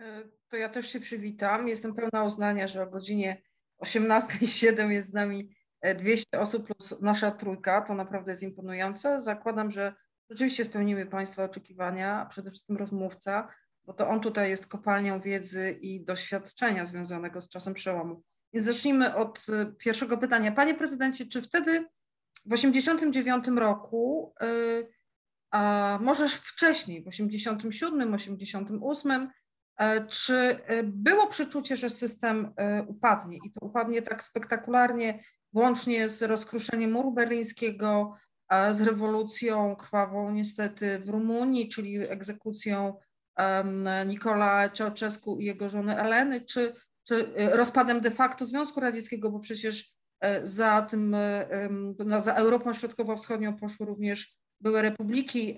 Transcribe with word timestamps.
E, 0.00 0.22
to 0.48 0.56
ja 0.56 0.68
też 0.68 0.88
się 0.88 1.00
przywitam. 1.00 1.68
Jestem 1.68 1.94
pełna 1.94 2.24
uznania, 2.24 2.66
że 2.66 2.82
o 2.82 2.86
godzinie 2.86 3.42
18.07 3.84 4.90
jest 4.90 5.08
z 5.08 5.12
nami 5.12 5.56
200 5.98 6.26
e, 6.36 6.40
osób 6.40 6.66
plus 6.66 7.00
nasza 7.00 7.30
trójka. 7.30 7.82
To 7.82 7.94
naprawdę 7.94 8.32
jest 8.32 8.42
imponujące. 8.42 9.20
Zakładam, 9.20 9.70
że 9.70 9.94
rzeczywiście 10.30 10.64
spełnimy 10.64 11.06
Państwa 11.06 11.44
oczekiwania, 11.44 12.20
a 12.20 12.26
przede 12.26 12.50
wszystkim 12.50 12.76
rozmówca, 12.76 13.48
bo 13.84 13.92
to 13.92 14.08
on 14.08 14.20
tutaj 14.20 14.50
jest 14.50 14.66
kopalnią 14.66 15.20
wiedzy 15.20 15.78
i 15.80 16.04
doświadczenia 16.04 16.86
związanego 16.86 17.40
z 17.40 17.48
czasem 17.48 17.74
przełomu. 17.74 18.22
Więc 18.52 18.66
zacznijmy 18.66 19.14
od 19.14 19.46
e, 19.48 19.72
pierwszego 19.78 20.18
pytania. 20.18 20.52
Panie 20.52 20.74
prezydencie, 20.74 21.26
czy 21.26 21.42
wtedy 21.42 21.84
w 22.46 22.50
1989 22.50 23.58
roku, 23.58 24.34
a 25.50 25.98
może 26.02 26.28
wcześniej, 26.28 27.00
w 27.00 27.04
1987, 27.04 28.12
1988, 28.12 29.10
E, 29.22 29.43
czy 30.08 30.34
e, 30.34 30.82
było 30.82 31.26
przeczucie, 31.26 31.76
że 31.76 31.90
system 31.90 32.52
e, 32.56 32.82
upadnie? 32.82 33.38
I 33.44 33.50
to 33.50 33.66
upadnie 33.66 34.02
tak 34.02 34.22
spektakularnie, 34.22 35.24
włącznie 35.52 36.08
z 36.08 36.22
rozkruszeniem 36.22 36.92
muru 36.92 37.12
berlińskiego, 37.12 38.16
z 38.72 38.80
rewolucją 38.80 39.76
krwawą 39.76 40.30
niestety 40.30 40.98
w 40.98 41.08
Rumunii, 41.08 41.68
czyli 41.68 41.98
egzekucją 42.08 42.94
Nikola 44.06 44.68
Ceausescu 44.68 45.38
i 45.38 45.44
jego 45.44 45.68
żony 45.68 45.98
Eleny, 45.98 46.40
czy, 46.40 46.72
czy 47.04 47.32
rozpadem 47.36 48.00
de 48.00 48.10
facto 48.10 48.46
Związku 48.46 48.80
Radzieckiego, 48.80 49.30
bo 49.30 49.40
przecież 49.40 49.92
za 50.44 50.82
tym, 50.82 51.16
za 52.18 52.34
Europą 52.34 52.72
Środkowo-Wschodnią 52.72 53.56
poszły 53.56 53.86
również 53.86 54.36
były 54.60 54.82
republiki 54.82 55.56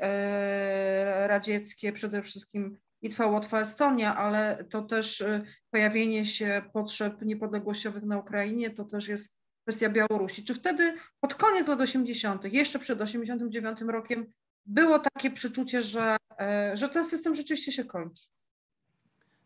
radzieckie, 1.27 1.93
przede 1.93 2.23
wszystkim 2.23 2.79
Litwa, 3.03 3.27
Łotwa, 3.27 3.61
Estonia, 3.61 4.17
ale 4.17 4.65
to 4.71 4.83
też 4.83 5.21
y, 5.21 5.43
pojawienie 5.71 6.25
się 6.25 6.63
potrzeb 6.73 7.23
niepodległościowych 7.23 8.03
na 8.03 8.19
Ukrainie, 8.19 8.71
to 8.71 8.85
też 8.85 9.09
jest 9.09 9.37
kwestia 9.63 9.89
Białorusi. 9.89 10.45
Czy 10.45 10.55
wtedy 10.55 10.95
pod 11.21 11.35
koniec 11.35 11.69
lat 11.69 11.81
80., 11.81 12.45
jeszcze 12.45 12.79
przed 12.79 13.01
89 13.01 13.81
rokiem, 13.89 14.27
było 14.67 14.99
takie 14.99 15.31
przeczucie, 15.31 15.83
że, 15.83 16.17
e, 16.41 16.77
że 16.77 16.89
ten 16.89 17.05
system 17.05 17.35
rzeczywiście 17.35 17.73
się 17.73 17.85
kończy? 17.85 18.23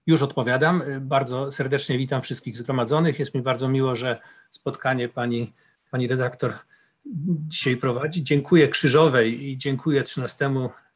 Już 0.06 0.22
odpowiadam. 0.22 0.82
Bardzo 1.00 1.52
serdecznie 1.52 1.98
witam 1.98 2.22
wszystkich 2.22 2.56
zgromadzonych. 2.56 3.18
Jest 3.18 3.34
mi 3.34 3.42
bardzo 3.42 3.68
miło, 3.68 3.96
że 3.96 4.20
spotkanie 4.50 5.08
pani, 5.08 5.52
pani 5.90 6.08
redaktor 6.08 6.52
dzisiaj 7.48 7.76
prowadzi. 7.76 8.24
Dziękuję 8.24 8.68
Krzyżowej 8.68 9.44
i 9.48 9.58
dziękuję 9.58 10.02
13 10.02 10.50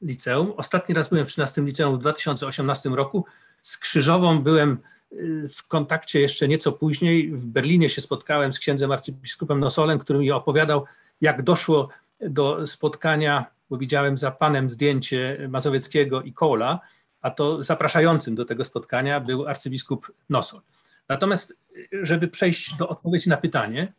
liceum. 0.05 0.52
Ostatni 0.56 0.94
raz 0.94 1.08
byłem 1.08 1.24
w 1.24 1.28
13 1.28 1.62
liceum 1.62 1.94
w 1.94 1.98
2018 1.98 2.88
roku. 2.88 3.24
Z 3.62 3.78
Krzyżową 3.78 4.42
byłem 4.42 4.78
y, 5.12 5.48
w 5.48 5.69
kontakcie 5.69 6.20
jeszcze 6.20 6.48
nieco 6.48 6.72
później. 6.72 7.33
W 7.33 7.47
Berlinie 7.47 7.88
się 7.88 8.00
spotkałem 8.00 8.52
z 8.52 8.58
księdzem 8.58 8.92
arcybiskupem 8.92 9.60
Nosolem, 9.60 9.98
który 9.98 10.19
mi 10.19 10.30
opowiadał, 10.30 10.84
jak 11.20 11.42
doszło 11.42 11.88
do 12.20 12.66
spotkania, 12.66 13.47
bo 13.70 13.78
widziałem 13.78 14.19
za 14.19 14.30
panem 14.30 14.70
zdjęcie 14.70 15.47
Mazowieckiego 15.48 16.22
i 16.22 16.32
Kola, 16.32 16.80
a 17.20 17.30
to 17.30 17.62
zapraszającym 17.62 18.34
do 18.34 18.44
tego 18.44 18.64
spotkania 18.64 19.20
był 19.20 19.47
arcybiskup 19.47 20.12
Nosol. 20.28 20.60
Natomiast, 21.08 21.58
żeby 21.92 22.28
przejść 22.28 22.77
do 22.77 22.88
odpowiedzi 22.88 23.28
na 23.28 23.36
pytanie, 23.36 23.92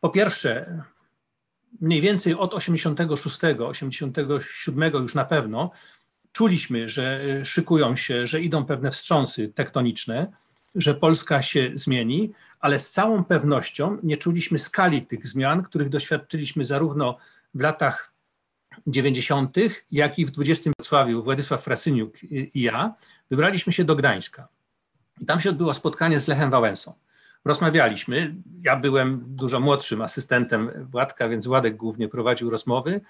po 0.00 0.10
pierwsze, 0.10 0.82
mniej 1.84 2.00
więcej 2.00 2.34
od 2.34 2.54
86, 2.54 3.38
87 3.58 4.92
już 4.92 5.14
na 5.14 5.24
pewno 5.24 5.70
czuliśmy, 6.32 6.88
że 6.88 7.20
szykują 7.44 7.96
się, 7.96 8.26
że 8.26 8.40
idą 8.40 8.64
pewne 8.64 8.90
wstrząsy 8.90 9.48
tektoniczne, 9.48 10.32
że 10.74 10.94
Polska 10.94 11.42
się 11.42 11.70
zmieni, 11.74 12.32
ale 12.60 12.78
z 12.78 12.90
całą 12.90 13.24
pewnością 13.24 13.98
nie 14.02 14.16
czuliśmy 14.16 14.58
skali 14.58 15.06
tych 15.06 15.26
zmian, 15.26 15.62
których 15.62 15.88
doświadczyliśmy 15.88 16.64
zarówno 16.64 17.16
w 17.54 17.60
latach 17.60 18.12
90., 18.86 19.56
jak 19.92 20.18
i 20.18 20.26
w 20.26 20.30
20 20.30 20.70
Wrocławiu 20.78 21.22
Władysław 21.22 21.64
Frasyniuk 21.64 22.22
i 22.30 22.62
ja 22.62 22.94
wybraliśmy 23.30 23.72
się 23.72 23.84
do 23.84 23.96
Gdańska. 23.96 24.48
I 25.20 25.26
tam 25.26 25.40
się 25.40 25.50
odbyło 25.50 25.74
spotkanie 25.74 26.20
z 26.20 26.28
Lechem 26.28 26.50
Wałęsą 26.50 26.94
rozmawialiśmy. 27.44 28.34
Ja 28.62 28.76
byłem 28.76 29.24
dużo 29.26 29.60
młodszym 29.60 30.02
asystentem 30.02 30.70
Władka, 30.90 31.28
więc 31.28 31.46
Władek 31.46 31.76
głównie 31.76 32.08
prowadził 32.08 32.50
rozmowy. 32.50 33.00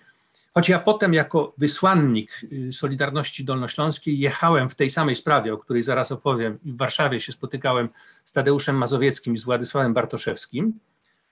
Choć 0.54 0.68
ja 0.68 0.78
potem 0.78 1.14
jako 1.14 1.54
wysłannik 1.58 2.40
y, 2.52 2.72
Solidarności 2.72 3.44
Dolnośląskiej 3.44 4.18
jechałem 4.18 4.68
w 4.68 4.74
tej 4.74 4.90
samej 4.90 5.16
sprawie, 5.16 5.54
o 5.54 5.58
której 5.58 5.82
zaraz 5.82 6.12
opowiem, 6.12 6.58
i 6.64 6.72
w 6.72 6.76
Warszawie 6.76 7.20
się 7.20 7.32
spotykałem 7.32 7.88
z 8.24 8.32
Tadeuszem 8.32 8.76
Mazowieckim 8.76 9.34
i 9.34 9.38
z 9.38 9.44
Władysławem 9.44 9.94
Bartoszewskim. 9.94 10.78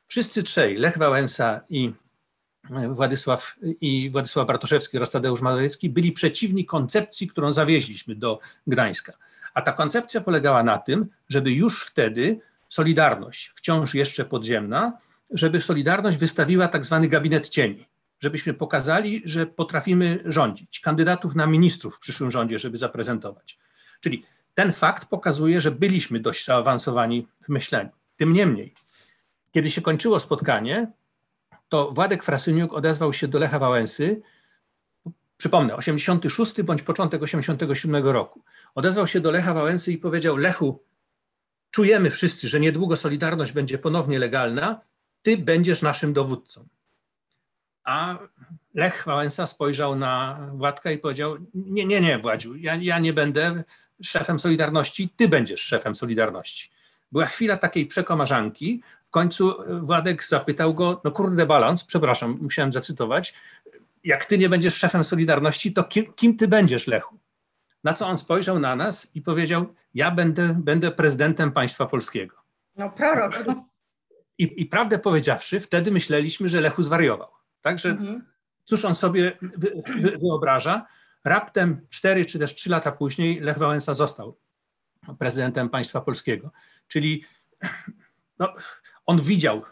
Wszyscy 0.07 0.43
trzej, 0.43 0.77
Lech 0.77 0.99
Wałęsa 0.99 1.61
i 1.69 1.93
y, 2.71 2.89
Władysław, 2.89 3.57
i 3.81 4.11
Władysław 4.11 4.47
Bartoszewski 4.47 4.97
oraz 4.97 5.11
Tadeusz 5.11 5.41
Mazowiecki, 5.41 5.91
byli 5.91 6.13
przeciwni 6.13 6.67
koncepcji, 6.67 7.27
którą 7.27 7.53
zawieźliśmy 7.53 8.15
do 8.15 8.39
Gdańska. 8.67 9.13
A 9.55 9.63
ta 9.63 9.73
koncepcja 9.73 10.21
polegała 10.21 10.63
na 10.63 10.79
tym, 10.79 11.07
żeby 11.29 11.53
już 11.53 11.87
wtedy 11.87 12.41
Solidarność, 12.73 13.53
wciąż 13.55 13.95
jeszcze 13.95 14.25
podziemna, 14.25 14.99
żeby 15.31 15.61
Solidarność 15.61 16.19
wystawiła 16.19 16.69
tak 16.69 16.85
zwany 16.85 17.09
gabinet 17.09 17.49
cieni, 17.49 17.87
żebyśmy 18.21 18.55
pokazali, 18.55 19.23
że 19.25 19.47
potrafimy 19.47 20.23
rządzić, 20.25 20.81
kandydatów 20.81 21.35
na 21.35 21.47
ministrów 21.47 21.97
w 21.97 21.99
przyszłym 21.99 22.31
rządzie, 22.31 22.59
żeby 22.59 22.77
zaprezentować. 22.77 23.59
Czyli 24.01 24.25
ten 24.55 24.73
fakt 24.73 25.09
pokazuje, 25.09 25.61
że 25.61 25.71
byliśmy 25.71 26.21
dość 26.21 26.45
zaawansowani 26.45 27.29
w 27.43 27.49
myśleniu. 27.49 27.91
Tym 28.17 28.33
niemniej, 28.33 28.75
kiedy 29.51 29.71
się 29.71 29.83
kończyło 29.83 30.21
spotkanie, 30.21 30.93
to 31.69 31.91
Władek 31.91 32.23
Frasyniuk 32.23 32.73
odezwał 32.73 33.13
się 33.13 33.29
do 33.29 33.39
Lecha 33.39 33.59
Wałęsy, 33.59 34.23
przypomnę, 35.37 35.77
86 35.77 36.63
bądź 36.63 36.83
początek 36.83 37.23
87 37.23 38.07
roku. 38.07 38.43
Odezwał 38.75 39.07
się 39.07 39.21
do 39.21 39.31
Lecha 39.31 39.55
Wałęsy 39.55 39.93
i 39.93 39.99
powiedział: 39.99 40.37
Lechu, 40.37 40.83
czujemy 41.73 42.11
wszyscy, 42.11 42.49
że 42.49 42.61
niedługo 42.61 42.97
Solidarność 42.97 43.53
będzie 43.53 43.79
ponownie 43.79 44.19
legalna, 44.19 44.81
ty 45.23 45.37
będziesz 45.37 45.83
naszym 45.83 46.13
dowódcą. 46.13 46.69
A 47.85 48.19
Lech 48.75 49.03
Wałęsa 49.07 49.47
spojrzał 49.47 49.97
na 49.97 50.39
Władka 50.53 50.91
i 50.91 50.99
powiedział, 50.99 51.37
nie, 51.55 51.85
nie, 51.85 52.01
nie 52.01 52.19
Władziu, 52.19 52.57
ja, 52.57 52.75
ja 52.75 52.99
nie 52.99 53.13
będę 53.13 53.65
szefem 54.03 54.39
Solidarności, 54.39 55.09
ty 55.17 55.29
będziesz 55.29 55.61
szefem 55.61 55.95
Solidarności. 55.95 56.71
Była 57.13 57.25
chwila 57.25 57.57
takiej 57.57 57.87
przekomarzanki, 57.87 58.83
w 59.05 59.11
końcu 59.11 59.55
Władek 59.83 60.25
zapytał 60.25 60.75
go, 60.75 61.01
no 61.05 61.11
kurde 61.11 61.47
balans, 61.47 61.85
przepraszam, 61.85 62.39
musiałem 62.41 62.73
zacytować, 62.73 63.35
jak 64.05 64.25
ty 64.25 64.39
nie 64.39 64.49
będziesz 64.49 64.75
szefem 64.75 65.05
Solidarności, 65.05 65.73
to 65.73 65.85
kim, 65.85 66.13
kim 66.13 66.37
ty 66.37 66.49
będziesz, 66.49 66.87
Lechu? 66.87 67.22
Na 67.85 67.93
co 67.93 68.07
on 68.07 68.19
spojrzał 68.19 68.59
na 68.59 68.77
nas 68.77 69.11
i 69.15 69.23
powiedział: 69.23 69.75
Ja 69.95 70.11
będę, 70.11 70.55
będę 70.59 70.91
prezydentem 70.91 71.53
państwa 71.53 71.87
polskiego. 71.87 72.37
No, 72.77 72.91
prorok. 72.91 73.45
I, 74.39 74.63
I 74.63 74.67
prawdę 74.67 74.99
powiedziawszy, 74.99 75.61
wtedy 75.61 75.91
myśleliśmy, 75.91 76.49
że 76.49 76.61
Lechu 76.61 76.83
zwariował. 76.83 77.29
Także 77.61 77.89
mhm. 77.89 78.27
cóż 78.65 78.85
on 78.85 78.95
sobie 78.95 79.39
wy, 79.43 79.83
wy, 79.97 80.19
wyobraża? 80.19 80.87
Raptem 81.25 81.87
cztery 81.91 82.25
czy 82.25 82.39
też 82.39 82.55
trzy 82.55 82.71
lata 82.71 82.93
później 82.93 83.41
Lech 83.41 83.59
Wałęsa 83.59 83.95
został 83.95 84.39
prezydentem 85.19 85.69
państwa 85.69 86.01
polskiego. 86.01 86.51
Czyli 86.89 87.25
no, 88.39 88.55
on 89.07 89.23
widział, 89.23 89.63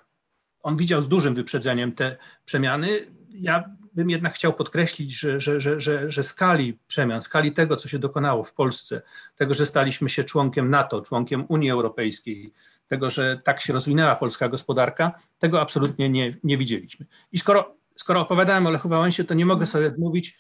on 0.62 0.76
widział 0.76 1.03
z 1.03 1.09
dużym 1.09 1.34
wyprzedzeniem 1.34 1.93
te 1.93 2.16
przemiany. 2.44 2.88
Ja 3.28 3.76
bym 3.94 4.10
jednak 4.10 4.34
chciał 4.34 4.52
podkreślić, 4.52 5.20
że, 5.20 5.40
że, 5.40 5.60
że, 5.60 5.80
że, 5.80 6.10
że 6.10 6.22
skali 6.22 6.78
przemian, 6.86 7.22
skali 7.22 7.52
tego, 7.52 7.76
co 7.76 7.88
się 7.88 7.98
dokonało 7.98 8.44
w 8.44 8.52
Polsce, 8.52 9.02
tego, 9.36 9.54
że 9.54 9.66
staliśmy 9.66 10.08
się 10.08 10.25
członkiem 10.25 10.70
NATO, 10.70 11.00
członkiem 11.00 11.44
Unii 11.48 11.70
Europejskiej, 11.70 12.52
tego, 12.88 13.10
że 13.10 13.40
tak 13.44 13.60
się 13.60 13.72
rozwinęła 13.72 14.16
polska 14.16 14.48
gospodarka, 14.48 15.12
tego 15.38 15.60
absolutnie 15.60 16.10
nie, 16.10 16.37
nie 16.44 16.56
widzieliśmy. 16.56 17.06
I 17.32 17.38
skoro, 17.38 17.75
skoro 17.96 18.20
opowiadałem 18.20 18.66
o 18.66 18.70
Lechu 18.70 18.88
Wałęsie, 18.88 19.25
to 19.25 19.34
nie 19.34 19.46
mogę 19.46 19.66
sobie 19.66 19.87
odmówić 19.87 20.38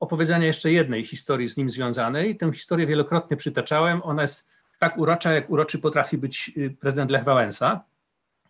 opowiedzenia 0.00 0.46
jeszcze 0.46 0.72
jednej 0.72 1.04
historii 1.04 1.48
z 1.48 1.56
nim 1.56 1.70
związanej. 1.70 2.36
Tę 2.36 2.52
historię 2.52 2.86
wielokrotnie 2.86 3.36
przytaczałem. 3.36 4.02
Ona 4.02 4.22
jest 4.22 4.48
tak 4.78 4.98
urocza, 4.98 5.32
jak 5.32 5.50
uroczy 5.50 5.78
potrafi 5.78 6.18
być 6.18 6.52
y, 6.56 6.76
prezydent 6.80 7.10
Lech 7.10 7.24
Wałęsa. 7.24 7.84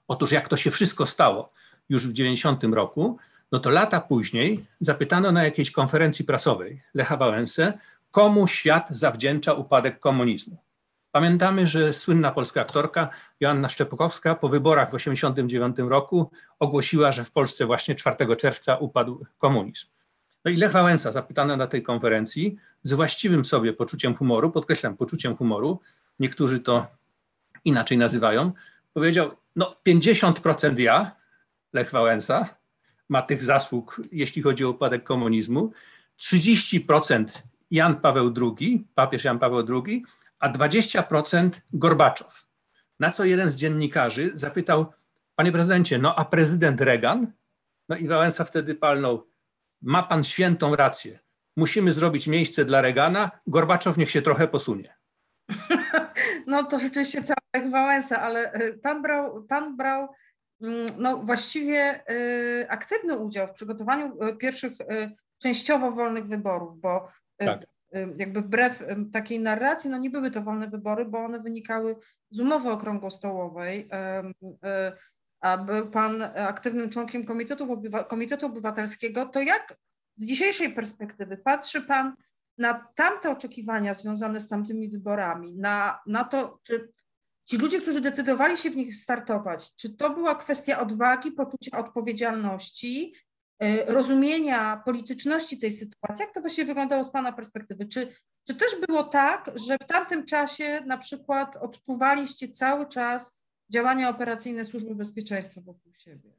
Otóż 0.09 0.33
jak 0.33 0.49
to 0.49 0.57
się 0.57 0.71
wszystko 0.71 1.07
stało 1.07 1.53
już 1.89 2.09
w 2.09 2.13
90 2.13 2.65
roku, 2.65 3.19
no 3.53 3.59
to 3.59 3.71
lata 3.71 4.01
później 4.01 4.67
zapytano 4.81 5.33
na 5.33 5.45
jakiejś 5.45 5.71
konferencji 5.71 6.25
prasowej 6.25 6.83
Lecha 6.95 7.17
Wałęsę, 7.17 7.73
komu 8.11 8.47
świat 8.47 8.91
zawdzięcza 8.91 9.53
upadek 9.53 10.01
komunizmu. 10.01 10.57
Pamiętamy, 11.13 11.67
że 11.67 11.93
słynna 11.93 12.33
polska 12.33 12.61
aktorka 12.61 13.09
Joanna 13.41 13.69
Szczepkowska 13.69 14.35
po 14.35 14.49
wyborach 14.49 14.89
w 14.89 14.93
1989 14.93 15.91
roku 15.91 16.31
ogłosiła, 16.59 17.13
że 17.13 17.25
w 17.25 17.31
Polsce 17.31 17.67
właśnie 17.67 17.95
4 17.95 18.37
czerwca 18.37 18.77
upadł 18.77 19.27
komunizm. 19.39 19.87
No 20.45 20.51
i 20.51 20.57
Lech 20.57 20.73
Wałęsa, 20.73 21.13
zapytany 21.13 21.57
na 21.57 21.67
tej 21.67 21.83
konferencji, 21.83 22.57
z 22.83 22.93
właściwym 22.93 23.45
sobie 23.45 23.73
poczuciem 23.73 24.15
humoru, 24.15 24.51
podkreślam, 24.51 24.97
poczuciem 24.97 25.37
humoru, 25.37 25.81
niektórzy 26.19 26.61
to 26.61 26.87
inaczej 27.65 27.99
nazywają, 27.99 28.53
powiedział, 28.95 29.31
no 29.57 29.77
50% 29.87 30.79
ja, 30.79 31.17
Lech 31.73 31.91
Wałęsa, 31.91 32.49
ma 33.13 33.23
tych 33.23 33.43
zasług, 33.43 34.01
jeśli 34.13 34.43
chodzi 34.43 34.65
o 34.65 34.71
upadek 34.71 35.05
komunizmu, 35.05 35.73
30% 36.21 37.43
Jan 37.71 37.97
Paweł 37.97 38.35
II, 38.41 38.87
papież 38.95 39.25
Jan 39.25 39.39
Paweł 39.39 39.83
II, 39.87 40.05
a 40.39 40.53
20% 40.53 41.51
Gorbaczow. 41.73 42.47
Na 43.01 43.11
co 43.11 43.25
jeden 43.25 43.51
z 43.51 43.57
dziennikarzy 43.57 44.31
zapytał, 44.35 44.93
panie 45.37 45.53
prezydencie, 45.53 45.99
no 45.99 46.15
a 46.15 46.25
prezydent 46.25 46.81
Reagan? 46.81 47.33
No 47.89 47.97
i 47.97 48.09
Wałęsa 48.09 48.45
wtedy 48.45 48.75
palnął, 48.75 49.27
ma 49.83 50.03
pan 50.03 50.25
świętą 50.25 50.77
rację. 50.77 51.19
Musimy 51.57 51.93
zrobić 51.93 52.27
miejsce 52.27 52.65
dla 52.65 52.81
Reagana, 52.81 53.31
Gorbaczow 53.47 53.97
niech 53.97 54.11
się 54.11 54.23
trochę 54.23 54.49
posunie. 54.49 54.95
No 56.47 56.65
to 56.65 56.79
rzeczywiście 56.79 57.23
cały 57.23 57.71
Wałęsa, 57.71 58.21
ale 58.21 58.55
y, 58.55 58.79
pan 58.83 59.03
brał, 59.03 59.45
pan 59.45 59.77
brał 59.77 60.09
no 60.99 61.17
właściwie 61.17 62.11
y, 62.11 62.67
aktywny 62.69 63.19
udział 63.19 63.47
w 63.47 63.53
przygotowaniu 63.53 64.25
y, 64.25 64.37
pierwszych 64.37 64.73
częściowo 65.39 65.93
wolnych 65.93 66.27
wyborów, 66.27 66.81
bo 66.81 67.09
tak. 67.37 67.67
jakby 68.17 68.43
wbrew 68.43 68.85
takiej 69.13 69.41
narracji, 69.41 69.91
no 69.91 69.99
nie 69.99 70.11
były 70.11 70.31
to 70.31 70.43
wolne 70.43 70.69
wybory, 70.69 71.05
bo 71.05 71.19
one 71.19 71.41
wynikały 71.41 71.97
z 72.31 72.41
umowy 72.41 72.71
okrągłostołowej, 72.71 73.89
a 75.41 75.59
był 75.59 75.91
pan 75.91 76.23
aktywnym 76.23 76.91
członkiem 76.91 77.25
Komitetu, 77.25 77.83
Komitetu 78.09 78.47
Obywatelskiego, 78.47 79.27
to 79.27 79.41
jak 79.41 79.77
z 80.17 80.27
dzisiejszej 80.27 80.73
perspektywy 80.73 81.37
patrzy 81.37 81.83
pan 81.83 82.17
na 82.59 82.87
tamte 82.95 83.31
oczekiwania 83.31 83.95
związane 83.95 84.41
z 84.41 84.49
tamtymi 84.49 84.89
wyborami, 84.89 85.55
na, 85.55 86.01
na 86.07 86.25
to, 86.25 86.61
czy 86.63 86.89
ci 87.45 87.57
ludzie, 87.57 87.81
którzy 87.81 88.01
decydowali 88.01 88.57
się 88.57 88.71
w 88.71 88.77
nich 88.77 88.97
startować, 88.97 89.75
czy 89.77 89.97
to 89.97 90.11
była 90.11 90.35
kwestia 90.35 90.81
odwagi, 90.81 91.33
poczucia 91.33 91.79
odpowiedzialności, 91.79 93.15
y, 93.65 93.85
rozumienia 93.87 94.83
polityczności 94.85 95.59
tej 95.59 95.73
sytuacji? 95.73 96.25
Jak 96.25 96.35
to 96.35 96.41
właściwie 96.41 96.67
wyglądało 96.67 97.05
z 97.05 97.11
Pana 97.11 97.33
perspektywy? 97.33 97.87
Czy, 97.87 98.15
czy 98.47 98.55
też 98.55 98.73
było 98.89 99.05
tak, 99.05 99.51
że 99.55 99.77
w 99.83 99.87
tamtym 99.87 100.27
czasie 100.27 100.83
na 100.87 100.99
przykład 100.99 101.57
odczuwaliście 101.57 102.49
cały 102.49 102.89
czas 102.89 103.33
działania 103.71 104.09
operacyjne 104.09 104.65
Służby 104.65 104.95
Bezpieczeństwa 104.95 105.61
wokół 105.61 105.95
siebie? 105.95 106.31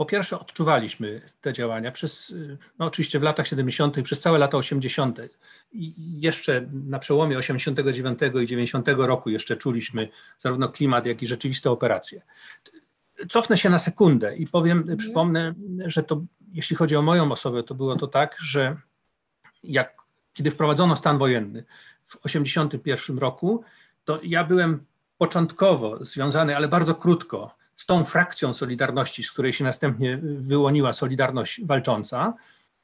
Po 0.00 0.06
pierwsze, 0.06 0.40
odczuwaliśmy 0.40 1.20
te 1.40 1.52
działania 1.52 1.92
przez, 1.92 2.34
no 2.78 2.86
oczywiście 2.86 3.18
w 3.18 3.22
latach 3.22 3.48
70., 3.48 4.02
przez 4.02 4.20
całe 4.20 4.38
lata 4.38 4.56
80. 4.56 5.18
I 5.72 5.94
jeszcze 6.20 6.68
na 6.72 6.98
przełomie 6.98 7.38
89 7.38 8.18
i 8.42 8.46
90 8.46 8.88
roku 8.88 9.30
jeszcze 9.30 9.56
czuliśmy 9.56 10.08
zarówno 10.38 10.68
klimat, 10.68 11.06
jak 11.06 11.22
i 11.22 11.26
rzeczywiste 11.26 11.70
operacje. 11.70 12.22
Cofnę 13.28 13.56
się 13.56 13.70
na 13.70 13.78
sekundę 13.78 14.36
i 14.36 14.46
powiem, 14.46 14.78
mhm. 14.78 14.98
przypomnę, 14.98 15.54
że 15.86 16.02
to, 16.02 16.22
jeśli 16.52 16.76
chodzi 16.76 16.96
o 16.96 17.02
moją 17.02 17.32
osobę, 17.32 17.62
to 17.62 17.74
było 17.74 17.96
to 17.96 18.06
tak, 18.06 18.36
że 18.38 18.76
jak, 19.62 19.96
kiedy 20.32 20.50
wprowadzono 20.50 20.96
stan 20.96 21.18
wojenny 21.18 21.64
w 22.04 22.26
81 22.26 23.18
roku, 23.18 23.64
to 24.04 24.20
ja 24.22 24.44
byłem 24.44 24.84
początkowo 25.18 26.04
związany, 26.04 26.56
ale 26.56 26.68
bardzo 26.68 26.94
krótko 26.94 27.59
z 27.80 27.86
tą 27.86 28.04
frakcją 28.04 28.52
Solidarności, 28.52 29.24
z 29.24 29.32
której 29.32 29.52
się 29.52 29.64
następnie 29.64 30.18
wyłoniła 30.22 30.92
Solidarność 30.92 31.64
Walcząca. 31.64 32.34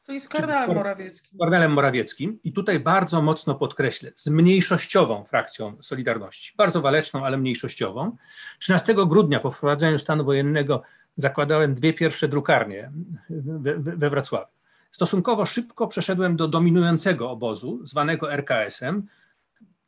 To 0.05 0.13
jest 0.13 0.29
Kornelem 0.29 0.75
Morawieckim. 0.75 1.39
Kornelem 1.39 1.73
Morawieckim. 1.73 2.39
I 2.45 2.53
tutaj 2.53 2.81
bardzo 2.81 3.23
mocno 3.23 3.55
podkreślę, 3.55 4.13
z 4.15 4.29
mniejszościową 4.29 5.25
frakcją 5.25 5.77
Solidarności, 5.83 6.53
bardzo 6.57 6.81
waleczną, 6.81 7.25
ale 7.25 7.39
mniejszościową. 7.39 8.17
13 8.59 8.95
grudnia 8.95 9.41
po 9.41 9.51
wprowadzeniu 9.51 9.99
stanu 9.99 10.25
wojennego 10.25 10.83
zakładałem 11.17 11.75
dwie 11.75 11.93
pierwsze 11.93 12.29
drukarnie 12.29 12.91
we, 13.31 13.79
we 13.79 14.11
Wrocławiu. 14.11 14.53
Stosunkowo 14.91 15.47
szybko 15.47 15.89
przeszedłem 15.89 16.37
do 16.37 16.49
dominującego 16.49 17.31
obozu, 17.31 17.81
zwanego 17.87 18.33
RKS-em, 18.33 19.07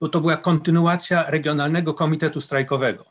bo 0.01 0.09
to 0.09 0.21
była 0.21 0.37
kontynuacja 0.37 1.31
Regionalnego 1.31 1.95
Komitetu 1.95 2.41
Strajkowego 2.41 3.05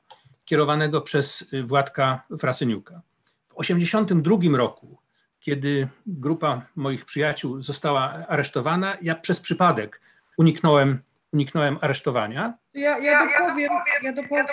kierowanego 0.48 1.02
przez 1.02 1.54
y, 1.54 1.64
Władka 1.64 2.22
Frasyniuka. 2.40 3.02
W 3.48 3.56
1982 3.56 4.58
roku, 4.58 4.98
kiedy 5.40 5.88
grupa 6.06 6.62
moich 6.76 7.06
przyjaciół 7.06 7.62
została 7.62 8.14
aresztowana, 8.28 8.98
ja 9.02 9.16
przez 9.16 9.40
przypadek 9.40 10.02
uniknąłem, 10.38 11.00
uniknąłem 11.34 11.78
aresztowania. 11.82 12.54
Ja, 12.74 12.98
ja 12.98 13.26
dopowiem, 13.26 13.72
ja 14.04 14.14
dopowiem. 14.14 14.46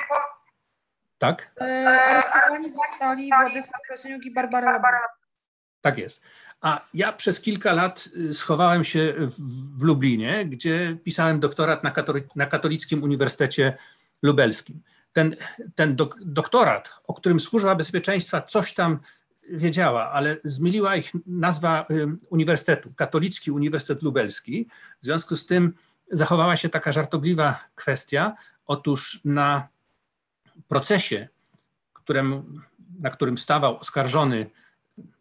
Tak? 1.19 1.51
E, 1.61 1.89
aresztowani 1.89 2.73
zostali 2.73 3.29
Władysław 3.29 3.81
Frasyniuk 3.87 4.25
i 4.25 4.35
Barbara. 4.35 5.01
Tak 5.81 5.99
jest. 5.99 6.23
A 6.61 6.81
ja 6.95 7.13
przez 7.13 7.41
kilka 7.41 7.73
lat 7.73 8.09
y, 8.17 8.35
schowałem 8.35 8.85
się 8.85 9.15
w, 9.79 9.83
Lublinie, 9.83 10.47
gdzie 10.47 10.97
pisałem 11.05 11.41
doktorat 11.41 11.85
na, 11.85 11.93
na 12.37 12.47
Katolickim 12.47 13.03
Uniwersytecie 13.03 13.77
Lubelskim 14.23 14.83
ten, 15.15 15.37
ten 15.75 15.97
dok, 15.97 16.19
doktorat, 16.25 16.91
o 17.07 17.15
którym 17.15 17.41
Służba 17.41 17.75
Bezpieczeństwa 17.75 18.43
coś 18.43 18.75
tam 18.75 18.99
wiedziała, 19.51 20.11
ale 20.11 20.37
zmyliła 20.45 20.97
ich 20.97 21.13
nazwa 21.27 21.87
uniwersytetu, 22.31 22.93
Katolicki 22.97 23.51
Uniwersytet 23.51 24.03
Lubelski. 24.03 24.69
W 25.01 25.05
związku 25.05 25.37
z 25.37 25.47
tym 25.47 25.75
zachowała 26.13 26.57
się 26.57 26.69
taka 26.69 26.93
żartobliwa 26.93 27.61
kwestia. 27.75 28.37
Otóż 28.67 29.21
na 29.25 29.69
procesie, 30.69 31.29
którym, 31.93 32.61
na 33.01 33.11
którym 33.11 33.39
stawał 33.39 33.79
oskarżony 33.79 34.51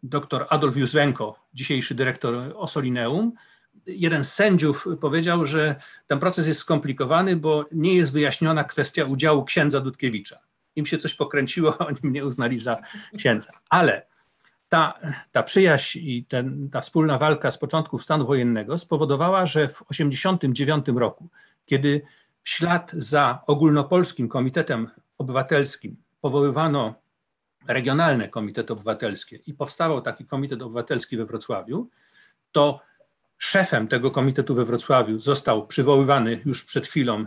dr 0.02 0.46
Adolf 0.50 0.76
Józwenko, 0.76 1.38
dzisiejszy 1.54 1.94
dyrektor 1.94 2.52
Osolineum, 2.56 3.32
jeden 3.86 4.24
z 4.24 4.32
sędziów 4.32 4.86
powiedział, 5.00 5.46
że 5.46 5.76
ten 6.06 6.18
proces 6.18 6.46
jest 6.46 6.60
skomplikowany, 6.60 7.36
bo 7.36 7.66
nie 7.72 7.94
jest 7.94 8.12
wyjaśniona 8.12 8.64
kwestia 8.64 9.04
udziału 9.04 9.44
księdza 9.44 9.80
Dudkiewicza. 9.80 10.38
Im 10.76 10.86
się 10.86 10.98
coś 10.98 11.14
pokręciło, 11.14 11.78
oni 11.88 11.98
mnie 12.02 12.26
uznali 12.26 12.58
za 12.58 12.80
księdza. 13.16 13.52
Ale 13.68 14.06
ta, 14.68 15.00
ta 15.32 15.42
przyjaźń 15.42 15.98
i 15.98 16.24
ten, 16.24 16.70
ta 16.70 16.80
wspólna 16.80 17.18
walka 17.18 17.50
z 17.50 17.58
początków 17.58 18.04
stanu 18.04 18.26
wojennego 18.26 18.78
spowodowała, 18.78 19.46
że 19.46 19.68
w 19.68 19.78
1989 19.88 20.86
roku, 20.98 21.28
kiedy 21.66 22.02
w 22.42 22.48
ślad 22.48 22.92
za 22.92 23.42
ogólnopolskim 23.46 24.28
komitetem 24.28 24.90
obywatelskim 25.18 25.96
powoływano 26.20 26.94
regionalne 27.68 28.28
komitety 28.28 28.72
obywatelskie 28.72 29.36
i 29.46 29.54
powstawał 29.54 30.00
taki 30.00 30.26
komitet 30.26 30.62
obywatelski 30.62 31.16
we 31.16 31.24
Wrocławiu, 31.24 31.88
to 32.52 32.80
Szefem 33.44 33.88
tego 33.88 34.10
komitetu 34.10 34.54
we 34.54 34.64
Wrocławiu 34.64 35.18
został 35.20 35.66
przywoływany 35.66 36.40
już 36.44 36.64
przed 36.64 36.86
chwilą 36.86 37.24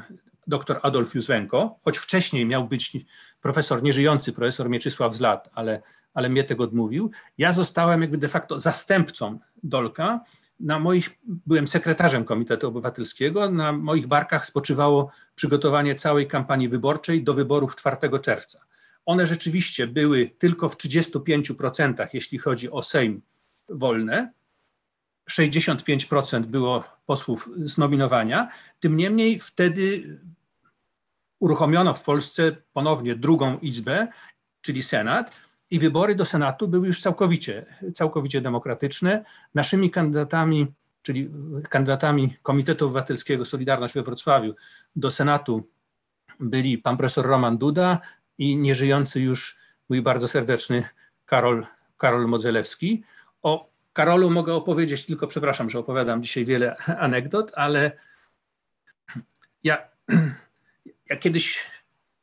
dr 0.47 0.79
Adolf 0.83 1.15
Józwenko, 1.15 1.79
choć 1.83 1.97
wcześniej 1.97 2.45
miał 2.45 2.67
być 2.67 2.97
profesor 3.41 3.83
nieżyjący, 3.83 4.33
profesor 4.33 4.69
Mieczysław 4.69 5.15
Zlat, 5.15 5.50
ale, 5.53 5.81
ale 6.13 6.29
mnie 6.29 6.43
tego 6.43 6.63
odmówił. 6.63 7.12
Ja 7.38 7.51
zostałem 7.51 8.01
jakby 8.01 8.17
de 8.17 8.27
facto 8.27 8.59
zastępcą 8.59 9.39
Dolka. 9.63 10.19
Na 10.59 10.79
moich, 10.79 11.09
byłem 11.24 11.67
sekretarzem 11.67 12.25
Komitetu 12.25 12.67
Obywatelskiego, 12.67 13.51
na 13.51 13.71
moich 13.71 14.07
barkach 14.07 14.45
spoczywało 14.45 15.12
przygotowanie 15.36 15.95
całej 15.95 16.27
kampanii 16.27 16.69
wyborczej 16.69 17.24
do 17.24 17.33
wyborów 17.33 17.75
4 17.75 17.97
czerwca. 18.21 18.59
One 19.05 19.25
rzeczywiście 19.25 19.88
były 19.88 20.29
tylko 20.38 20.69
w 20.69 20.77
35%, 20.77 22.07
jeśli 22.13 22.38
chodzi 22.38 22.71
o 22.71 22.83
Sejm 22.83 23.21
wolne, 23.69 24.37
65% 25.31 26.41
było 26.41 26.84
posłów 27.05 27.50
z 27.57 27.77
nominowania. 27.77 28.51
Tym 28.79 28.98
niemniej 28.98 29.39
wtedy 29.39 30.03
uruchomiono 31.39 31.93
w 31.93 32.03
Polsce 32.03 32.55
ponownie 32.74 33.15
drugą 33.15 33.60
izbę, 33.60 34.07
czyli 34.62 34.84
Senat, 34.84 35.48
i 35.69 35.79
wybory 35.79 36.15
do 36.15 36.25
Senatu 36.25 36.67
były 36.67 36.88
już 36.88 37.01
całkowicie, 37.01 37.65
całkowicie 37.96 38.41
demokratyczne. 38.41 39.25
Naszymi 39.55 39.91
kandydatami, 39.91 40.67
czyli 41.01 41.29
kandydatami 41.69 42.38
Komitetu 42.43 42.86
Obywatelskiego 42.86 43.46
Solidarność 43.46 43.93
we 43.93 44.03
Wrocławiu 44.03 44.55
do 44.96 45.12
Senatu 45.12 45.69
byli 46.39 46.77
pan 46.77 46.98
profesor 46.98 47.25
Roman 47.25 47.57
Duda 47.57 48.01
i 48.38 48.57
nieżyjący 48.57 49.22
już 49.22 49.57
mój 49.89 50.01
bardzo 50.01 50.27
serdeczny 50.27 50.84
Karol, 51.25 51.65
Karol 51.98 52.27
Modzelewski. 52.27 53.03
O 53.41 53.69
Karolu 53.98 54.30
mogę 54.30 54.54
opowiedzieć, 54.54 55.06
tylko 55.06 55.27
przepraszam, 55.27 55.70
że 55.70 55.80
opowiadam 55.80 56.24
dzisiaj 56.24 56.46
wiele 56.46 56.77
anegdot, 57.08 57.51
ale 57.56 57.92
ja, 59.63 59.88
ja 61.10 61.16
kiedyś 61.18 61.60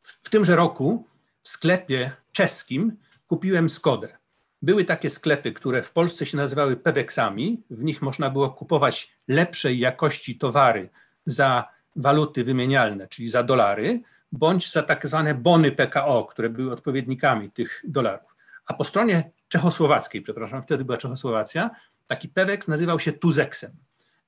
w, 0.02 0.31
tymże 0.31 0.57
roku 0.57 1.07
w 1.43 1.49
sklepie 1.49 2.12
czeskim 2.33 2.97
kupiłem 3.26 3.69
Skodę. 3.69 4.19
były 4.62 4.85
takie 4.85 5.11
sklepy, 5.11 5.52
które 5.52 5.83
w 5.83 5.93
Polsce 5.93 6.26
się 6.26 6.37
nazywały 6.37 6.76
peweksami. 6.76 7.62
W 7.71 7.85
nich 7.85 8.02
można 8.02 8.31
było 8.31 8.50
kupować 8.50 9.12
lepszej 9.28 9.78
jakości 9.78 10.38
towary 10.38 10.88
za 11.26 11.69
waluty 11.97 12.45
wymienialne, 12.45 13.09
czyli 13.09 13.31
za 13.31 13.43
dolary, 13.43 14.02
bądź 14.33 14.73
za 14.73 14.83
tak 14.83 15.07
zwane 15.07 15.35
bony 15.35 15.73
PKO, 15.73 16.25
które 16.25 16.50
były 16.50 16.73
odpowiednikami 16.73 17.50
tych 17.50 17.83
dolarów. 17.85 18.37
A 18.66 18.75
po 18.75 18.85
stronie 18.85 19.31
czechosłowackiej, 19.54 20.23
przepraszam, 20.23 20.62
wtedy 20.62 20.84
była 20.84 20.99
Czechosłowacja, 20.99 21.70
taki 22.06 22.28
peweks 22.28 22.68
nazywał 22.68 22.99
się 22.99 23.12
Tuzeksem. 23.12 23.73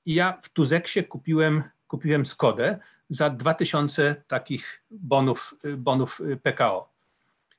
I 0.04 0.14
ja 0.14 0.38
w 0.42 0.48
Tuzeksie 0.48 1.04
kupiłem, 1.04 1.62
kupiłem 1.88 2.26
Skodę 2.26 2.78
za 3.10 3.30
2000 3.30 4.22
takich 4.28 4.82
bonów, 4.90 5.54
bonów 5.76 6.20
PKO. 6.42 6.92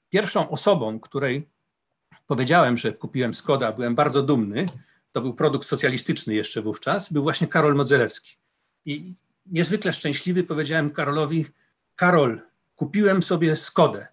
Pierwszą 0.09 0.49
osobą, 0.49 0.99
której 0.99 1.49
powiedziałem, 2.27 2.77
że 2.77 2.93
kupiłem 2.93 3.33
Skoda, 3.33 3.71
byłem 3.71 3.95
bardzo 3.95 4.23
dumny, 4.23 4.65
to 5.11 5.21
był 5.21 5.33
produkt 5.33 5.67
socjalistyczny 5.67 6.33
jeszcze 6.33 6.61
wówczas, 6.61 7.13
był 7.13 7.23
właśnie 7.23 7.47
Karol 7.47 7.75
Modzelewski. 7.75 8.37
I 8.85 9.13
niezwykle 9.45 9.93
szczęśliwy 9.93 10.43
powiedziałem 10.43 10.91
Karolowi, 10.91 11.45
Karol, 11.95 12.41
kupiłem 12.75 13.23
sobie 13.23 13.55
Skodę. 13.55 14.07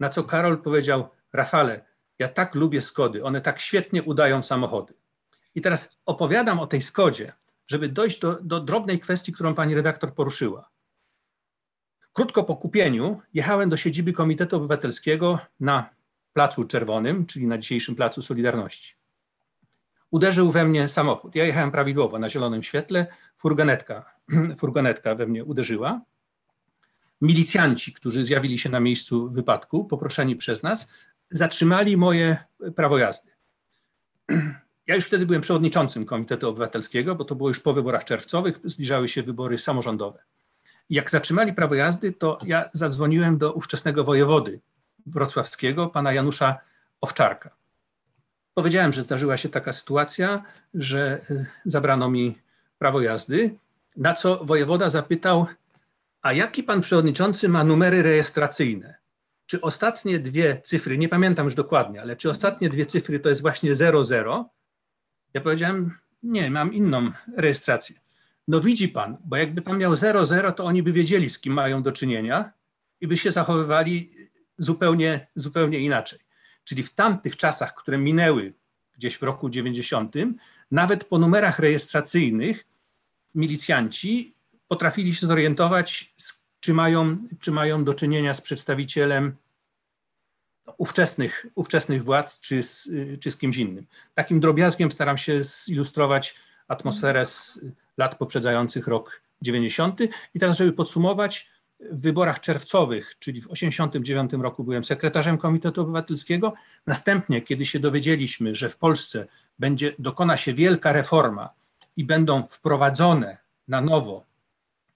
Na 0.00 0.08
co 0.08 0.24
Karol 0.24 0.62
powiedział, 0.62 1.08
Rafale, 1.32 1.85
ja 2.18 2.28
tak 2.28 2.54
lubię 2.54 2.82
Skody, 2.82 3.24
one 3.24 3.40
tak 3.40 3.58
świetnie 3.58 4.02
udają 4.02 4.42
samochody. 4.42 4.94
I 5.54 5.60
teraz 5.60 5.98
opowiadam 6.06 6.60
o 6.60 6.66
tej 6.66 6.82
Skodzie, 6.82 7.32
żeby 7.66 7.88
dojść 7.88 8.20
do, 8.20 8.38
do 8.42 8.60
drobnej 8.60 8.98
kwestii, 8.98 9.32
którą 9.32 9.54
pani 9.54 9.74
redaktor 9.74 10.14
poruszyła. 10.14 10.70
Krótko 12.12 12.44
po 12.44 12.56
kupieniu 12.56 13.20
jechałem 13.34 13.70
do 13.70 13.76
siedziby 13.76 14.12
Komitetu 14.12 14.56
Obywatelskiego 14.56 15.38
na 15.60 15.90
Placu 16.32 16.64
Czerwonym, 16.64 17.26
czyli 17.26 17.46
na 17.46 17.58
dzisiejszym 17.58 17.94
Placu 17.94 18.22
Solidarności. 18.22 18.94
Uderzył 20.10 20.50
we 20.50 20.64
mnie 20.64 20.88
samochód. 20.88 21.34
Ja 21.34 21.44
jechałem 21.44 21.70
prawidłowo 21.70 22.18
na 22.18 22.30
zielonym 22.30 22.62
świetle, 22.62 23.06
furgonetka, 23.36 24.14
furgonetka 24.58 25.14
we 25.14 25.26
mnie 25.26 25.44
uderzyła. 25.44 26.00
Milicjanci, 27.20 27.92
którzy 27.92 28.24
zjawili 28.24 28.58
się 28.58 28.70
na 28.70 28.80
miejscu 28.80 29.30
wypadku, 29.30 29.84
poproszeni 29.84 30.36
przez 30.36 30.62
nas, 30.62 30.88
zatrzymali 31.30 31.96
moje 31.96 32.36
prawo 32.76 32.98
jazdy. 32.98 33.30
Ja 34.86 34.94
już 34.94 35.04
wtedy 35.04 35.26
byłem 35.26 35.42
przewodniczącym 35.42 36.06
Komitetu 36.06 36.48
Obywatelskiego, 36.48 37.14
bo 37.14 37.24
to 37.24 37.34
było 37.34 37.48
już 37.48 37.60
po 37.60 37.72
wyborach 37.72 38.04
czerwcowych, 38.04 38.60
zbliżały 38.64 39.08
się 39.08 39.22
wybory 39.22 39.58
samorządowe. 39.58 40.22
Jak 40.90 41.10
zatrzymali 41.10 41.52
prawo 41.52 41.74
jazdy, 41.74 42.12
to 42.12 42.38
ja 42.46 42.70
zadzwoniłem 42.72 43.38
do 43.38 43.52
ówczesnego 43.52 44.04
wojewody 44.04 44.60
wrocławskiego, 45.06 45.86
pana 45.86 46.12
Janusza 46.12 46.58
Owczarka. 47.00 47.50
Powiedziałem, 48.54 48.92
że 48.92 49.02
zdarzyła 49.02 49.36
się 49.36 49.48
taka 49.48 49.72
sytuacja, 49.72 50.42
że 50.74 51.20
y, 51.30 51.46
zabrano 51.64 52.10
mi 52.10 52.38
prawo 52.78 53.00
jazdy, 53.00 53.58
na 53.96 54.14
co 54.14 54.44
wojewoda 54.44 54.88
zapytał, 54.88 55.46
a 56.22 56.32
jaki 56.32 56.62
pan 56.62 56.80
przewodniczący 56.80 57.48
ma 57.48 57.64
numery 57.64 58.02
rejestracyjne? 58.02 58.94
Czy 59.46 59.60
ostatnie 59.60 60.18
dwie 60.18 60.60
cyfry, 60.64 60.98
nie 60.98 61.08
pamiętam 61.08 61.44
już 61.44 61.54
dokładnie, 61.54 62.02
ale 62.02 62.16
czy 62.16 62.30
ostatnie 62.30 62.68
dwie 62.68 62.86
cyfry 62.86 63.20
to 63.20 63.28
jest 63.28 63.42
właśnie 63.42 63.74
00? 63.74 64.50
Ja 65.34 65.40
powiedziałem, 65.40 65.98
nie, 66.22 66.50
mam 66.50 66.74
inną 66.74 67.10
rejestrację. 67.36 67.96
No 68.48 68.60
widzi 68.60 68.88
pan, 68.88 69.16
bo 69.24 69.36
jakby 69.36 69.62
pan 69.62 69.78
miał 69.78 69.96
00, 69.96 70.52
to 70.52 70.64
oni 70.64 70.82
by 70.82 70.92
wiedzieli, 70.92 71.30
z 71.30 71.38
kim 71.38 71.52
mają 71.52 71.82
do 71.82 71.92
czynienia 71.92 72.52
i 73.00 73.06
by 73.06 73.16
się 73.16 73.30
zachowywali 73.30 74.12
zupełnie, 74.58 75.26
zupełnie 75.34 75.78
inaczej. 75.78 76.18
Czyli 76.64 76.82
w 76.82 76.94
tamtych 76.94 77.36
czasach, 77.36 77.74
które 77.74 77.98
minęły 77.98 78.54
gdzieś 78.96 79.18
w 79.18 79.22
roku 79.22 79.50
90, 79.50 80.14
nawet 80.70 81.04
po 81.04 81.18
numerach 81.18 81.58
rejestracyjnych 81.58 82.66
milicjanci 83.34 84.34
potrafili 84.68 85.14
się 85.14 85.26
zorientować, 85.26 86.14
czy 86.66 86.74
mają, 86.74 87.18
czy 87.40 87.52
mają 87.52 87.84
do 87.84 87.94
czynienia 87.94 88.34
z 88.34 88.40
przedstawicielem 88.40 89.36
ówczesnych, 90.78 91.46
ówczesnych 91.54 92.04
władz, 92.04 92.40
czy 92.40 92.62
z, 92.62 92.90
czy 93.20 93.30
z 93.30 93.38
kimś 93.38 93.56
innym. 93.56 93.86
Takim 94.14 94.40
drobiazgiem 94.40 94.90
staram 94.92 95.18
się 95.18 95.44
zilustrować 95.44 96.34
atmosferę 96.68 97.26
z 97.26 97.60
lat 97.96 98.18
poprzedzających 98.18 98.86
rok 98.86 99.22
90. 99.42 100.00
I 100.34 100.38
teraz, 100.40 100.56
żeby 100.56 100.72
podsumować, 100.72 101.48
w 101.80 102.00
wyborach 102.00 102.40
czerwcowych, 102.40 103.16
czyli 103.18 103.40
w 103.40 103.48
1989 103.48 104.44
roku 104.44 104.64
byłem 104.64 104.84
sekretarzem 104.84 105.38
Komitetu 105.38 105.82
Obywatelskiego. 105.82 106.54
Następnie, 106.86 107.42
kiedy 107.42 107.66
się 107.66 107.80
dowiedzieliśmy, 107.80 108.54
że 108.54 108.68
w 108.68 108.76
Polsce 108.76 109.26
będzie, 109.58 109.94
dokona 109.98 110.36
się 110.36 110.54
wielka 110.54 110.92
reforma 110.92 111.50
i 111.96 112.04
będą 112.04 112.46
wprowadzone 112.48 113.38
na 113.68 113.80
nowo 113.80 114.35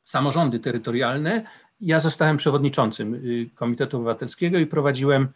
samorządy 0.03 0.61
terytorialne, 0.61 1.43
ja 1.81 1.99
zostałem 1.99 2.37
przewodniczącym 2.37 3.15
y, 3.15 3.51
Komitetu 3.55 3.97
Obywatelskiego 3.97 4.59
i 4.59 4.67
prowadziłem, 4.67 5.33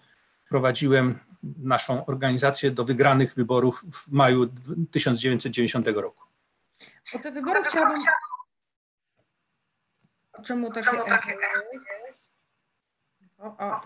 prowadziłem 0.48 1.18
naszą 1.58 2.06
organizację 2.06 2.70
do 2.70 2.84
wygranych 2.84 3.34
wyborów 3.34 3.84
w 3.92 4.12
maju 4.12 4.46
1990 4.90 5.86
roku. 5.88 6.24
O 7.14 7.18
te 7.18 7.32
wybory 7.32 7.62
chciałabym 7.62 8.02
Czemu 10.44 10.72
takie, 10.72 10.90
Czemu 10.90 11.04
takie 11.04 11.36
jest? 12.06 12.34
O, 13.38 13.44
o. 13.44 13.80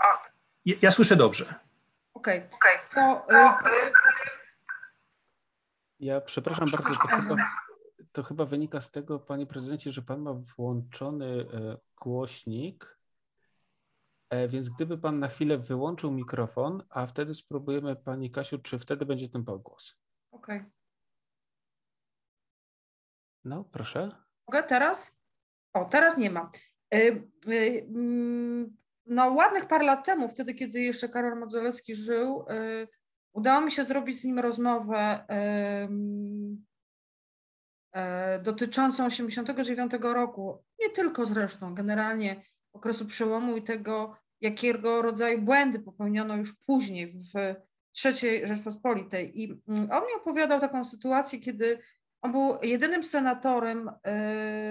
Ja, 0.64 0.74
ja, 0.82 0.90
słyszę 0.90 1.16
dobrze. 1.16 1.54
Okej. 2.14 2.38
Okay. 2.38 2.48
okay. 2.56 2.78
To, 2.94 3.26
y, 3.34 3.88
y, 3.88 3.92
ja 6.00 6.20
przepraszam 6.20 6.70
bardzo, 6.70 6.94
to 6.94 7.08
chyba, 7.08 7.36
to 8.18 8.22
chyba 8.22 8.44
wynika 8.44 8.80
z 8.80 8.90
tego, 8.90 9.18
panie 9.18 9.46
prezydencie, 9.46 9.92
że 9.92 10.02
pan 10.02 10.20
ma 10.20 10.32
włączony 10.32 11.26
e, 11.26 11.78
głośnik, 12.00 12.98
e, 14.30 14.48
więc 14.48 14.68
gdyby 14.68 14.98
pan 14.98 15.18
na 15.18 15.28
chwilę 15.28 15.58
wyłączył 15.58 16.10
mikrofon, 16.10 16.82
a 16.90 17.06
wtedy 17.06 17.34
spróbujemy 17.34 17.96
pani 17.96 18.30
Kasiu, 18.30 18.58
czy 18.58 18.78
wtedy 18.78 19.06
będzie 19.06 19.28
ten 19.28 19.44
głos. 19.44 19.94
Okej. 20.30 20.58
Okay. 20.58 20.70
No, 23.44 23.64
proszę. 23.64 24.08
Mogę 24.48 24.62
teraz? 24.62 25.18
O, 25.72 25.84
teraz 25.84 26.18
nie 26.18 26.30
ma. 26.30 26.50
Y, 26.94 27.30
mm, 27.46 28.76
no, 29.06 29.30
ładnych 29.30 29.68
parę 29.68 29.84
lat 29.84 30.06
temu, 30.06 30.28
wtedy, 30.28 30.54
kiedy 30.54 30.80
jeszcze 30.80 31.08
Karol 31.08 31.38
Modzelewski 31.38 31.94
żył, 31.94 32.44
udało 33.32 33.60
mi 33.60 33.72
się 33.72 33.84
zrobić 33.84 34.20
z 34.20 34.24
nim 34.24 34.38
rozmowę 34.38 35.26
dotyczącą 38.42 39.06
89 39.06 39.92
roku, 40.00 40.64
nie 40.80 40.90
tylko 40.90 41.26
zresztą, 41.26 41.74
generalnie 41.74 42.42
okresu 42.72 43.06
przełomu 43.06 43.56
i 43.56 43.62
tego, 43.62 44.16
jakiego 44.40 45.02
rodzaju 45.02 45.42
błędy 45.42 45.78
popełniono 45.78 46.36
już 46.36 46.56
później 46.66 47.12
w 47.12 47.54
III 48.04 48.46
Rzeczpospolitej. 48.46 49.42
I 49.42 49.62
mm, 49.68 49.90
on 49.90 50.02
mi 50.06 50.12
opowiadał 50.16 50.60
taką 50.60 50.84
sytuację, 50.84 51.38
kiedy 51.40 51.78
on 52.22 52.32
był 52.32 52.58
jedynym 52.62 53.02
senatorem 53.02 53.90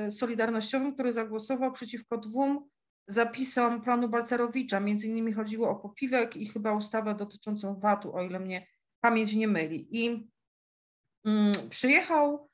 y, 0.08 0.12
solidarnościowym, 0.12 0.94
który 0.94 1.14
zagłosował 1.14 1.72
przeciwko 1.72 2.18
dwóm 2.18 2.70
zapisom 3.08 3.82
planu 3.82 4.10
Balcerowicza. 4.10 4.80
Między 4.80 5.08
innymi 5.08 5.34
chodziło 5.34 5.70
o 5.70 5.76
popiwek 5.76 6.38
i 6.38 6.46
chyba 6.46 6.74
ustawę 6.74 7.16
dotyczącą 7.16 7.80
VAT-u, 7.80 8.16
o 8.16 8.22
ile 8.22 8.40
mnie 8.40 8.68
pamięć 9.02 9.36
nie 9.36 9.48
myli. 9.48 9.88
I 9.92 10.30
mm, 11.26 11.70
przyjechał 11.70 12.36
e, 12.36 12.47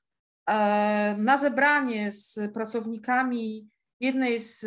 na 1.18 1.38
zebranie 1.38 2.12
z 2.12 2.40
pracownikami 2.54 3.70
jednej 4.00 4.40
z, 4.40 4.66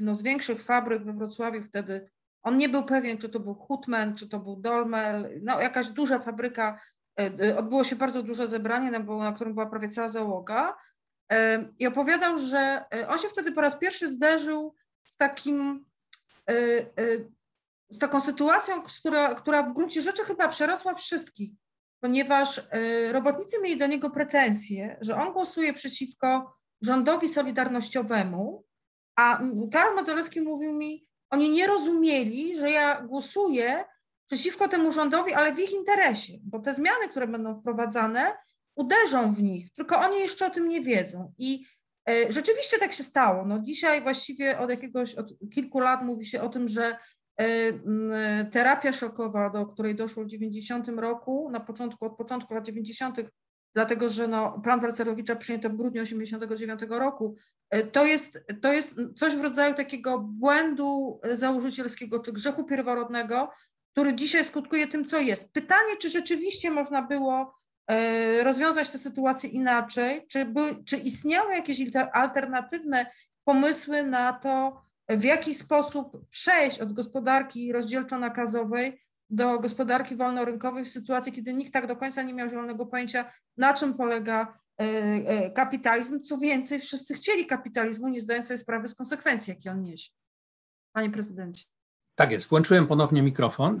no, 0.00 0.14
z 0.14 0.22
większych 0.22 0.62
fabryk 0.62 1.04
we 1.04 1.12
Wrocławiu 1.12 1.62
wtedy. 1.62 2.10
On 2.42 2.58
nie 2.58 2.68
był 2.68 2.84
pewien, 2.84 3.18
czy 3.18 3.28
to 3.28 3.40
był 3.40 3.54
Hutman, 3.54 4.14
czy 4.14 4.28
to 4.28 4.38
był 4.38 4.56
Dolmel, 4.56 5.40
no 5.42 5.60
jakaś 5.60 5.88
duża 5.88 6.18
fabryka 6.18 6.78
E, 7.20 7.48
e, 7.48 7.58
odbyło 7.58 7.84
się 7.84 7.96
bardzo 7.96 8.22
duże 8.22 8.46
zebranie, 8.46 8.90
na 8.90 9.32
którym 9.32 9.54
była 9.54 9.66
prawie 9.66 9.88
cała 9.88 10.08
załoga. 10.08 10.76
E, 11.32 11.68
i 11.78 11.86
opowiadał, 11.86 12.38
że 12.38 12.84
on 13.08 13.18
się 13.18 13.28
wtedy 13.28 13.52
po 13.52 13.60
raz 13.60 13.78
pierwszy 13.78 14.08
zderzył 14.12 14.74
z 15.08 15.16
takim, 15.16 15.84
z 17.90 17.98
taką 17.98 18.20
sytuacją, 18.20 18.82
która, 18.82 19.34
która 19.34 19.62
w 19.62 19.74
gruncie 19.74 20.02
rzeczy 20.02 20.24
chyba 20.24 20.48
przerosła 20.48 20.94
wszystkich, 20.94 21.50
ponieważ 22.02 22.60
robotnicy 23.10 23.60
mieli 23.62 23.78
do 23.78 23.86
niego 23.86 24.10
pretensje, 24.10 24.96
że 25.00 25.16
on 25.16 25.32
głosuje 25.32 25.72
przeciwko 25.72 26.54
rządowi 26.82 27.28
solidarnościowemu, 27.28 28.64
a 29.16 29.40
Karol 29.72 29.94
Modzelewski 29.94 30.40
mówił 30.40 30.72
mi, 30.72 31.06
oni 31.30 31.50
nie 31.50 31.66
rozumieli, 31.66 32.56
że 32.56 32.70
ja 32.70 33.02
głosuję 33.02 33.84
przeciwko 34.26 34.68
temu 34.68 34.92
rządowi, 34.92 35.32
ale 35.32 35.54
w 35.54 35.58
ich 35.58 35.72
interesie, 35.72 36.32
bo 36.42 36.58
te 36.58 36.74
zmiany, 36.74 37.08
które 37.08 37.26
będą 37.26 37.60
wprowadzane, 37.60 38.36
uderzą 38.74 39.32
w 39.32 39.42
nich, 39.42 39.72
tylko 39.72 40.00
oni 40.00 40.18
jeszcze 40.18 40.46
o 40.46 40.50
tym 40.50 40.68
nie 40.68 40.80
wiedzą. 40.80 41.32
I 41.38 41.64
e, 42.08 42.32
rzeczywiście 42.32 42.78
tak 42.78 42.92
się 42.92 43.02
stało. 43.02 43.46
No 43.46 43.58
dzisiaj 43.58 44.02
właściwie 44.02 44.58
od 44.58 44.70
jakiegoś, 44.70 45.14
od 45.14 45.26
kilku 45.54 45.80
lat 45.80 46.02
mówi 46.04 46.26
się 46.26 46.42
o 46.42 46.48
tym, 46.48 46.68
że 46.68 46.98
terapia 48.52 48.92
szokowa, 48.92 49.50
do 49.50 49.66
której 49.66 49.96
doszło 49.96 50.24
w 50.24 50.26
90 50.26 50.88
roku, 50.88 51.50
na 51.50 51.60
początku, 51.60 52.04
od 52.04 52.16
początku 52.16 52.54
lat 52.54 52.64
90., 52.64 53.16
dlatego 53.74 54.08
że 54.08 54.28
no, 54.28 54.60
plan 54.64 54.80
Balcerowicza 54.80 55.36
przyjęto 55.36 55.70
w 55.70 55.76
grudniu 55.76 56.02
89 56.02 56.80
roku, 56.88 57.36
to 57.92 58.06
jest, 58.06 58.46
to 58.62 58.72
jest 58.72 59.00
coś 59.16 59.34
w 59.36 59.40
rodzaju 59.40 59.74
takiego 59.74 60.18
błędu 60.18 61.20
założycielskiego 61.32 62.20
czy 62.20 62.32
grzechu 62.32 62.64
pierworodnego, 62.64 63.48
który 63.92 64.14
dzisiaj 64.14 64.44
skutkuje 64.44 64.86
tym, 64.86 65.04
co 65.04 65.18
jest. 65.20 65.52
Pytanie, 65.52 65.96
czy 66.00 66.10
rzeczywiście 66.10 66.70
można 66.70 67.02
było 67.02 67.54
e, 67.86 68.44
rozwiązać 68.44 68.90
tę 68.90 68.98
sytuację 68.98 69.50
inaczej, 69.50 70.26
czy, 70.26 70.44
by, 70.44 70.60
czy 70.86 70.96
istniały 70.96 71.54
jakieś 71.54 71.80
alternatywne 72.12 73.06
pomysły 73.44 74.02
na 74.02 74.32
to, 74.32 74.82
w 75.08 75.22
jaki 75.22 75.54
sposób 75.54 76.28
przejść 76.30 76.80
od 76.80 76.92
gospodarki 76.92 77.72
rozdzielczo-nakazowej 77.72 78.98
do 79.30 79.58
gospodarki 79.58 80.16
wolnorynkowej 80.16 80.84
w 80.84 80.90
sytuacji, 80.90 81.32
kiedy 81.32 81.54
nikt 81.54 81.72
tak 81.72 81.86
do 81.86 81.96
końca 81.96 82.22
nie 82.22 82.34
miał 82.34 82.50
zielonego 82.50 82.86
pojęcia, 82.86 83.32
na 83.56 83.74
czym 83.74 83.94
polega 83.94 84.58
e, 84.80 84.84
e, 84.84 85.50
kapitalizm. 85.50 86.20
Co 86.20 86.38
więcej, 86.38 86.80
wszyscy 86.80 87.14
chcieli 87.14 87.46
kapitalizmu, 87.46 88.08
nie 88.08 88.20
zdając 88.20 88.46
sobie 88.46 88.58
sprawy 88.58 88.88
z 88.88 88.94
konsekwencji, 88.94 89.50
jakie 89.50 89.70
on 89.70 89.82
niesie. 89.82 90.10
Panie 90.92 91.10
prezydencie. 91.10 91.64
Tak 92.14 92.30
jest, 92.30 92.48
włączyłem 92.48 92.86
ponownie 92.86 93.22
mikrofon. 93.22 93.80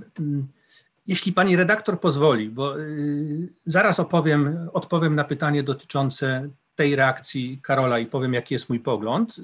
Jeśli 1.06 1.32
pani 1.32 1.56
redaktor 1.56 2.00
pozwoli, 2.00 2.48
bo 2.48 2.80
y, 2.80 3.48
zaraz 3.66 4.00
opowiem, 4.00 4.68
odpowiem 4.72 5.14
na 5.14 5.24
pytanie 5.24 5.62
dotyczące 5.62 6.48
tej 6.74 6.96
reakcji 6.96 7.60
Karola 7.62 7.98
i 7.98 8.06
powiem, 8.06 8.34
jaki 8.34 8.54
jest 8.54 8.68
mój 8.68 8.80
pogląd. 8.80 9.36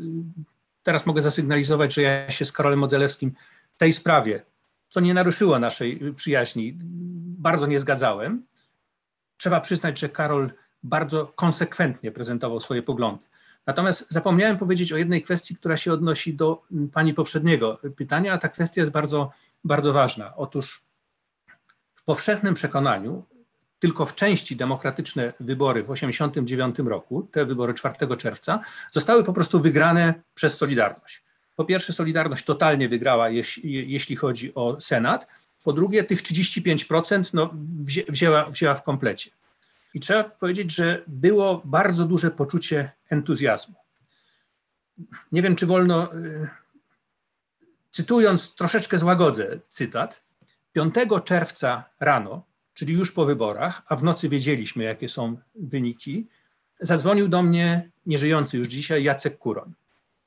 Teraz 0.88 1.06
mogę 1.06 1.22
zasygnalizować, 1.22 1.94
że 1.94 2.02
ja 2.02 2.30
się 2.30 2.44
z 2.44 2.52
Karolem 2.52 2.78
Modzelewskim 2.78 3.32
w 3.74 3.78
tej 3.78 3.92
sprawie, 3.92 4.42
co 4.88 5.00
nie 5.00 5.14
naruszyło 5.14 5.58
naszej 5.58 6.14
przyjaźni, 6.14 6.78
bardzo 7.38 7.66
nie 7.66 7.80
zgadzałem. 7.80 8.46
Trzeba 9.36 9.60
przyznać, 9.60 9.98
że 9.98 10.08
Karol 10.08 10.52
bardzo 10.82 11.26
konsekwentnie 11.26 12.12
prezentował 12.12 12.60
swoje 12.60 12.82
poglądy. 12.82 13.24
Natomiast 13.66 14.10
zapomniałem 14.10 14.56
powiedzieć 14.56 14.92
o 14.92 14.96
jednej 14.96 15.22
kwestii, 15.22 15.56
która 15.56 15.76
się 15.76 15.92
odnosi 15.92 16.34
do 16.34 16.62
pani 16.92 17.14
poprzedniego 17.14 17.80
pytania, 17.96 18.32
a 18.32 18.38
ta 18.38 18.48
kwestia 18.48 18.80
jest 18.80 18.92
bardzo, 18.92 19.30
bardzo 19.64 19.92
ważna. 19.92 20.36
Otóż 20.36 20.84
w 21.94 22.04
powszechnym 22.04 22.54
przekonaniu 22.54 23.24
tylko 23.78 24.06
w 24.06 24.14
części 24.14 24.56
demokratyczne 24.56 25.32
wybory 25.40 25.82
w 25.82 25.86
1989 25.86 26.78
roku, 26.90 27.28
te 27.32 27.44
wybory 27.44 27.74
4 27.74 28.16
czerwca, 28.16 28.60
zostały 28.92 29.24
po 29.24 29.32
prostu 29.32 29.60
wygrane 29.60 30.14
przez 30.34 30.56
Solidarność. 30.56 31.22
Po 31.56 31.64
pierwsze, 31.64 31.92
Solidarność 31.92 32.44
totalnie 32.44 32.88
wygrała, 32.88 33.30
jeśli, 33.30 34.16
chodzi 34.16 34.54
o 34.54 34.80
Senat. 34.80 35.26
Po 35.64 35.72
drugie, 35.72 36.04
tych 36.04 36.22
35% 36.22 37.30
no, 37.32 37.50
wzięła, 38.08 38.44
wzięła 38.44 38.74
w 38.74 38.82
komplecie. 38.82 39.30
I 39.94 40.00
trzeba 40.00 40.24
powiedzieć, 40.24 40.74
że 40.74 41.02
było 41.06 41.62
bardzo 41.64 42.04
duże 42.04 42.30
poczucie 42.30 42.90
entuzjazmu. 43.10 43.74
Nie 45.32 45.42
wiem, 45.42 45.56
czy 45.56 45.66
wolno, 45.66 46.14
y, 46.14 46.48
cytując, 47.90 48.54
troszeczkę 48.54 48.98
złagodzę 48.98 49.60
cytat. 49.68 50.22
5 50.72 50.94
czerwca 51.24 51.84
rano, 52.00 52.42
czyli 52.78 52.94
już 52.94 53.12
po 53.12 53.24
wyborach, 53.24 53.82
a 53.86 53.96
w 53.96 54.02
nocy 54.02 54.28
wiedzieliśmy, 54.28 54.84
jakie 54.84 55.08
są 55.08 55.36
wyniki, 55.54 56.26
zadzwonił 56.80 57.28
do 57.28 57.42
mnie 57.42 57.90
nieżyjący 58.06 58.58
już 58.58 58.68
dzisiaj 58.68 59.02
Jacek 59.04 59.38
Kuroń, 59.38 59.72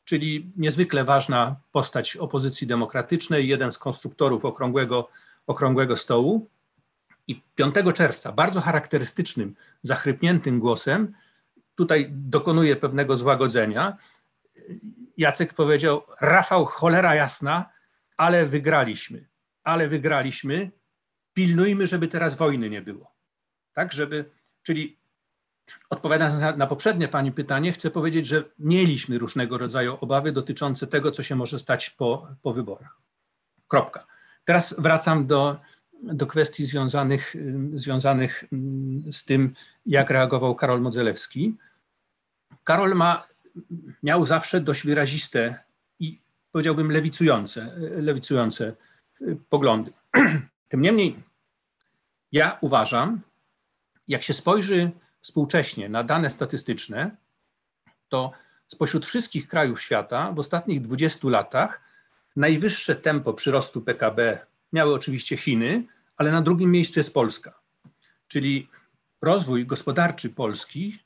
czyli 0.04 0.52
niezwykle 0.58 1.04
ważna 1.04 1.56
postać 1.72 2.18
opozycji 2.18 2.68
demokratycznej, 2.68 3.48
jeden 3.48 3.72
z 3.72 3.78
konstruktorów 3.78 4.46
okrągłego, 4.46 5.10
okrągłego 5.48 5.98
stołu. 5.98 6.50
I 7.28 7.42
5 7.56 7.76
czerwca 7.94 8.32
bardzo 8.32 8.62
charakterystycznym, 8.62 9.56
zachrypniętym 9.84 10.60
głosem, 10.60 11.14
tutaj 11.76 12.08
dokonuje 12.12 12.76
pewnego 12.76 13.18
złagodzenia. 13.18 13.98
Jacek 15.18 15.54
powiedział: 15.54 16.02
Rafał, 16.22 16.66
cholera 16.66 17.16
jasna, 17.16 17.70
ale 18.18 18.46
wygraliśmy, 18.46 19.28
ale 19.64 19.88
wygraliśmy. 19.88 20.72
Pilnujmy, 21.34 21.88
żeby 21.88 22.08
teraz 22.08 22.38
wojny 22.38 22.70
nie 22.70 22.82
było. 22.82 23.12
Tak, 23.74 23.94
żeby, 23.94 24.26
czyli 24.64 24.98
odpowiadając 25.90 26.40
na, 26.40 26.56
na 26.56 26.68
poprzednie 26.68 27.08
Pani 27.08 27.32
pytanie, 27.32 27.72
chcę 27.72 27.92
powiedzieć, 27.92 28.28
że 28.28 28.44
mieliśmy 28.60 29.18
różnego 29.18 29.58
rodzaju 29.58 29.98
obawy 30.02 30.32
dotyczące 30.32 30.88
tego, 30.88 31.12
co 31.12 31.24
się 31.24 31.36
może 31.36 31.60
stać 31.60 31.90
po, 31.90 32.28
po 32.42 32.54
wyborach. 32.54 32.98
Kropka. 33.68 34.08
Teraz 34.46 34.76
wracam 34.78 35.28
do, 35.28 35.60
do 36.04 36.28
kwestii 36.28 36.66
związanych, 36.66 37.36
związanych 37.74 38.44
z 39.12 39.26
tym, 39.26 39.54
jak 39.86 40.10
reagował 40.10 40.56
Karol 40.56 40.82
Modzelewski. 40.82 41.58
Karol 42.64 42.96
ma, 42.96 43.28
miał 44.04 44.26
zawsze 44.26 44.62
dość 44.62 44.86
wyraziste 44.86 45.64
i 46.00 46.20
powiedziałbym 46.52 46.92
lewicujące, 46.92 47.76
lewicujące 47.78 48.76
poglądy. 49.50 49.94
Tym 50.72 50.82
niemniej 50.82 51.24
ja 52.32 52.58
uważam, 52.62 53.22
jak 54.08 54.24
się 54.24 54.34
spojrzy 54.34 54.92
współcześnie 55.22 55.90
na 55.90 56.04
dane 56.04 56.30
statystyczne, 56.30 57.18
to 58.10 58.32
spośród 58.68 59.06
wszystkich 59.06 59.48
krajów 59.48 59.82
świata 59.82 60.32
w 60.32 60.40
ostatnich 60.40 60.82
20 60.82 61.30
latach 61.30 61.82
najwyższe 62.36 62.96
tempo 62.96 63.34
przyrostu 63.34 63.82
PKB 63.82 64.46
miały 64.74 64.94
oczywiście 64.94 65.38
Chiny, 65.38 65.84
ale 66.18 66.32
na 66.32 66.42
drugim 66.42 66.72
miejscu 66.72 67.00
jest 67.00 67.14
Polska. 67.14 67.60
Czyli 68.28 68.70
rozwój 69.22 69.66
gospodarczy 69.66 70.30
Polski 70.30 71.00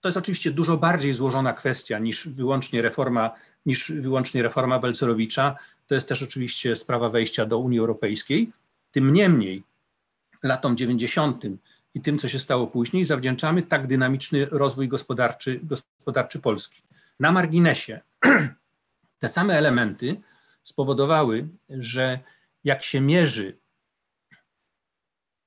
to 0.00 0.08
jest 0.08 0.18
oczywiście 0.18 0.50
dużo 0.50 0.76
bardziej 0.76 1.14
złożona 1.14 1.52
kwestia 1.52 1.98
niż 1.98 2.28
wyłącznie 2.28 2.82
reforma, 2.82 3.30
niż 3.66 3.92
wyłącznie 3.92 4.42
reforma 4.42 4.78
Belcerowicza. 4.78 5.56
To 5.86 5.94
jest 5.94 6.08
też 6.08 6.22
oczywiście 6.22 6.76
sprawa 6.76 7.08
wejścia 7.08 7.46
do 7.46 7.58
Unii 7.58 7.78
Europejskiej. 7.78 8.52
Tym 8.92 9.12
niemniej 9.12 9.64
latom 10.42 10.76
90. 10.76 11.44
i 11.94 12.00
tym, 12.00 12.18
co 12.18 12.28
się 12.28 12.38
stało 12.38 12.66
później, 12.66 13.04
zawdzięczamy 13.04 13.62
tak 13.62 13.86
dynamiczny 13.86 14.46
rozwój 14.46 14.88
gospodarczy, 14.88 15.60
gospodarczy 15.62 16.38
Polski. 16.40 16.82
Na 17.20 17.32
marginesie 17.32 18.00
te 19.18 19.28
same 19.28 19.58
elementy 19.58 20.20
spowodowały, 20.64 21.48
że 21.70 22.18
jak 22.64 22.82
się 22.82 23.00
mierzy 23.00 23.58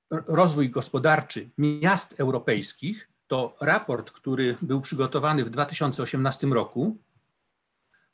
rozwój 0.09 0.69
gospodarczy 0.69 1.49
miast 1.57 2.19
europejskich, 2.19 3.09
to 3.27 3.55
raport, 3.61 4.11
który 4.11 4.55
był 4.61 4.81
przygotowany 4.81 5.45
w 5.45 5.49
2018 5.49 6.47
roku, 6.47 6.97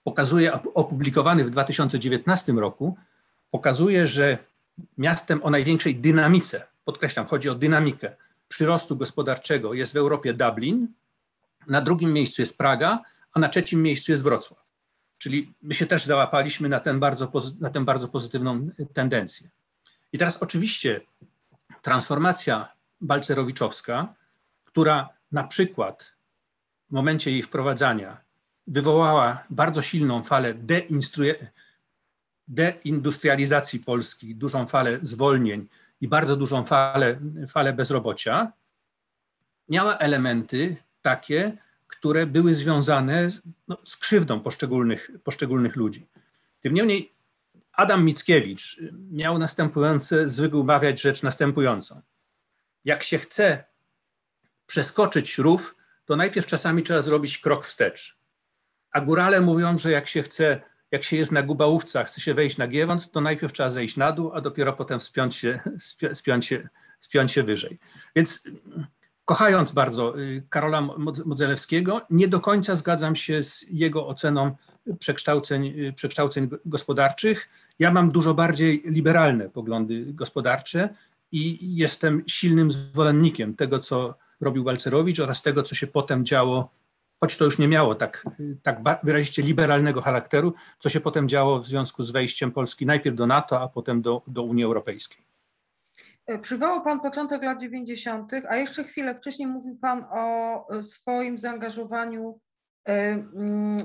pokazuje, 0.03 0.53
opublikowany 0.53 1.43
w 1.43 1.49
2019 1.49 2.53
roku, 2.53 2.97
pokazuje, 3.51 4.07
że 4.07 4.37
miastem 4.97 5.43
o 5.43 5.49
największej 5.49 5.95
dynamice, 5.95 6.67
podkreślam, 6.85 7.25
chodzi 7.25 7.49
o 7.49 7.55
dynamikę 7.55 8.15
przyrostu 8.47 8.97
gospodarczego 8.97 9.73
jest 9.73 9.93
w 9.93 9.95
Europie 9.95 10.33
Dublin, 10.33 10.87
na 11.67 11.81
drugim 11.81 12.13
miejscu 12.13 12.41
jest 12.41 12.57
Praga, 12.57 12.99
a 13.33 13.39
na 13.39 13.49
trzecim 13.49 13.81
miejscu 13.81 14.11
jest 14.11 14.23
Wrocław. 14.23 14.71
Czyli 15.17 15.53
my 15.61 15.73
się 15.73 15.85
też 15.85 16.05
załapaliśmy 16.05 16.69
na, 16.69 16.79
ten 16.79 16.99
bardzo, 16.99 17.31
na 17.59 17.69
tę 17.69 17.85
bardzo 17.85 18.07
pozytywną 18.07 18.69
tendencję. 18.93 19.49
I 20.13 20.17
teraz 20.17 20.43
oczywiście 20.43 21.01
transformacja 21.81 22.71
balcerowiczowska, 23.01 24.13
która 24.65 25.09
na 25.31 25.43
przykład 25.43 26.13
w 26.89 26.93
momencie 26.93 27.31
jej 27.31 27.43
wprowadzania 27.43 28.21
wywołała 28.67 29.43
bardzo 29.49 29.81
silną 29.81 30.23
falę 30.23 30.53
deindustrializacji 32.51 33.79
Polski, 33.79 34.35
dużą 34.35 34.65
falę 34.65 34.99
zwolnień 35.01 35.67
i 36.01 36.07
bardzo 36.07 36.35
dużą 36.35 36.65
falę, 36.65 37.19
falę 37.47 37.73
bezrobocia, 37.73 38.51
miała 39.69 39.97
elementy 39.97 40.75
takie, 41.01 41.57
które 41.87 42.25
były 42.25 42.53
związane 42.53 43.29
no, 43.67 43.77
z 43.83 43.97
krzywdą 43.97 44.39
poszczególnych, 44.39 45.11
poszczególnych 45.23 45.75
ludzi. 45.75 46.07
Tym 46.61 46.73
niemniej 46.73 47.11
Adam 47.73 48.05
Mickiewicz 48.05 48.81
miał 49.11 49.37
następujące, 49.37 50.29
zwykł 50.29 50.63
mawiać 50.63 51.01
rzecz 51.01 51.23
następującą. 51.23 52.01
Jak 52.85 53.03
się 53.03 53.17
chce 53.17 53.63
przeskoczyć 54.65 55.37
rów, 55.37 55.75
to 56.05 56.15
najpierw 56.15 56.47
czasami 56.47 56.83
trzeba 56.83 57.01
zrobić 57.01 57.37
krok 57.37 57.65
wstecz. 57.65 58.17
A 58.91 59.01
górale 59.01 59.41
mówią, 59.41 59.77
że 59.77 59.91
jak 59.91 60.07
się 60.07 60.23
chce, 60.23 60.61
jak 60.91 61.03
się 61.03 61.17
jest 61.17 61.31
na 61.31 61.41
Gubałówcach, 61.43 62.07
chce 62.07 62.21
się 62.21 62.33
wejść 62.33 62.57
na 62.57 62.67
Giewont, 62.67 63.11
to 63.11 63.21
najpierw 63.21 63.53
trzeba 63.53 63.69
zejść 63.69 63.97
na 63.97 64.11
dół, 64.11 64.31
a 64.33 64.41
dopiero 64.41 64.73
potem 64.73 64.99
spiąć 64.99 65.35
się, 65.35 65.59
spiąć 66.13 66.45
się, 66.45 66.69
spiąć 66.99 67.31
się 67.31 67.43
wyżej. 67.43 67.79
Więc 68.15 68.43
kochając 69.25 69.71
bardzo 69.71 70.19
y, 70.19 70.43
Karola 70.49 70.81
Modzelewskiego, 71.25 72.01
nie 72.09 72.27
do 72.27 72.39
końca 72.39 72.75
zgadzam 72.75 73.15
się 73.15 73.43
z 73.43 73.65
jego 73.69 74.07
oceną 74.07 74.55
przekształceń, 74.99 75.73
przekształceń 75.95 76.49
gospodarczych. 76.65 77.49
Ja 77.79 77.91
mam 77.91 78.11
dużo 78.11 78.33
bardziej 78.33 78.83
liberalne 78.85 79.49
poglądy 79.49 80.05
gospodarcze 80.13 80.89
i 81.31 81.75
jestem 81.75 82.23
silnym 82.27 82.71
zwolennikiem 82.71 83.55
tego, 83.55 83.79
co 83.79 84.15
robił 84.41 84.63
Balcerowicz 84.63 85.19
oraz 85.19 85.41
tego, 85.41 85.63
co 85.63 85.75
się 85.75 85.87
potem 85.87 86.25
działo, 86.25 86.71
choć 87.21 87.37
to 87.37 87.45
już 87.45 87.57
nie 87.57 87.67
miało 87.67 87.95
tak, 87.95 88.25
tak 88.63 88.79
liberalnego 89.37 90.01
charakteru, 90.01 90.53
co 90.79 90.89
się 90.89 90.99
potem 90.99 91.29
działo 91.29 91.59
w 91.59 91.67
związku 91.67 92.03
z 92.03 92.11
wejściem 92.11 92.51
Polski 92.51 92.85
najpierw 92.85 93.15
do 93.15 93.27
NATO, 93.27 93.61
a 93.61 93.67
potem 93.67 94.01
do, 94.01 94.21
do 94.27 94.43
Unii 94.43 94.63
Europejskiej. 94.63 95.25
E, 96.25 96.39
przywołał 96.39 96.83
Pan 96.83 96.99
początek 96.99 97.43
lat 97.43 97.61
90., 97.61 98.31
a 98.49 98.55
jeszcze 98.55 98.83
chwilę 98.83 99.15
wcześniej 99.15 99.47
mówił 99.47 99.77
Pan 99.81 100.05
o 100.11 100.69
e, 100.69 100.83
swoim 100.83 101.37
zaangażowaniu. 101.37 102.39
E, 102.87 102.91
mm, 102.91 103.77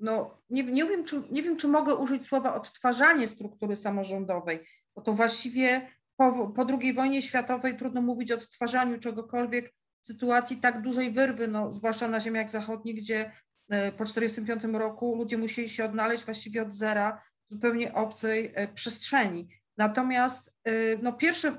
no, 0.00 0.38
nie, 0.50 0.62
nie, 0.62 0.84
wiem, 0.84 1.04
czy, 1.04 1.22
nie 1.30 1.42
wiem, 1.42 1.56
czy 1.56 1.68
mogę 1.68 1.94
użyć 1.94 2.26
słowa 2.26 2.54
odtwarzanie 2.54 3.28
struktury 3.28 3.76
samorządowej, 3.76 4.60
bo 4.96 5.02
to 5.02 5.12
właściwie 5.12 5.88
po, 6.16 6.48
po 6.48 6.66
II 6.80 6.94
wojnie 6.94 7.22
światowej 7.22 7.76
trudno 7.76 8.02
mówić 8.02 8.32
o 8.32 8.34
odtwarzaniu 8.34 8.98
czegokolwiek 8.98 9.72
sytuacji 10.06 10.56
tak 10.56 10.82
dużej 10.82 11.10
wyrwy, 11.10 11.48
no, 11.48 11.72
zwłaszcza 11.72 12.08
na 12.08 12.20
ziemiach 12.20 12.50
zachodnich, 12.50 12.96
gdzie 12.96 13.30
po 13.68 14.04
1945 14.04 14.74
roku 14.74 15.16
ludzie 15.16 15.38
musieli 15.38 15.68
się 15.68 15.84
odnaleźć 15.84 16.24
właściwie 16.24 16.62
od 16.62 16.74
zera 16.74 17.22
w 17.46 17.50
zupełnie 17.50 17.94
obcej 17.94 18.54
przestrzeni. 18.74 19.48
Natomiast 19.76 20.52
y, 20.68 20.98
no, 21.02 21.12
pierwsze 21.12 21.50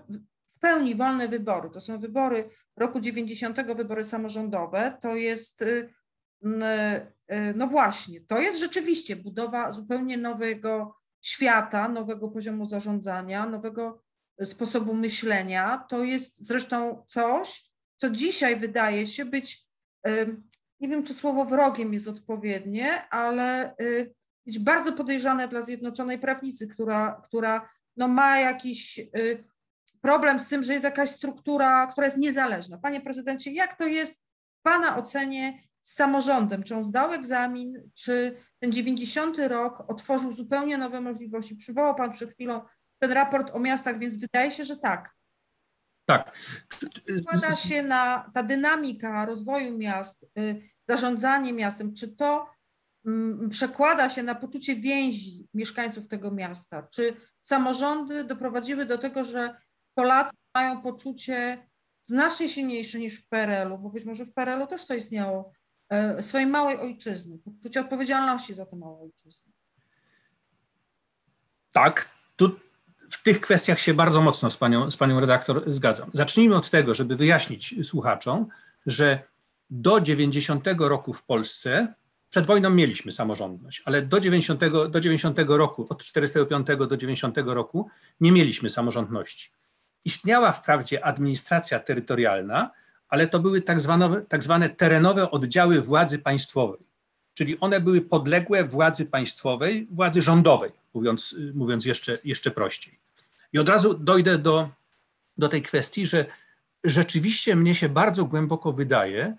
w 0.56 0.60
pełni 0.60 0.96
wolne 0.96 1.28
wybory, 1.28 1.70
to 1.70 1.80
są 1.80 2.00
wybory 2.00 2.50
roku 2.78 3.00
90, 3.00 3.62
wybory 3.62 4.04
samorządowe, 4.04 4.98
to 5.02 5.16
jest, 5.16 5.62
y, 5.62 5.94
no 7.56 7.68
właśnie, 7.68 8.22
to 8.22 8.40
jest 8.40 8.60
rzeczywiście 8.60 9.16
budowa 9.16 9.72
zupełnie 9.72 10.18
nowego 10.18 10.96
świata, 11.22 11.88
nowego 11.88 12.30
poziomu 12.30 12.66
zarządzania, 12.66 13.46
nowego 13.46 14.02
sposobu 14.44 14.94
myślenia. 14.94 15.86
To 15.90 16.04
jest 16.04 16.46
zresztą 16.46 17.04
coś, 17.08 17.64
co 17.98 18.10
dzisiaj 18.10 18.60
wydaje 18.60 19.08
się 19.08 19.26
być, 19.26 19.66
nie 20.80 20.90
wiem 20.90 21.04
czy 21.04 21.14
słowo 21.14 21.46
wrogiem 21.46 21.94
jest 21.94 22.08
odpowiednie, 22.08 23.10
ale 23.10 23.76
być 24.46 24.60
bardzo 24.60 24.94
podejrzane 24.94 25.48
dla 25.48 25.62
Zjednoczonej 25.62 26.20
Prawnicy, 26.20 26.68
która, 26.68 27.22
która 27.24 27.70
no 27.98 28.08
ma 28.08 28.40
jakiś 28.40 29.00
y, 29.00 29.44
problem 30.02 30.40
z 30.40 30.48
tym, 30.48 30.64
że 30.64 30.74
jest 30.74 30.86
jakaś 30.86 31.10
struktura, 31.10 31.88
która 31.88 32.06
jest 32.06 32.18
niezależna. 32.18 32.78
Panie 32.78 33.02
prezydencie, 33.02 33.52
jak 33.52 33.78
to 33.78 33.88
jest 33.88 34.24
w 34.60 34.62
Pana 34.62 34.98
ocenie 34.98 35.60
z 35.82 35.94
samorządem? 35.94 36.64
Czy 36.64 36.76
on 36.76 36.84
zdał 36.84 37.14
egzamin, 37.14 37.90
czy 37.94 38.36
ten 38.60 38.72
90 38.72 39.38
rok 39.40 39.84
otworzył 39.88 40.32
zupełnie 40.32 40.78
nowe 40.78 41.02
możliwości? 41.02 41.56
Przywołał 41.56 41.96
Pan 41.96 42.12
przed 42.12 42.34
chwilą 42.34 42.62
ten 43.00 43.12
raport 43.12 43.52
o 43.54 43.60
miastach, 43.60 44.00
więc 44.00 44.18
wydaje 44.18 44.52
się, 44.52 44.64
że 44.64 44.78
tak. 44.78 45.16
Tak. 46.06 46.38
Składa 47.22 47.56
się 47.56 47.84
na 47.84 48.32
ta 48.34 48.44
dynamika 48.44 49.26
rozwoju 49.26 49.78
miast, 49.78 50.24
y, 50.39 50.62
zarządzanie 50.84 51.54
miastem, 51.54 51.94
czy 51.94 52.15
to 52.15 52.56
Mm, 53.06 53.50
przekłada 53.50 54.10
się 54.10 54.24
na 54.24 54.36
poczucie 54.36 54.76
więzi 54.76 55.48
mieszkańców 55.54 56.08
tego 56.08 56.32
miasta? 56.32 56.88
Czy 56.91 57.13
samorządy 57.39 58.24
doprowadziły 58.24 58.86
do 58.86 58.98
tego, 58.98 59.24
że 59.24 59.56
Polacy 59.94 60.36
mają 60.56 60.82
poczucie 60.82 61.68
znacznie 62.04 62.50
silniejsze 62.50 63.00
niż 63.00 63.22
w 63.22 63.28
PRL-u, 63.28 63.78
bo 63.78 63.89
być 63.89 64.06
może 64.06 64.26
w 64.26 64.34
PRL-u 64.34 64.68
też 64.68 64.86
to 64.86 64.94
istniało, 64.94 65.52
e, 65.89 66.24
swojej 66.24 66.48
małej 66.48 66.78
ojczyzny, 66.78 67.39
poczucie 67.39 67.82
odpowiedzialności 67.82 68.54
za 68.54 68.65
tę 68.65 68.76
małą 68.76 69.02
ojczyznę? 69.02 69.52
Tak, 71.72 72.10
tu 72.36 72.60
w 73.10 73.24
tych 73.24 73.41
kwestiach 73.41 73.80
się 73.80 73.94
bardzo 73.94 74.22
mocno 74.22 74.52
z 74.52 74.58
panią, 74.58 74.91
z 74.91 74.98
panią 74.98 75.20
redaktor 75.20 75.63
zgadzam. 75.68 76.10
Zacznijmy 76.13 76.56
od 76.56 76.70
tego, 76.70 76.94
żeby 76.94 77.15
wyjaśnić 77.15 77.76
słuchaczom, 77.88 78.48
że 78.86 79.24
do 79.70 80.02
90 80.02 80.68
roku 80.80 81.13
w 81.13 81.24
Polsce 81.24 81.94
przed 82.30 82.46
wojną 82.46 82.70
mieliśmy 82.70 83.12
samorządność, 83.12 83.82
ale 83.86 84.02
do 84.02 84.20
90, 84.20 84.62
do 84.89 85.00
90 85.00 85.39
roku, 85.48 85.86
od 85.89 86.04
45 86.04 86.68
do 86.68 86.98
90 86.98 87.38
roku 87.38 87.88
nie 88.20 88.32
mieliśmy 88.32 88.70
samorządności. 88.70 89.52
Istniała 90.06 90.52
wprawdzie 90.52 91.06
administracja 91.06 91.80
terytorialna, 91.80 92.72
ale 93.10 93.28
to 93.28 93.39
były 93.39 93.62
tak 93.62 93.82
zwane, 93.82 94.22
tak 94.22 94.44
zwane 94.44 94.70
terenowe 94.70 95.32
oddziały 95.32 95.82
władzy 95.82 96.20
państwowej, 96.20 96.80
czyli 97.34 97.60
one 97.60 97.80
były 97.80 98.02
podległe 98.02 98.63
władzy 98.63 99.06
państwowej, 99.06 99.88
władzy 99.91 100.22
rządowej, 100.22 100.72
mówiąc, 100.96 101.36
mówiąc 101.54 101.86
jeszcze, 101.86 102.18
jeszcze 102.24 102.52
prościej. 102.52 103.00
I 103.54 103.60
od 103.60 103.70
razu 103.70 103.94
dojdę 103.94 104.38
do, 104.38 104.70
do 105.38 105.50
tej 105.50 105.62
kwestii, 105.62 106.06
że 106.06 106.26
rzeczywiście 106.84 107.56
mnie 107.56 107.76
się 107.76 107.90
bardzo 107.90 108.26
głęboko 108.26 108.74
wydaje, 108.74 109.38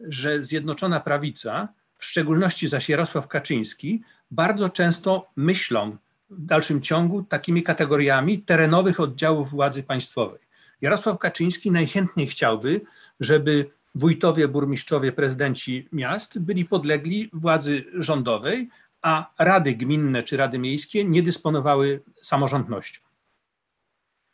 że 0.00 0.44
Zjednoczona 0.44 1.00
Prawica 1.00 1.68
w 1.98 2.04
szczególności 2.04 2.68
zaś 2.68 2.88
Jarosław 2.88 3.28
Kaczyński, 3.28 4.02
bardzo 4.30 4.68
często 4.68 5.30
myślą 5.36 5.96
w 6.30 6.44
dalszym 6.44 6.82
ciągu 6.82 7.22
takimi 7.22 7.62
kategoriami 7.62 8.38
terenowych 8.38 9.00
oddziałów 9.00 9.50
władzy 9.50 9.82
państwowej. 9.82 10.40
Jarosław 10.80 11.18
Kaczyński 11.18 11.70
najchętniej 11.70 12.26
chciałby, 12.26 12.80
żeby 13.20 13.70
wójtowie, 13.94 14.48
burmistrzowie, 14.48 15.12
prezydenci 15.12 15.88
miast 15.92 16.38
byli 16.38 16.64
podlegli 16.64 17.30
władzy 17.32 17.84
rządowej, 17.94 18.68
a 19.02 19.34
rady 19.38 19.74
gminne 19.74 20.22
czy 20.22 20.36
rady 20.36 20.58
miejskie 20.58 21.04
nie 21.04 21.22
dysponowały 21.22 22.02
samorządnością. 22.22 23.00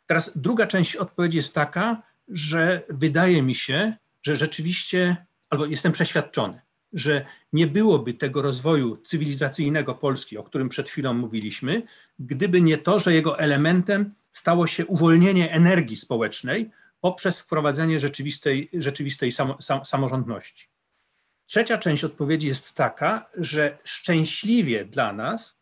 Teraz 0.05 0.31
druga 0.35 0.67
część 0.67 0.95
odpowiedzi 0.95 1.37
jest 1.37 1.55
taka, 1.55 2.01
że 2.27 2.83
wydaje 2.89 3.41
mi 3.41 3.55
się, 3.55 3.93
że 4.23 4.35
rzeczywiście, 4.35 5.25
albo 5.49 5.65
jestem 5.65 5.91
przeświadczony, 5.91 6.61
że 6.93 7.25
nie 7.53 7.67
byłoby 7.67 8.13
tego 8.13 8.41
rozwoju 8.41 8.97
cywilizacyjnego 8.97 9.95
Polski, 9.95 10.37
o 10.37 10.43
którym 10.43 10.69
przed 10.69 10.89
chwilą 10.89 11.13
mówiliśmy, 11.13 11.83
gdyby 12.19 12.61
nie 12.61 12.77
to, 12.77 12.99
że 12.99 13.13
jego 13.13 13.39
elementem 13.39 14.13
stało 14.31 14.67
się 14.67 14.85
uwolnienie 14.85 15.51
energii 15.51 15.97
społecznej 15.97 16.71
poprzez 17.01 17.39
wprowadzenie 17.39 17.99
rzeczywistej, 17.99 18.69
rzeczywistej 18.73 19.31
samo, 19.31 19.61
sam, 19.61 19.85
samorządności. 19.85 20.67
Trzecia 21.45 21.77
część 21.77 22.03
odpowiedzi 22.03 22.47
jest 22.47 22.73
taka, 22.73 23.29
że 23.37 23.77
szczęśliwie 23.83 24.85
dla 24.85 25.13
nas 25.13 25.57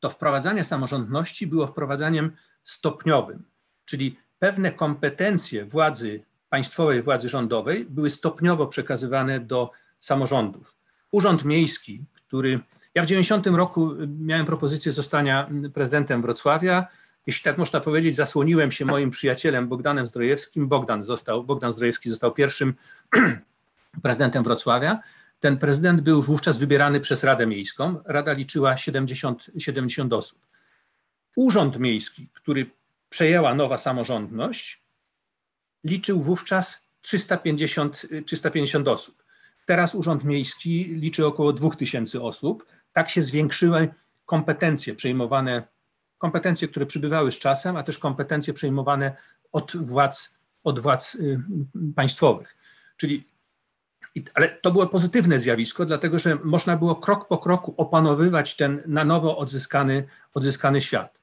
to 0.00 0.10
wprowadzanie 0.10 0.64
samorządności 0.64 1.46
było 1.46 1.66
wprowadzaniem 1.66 2.32
stopniowym, 2.64 3.44
czyli 3.84 4.18
pewne 4.38 4.72
kompetencje 4.72 5.64
władzy 5.64 6.22
państwowej, 6.48 7.02
władzy 7.02 7.28
rządowej 7.28 7.84
były 7.84 8.10
stopniowo 8.10 8.66
przekazywane 8.66 9.40
do 9.40 9.70
samorządów. 10.00 10.74
Urząd 11.12 11.44
Miejski, 11.44 12.04
który. 12.26 12.60
Ja 12.94 13.02
w 13.02 13.06
90 13.06 13.46
roku 13.46 13.90
miałem 14.18 14.46
propozycję 14.46 14.92
zostania 14.92 15.50
prezydentem 15.74 16.22
Wrocławia. 16.22 16.86
Jeśli 17.26 17.44
tak 17.44 17.58
można 17.58 17.80
powiedzieć, 17.80 18.16
zasłoniłem 18.16 18.72
się 18.72 18.84
moim 18.84 19.10
przyjacielem 19.10 19.68
Bogdanem 19.68 20.06
Zdrojewskim. 20.06 20.68
Bogdan, 20.68 21.02
został, 21.02 21.44
Bogdan 21.44 21.72
Zdrojewski 21.72 22.10
został 22.10 22.32
pierwszym 22.32 22.74
prezydentem 24.02 24.44
Wrocławia. 24.44 25.02
Ten 25.40 25.58
prezydent 25.58 26.00
był 26.00 26.22
wówczas 26.22 26.58
wybierany 26.58 27.00
przez 27.00 27.24
Radę 27.24 27.46
Miejską. 27.46 28.00
Rada 28.04 28.32
liczyła 28.32 28.76
70, 28.76 29.50
70 29.58 30.12
osób. 30.12 30.46
Urząd 31.36 31.78
Miejski, 31.78 32.28
który 32.32 32.70
przejęła 33.08 33.54
nowa 33.54 33.78
samorządność, 33.78 34.82
liczył 35.84 36.22
wówczas 36.22 36.82
350, 37.00 38.06
350 38.26 38.88
osób. 38.88 39.24
Teraz 39.66 39.94
Urząd 39.94 40.24
Miejski 40.24 40.84
liczy 40.84 41.26
około 41.26 41.52
2000 41.52 42.22
osób. 42.22 42.66
Tak 42.92 43.10
się 43.10 43.22
zwiększyły 43.22 43.88
kompetencje 44.26 44.94
przejmowane, 44.94 45.62
kompetencje, 46.18 46.68
które 46.68 46.86
przybywały 46.86 47.32
z 47.32 47.38
czasem, 47.38 47.76
a 47.76 47.82
też 47.82 47.98
kompetencje 47.98 48.54
przejmowane 48.54 49.16
od 49.52 49.76
władz, 49.76 50.38
od 50.64 50.80
władz 50.80 51.14
y, 51.14 51.40
państwowych. 51.96 52.56
Czyli, 52.96 53.24
ale 54.34 54.48
to 54.48 54.70
było 54.70 54.86
pozytywne 54.86 55.38
zjawisko, 55.38 55.84
dlatego 55.84 56.18
że 56.18 56.38
można 56.44 56.76
było 56.76 56.96
krok 56.96 57.28
po 57.28 57.38
kroku 57.38 57.74
opanowywać 57.76 58.56
ten 58.56 58.82
na 58.86 59.04
nowo 59.04 59.38
odzyskany, 59.38 60.04
odzyskany 60.34 60.82
świat. 60.82 61.20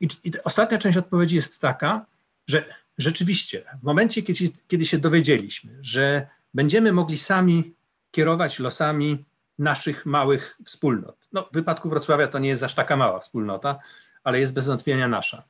I, 0.00 0.08
I 0.24 0.32
ostatnia 0.44 0.78
część 0.78 0.98
odpowiedzi 0.98 1.36
jest 1.36 1.60
taka, 1.60 2.06
że 2.46 2.64
rzeczywiście 2.98 3.64
w 3.82 3.84
momencie, 3.84 4.22
kiedy, 4.22 4.48
kiedy 4.68 4.86
się 4.86 4.98
dowiedzieliśmy, 4.98 5.78
że 5.82 6.26
będziemy 6.54 6.92
mogli 6.92 7.18
sami 7.18 7.74
kierować 8.10 8.58
losami 8.58 9.24
naszych 9.58 10.06
małych 10.06 10.56
wspólnot. 10.64 11.28
No, 11.32 11.48
w 11.52 11.54
wypadku 11.54 11.88
Wrocławia 11.88 12.28
to 12.28 12.38
nie 12.38 12.48
jest 12.48 12.62
aż 12.62 12.74
taka 12.74 12.96
mała 12.96 13.20
wspólnota, 13.20 13.78
ale 14.24 14.40
jest 14.40 14.54
bez 14.54 14.66
wątpienia 14.66 15.08
nasza. 15.08 15.44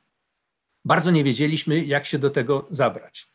Bardzo 0.85 1.11
nie 1.11 1.23
wiedzieliśmy, 1.23 1.85
jak 1.85 2.05
się 2.05 2.19
do 2.19 2.29
tego 2.29 2.67
zabrać. 2.69 3.31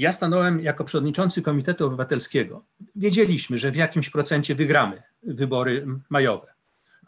Ja 0.00 0.12
stanąłem 0.12 0.60
jako 0.60 0.84
przewodniczący 0.84 1.42
Komitetu 1.42 1.86
Obywatelskiego. 1.86 2.64
Wiedzieliśmy, 2.96 3.58
że 3.58 3.70
w 3.70 3.76
jakimś 3.76 4.10
procencie 4.10 4.54
wygramy 4.54 5.02
wybory 5.22 5.86
majowe. 6.10 6.46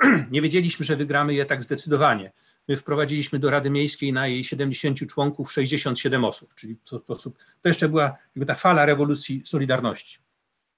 Nie 0.30 0.42
wiedzieliśmy, 0.42 0.84
że 0.84 0.96
wygramy 0.96 1.34
je 1.34 1.46
tak 1.46 1.62
zdecydowanie. 1.62 2.32
My 2.68 2.76
wprowadziliśmy 2.76 3.38
do 3.38 3.50
Rady 3.50 3.70
Miejskiej 3.70 4.12
na 4.12 4.26
jej 4.26 4.44
70 4.44 5.06
członków 5.06 5.52
67 5.52 6.24
osób, 6.24 6.54
czyli 6.54 6.76
w 6.84 6.88
sposób, 6.88 7.38
to 7.62 7.68
jeszcze 7.68 7.88
była 7.88 8.16
jakby 8.36 8.46
ta 8.46 8.54
fala 8.54 8.86
rewolucji 8.86 9.42
Solidarności. 9.44 10.18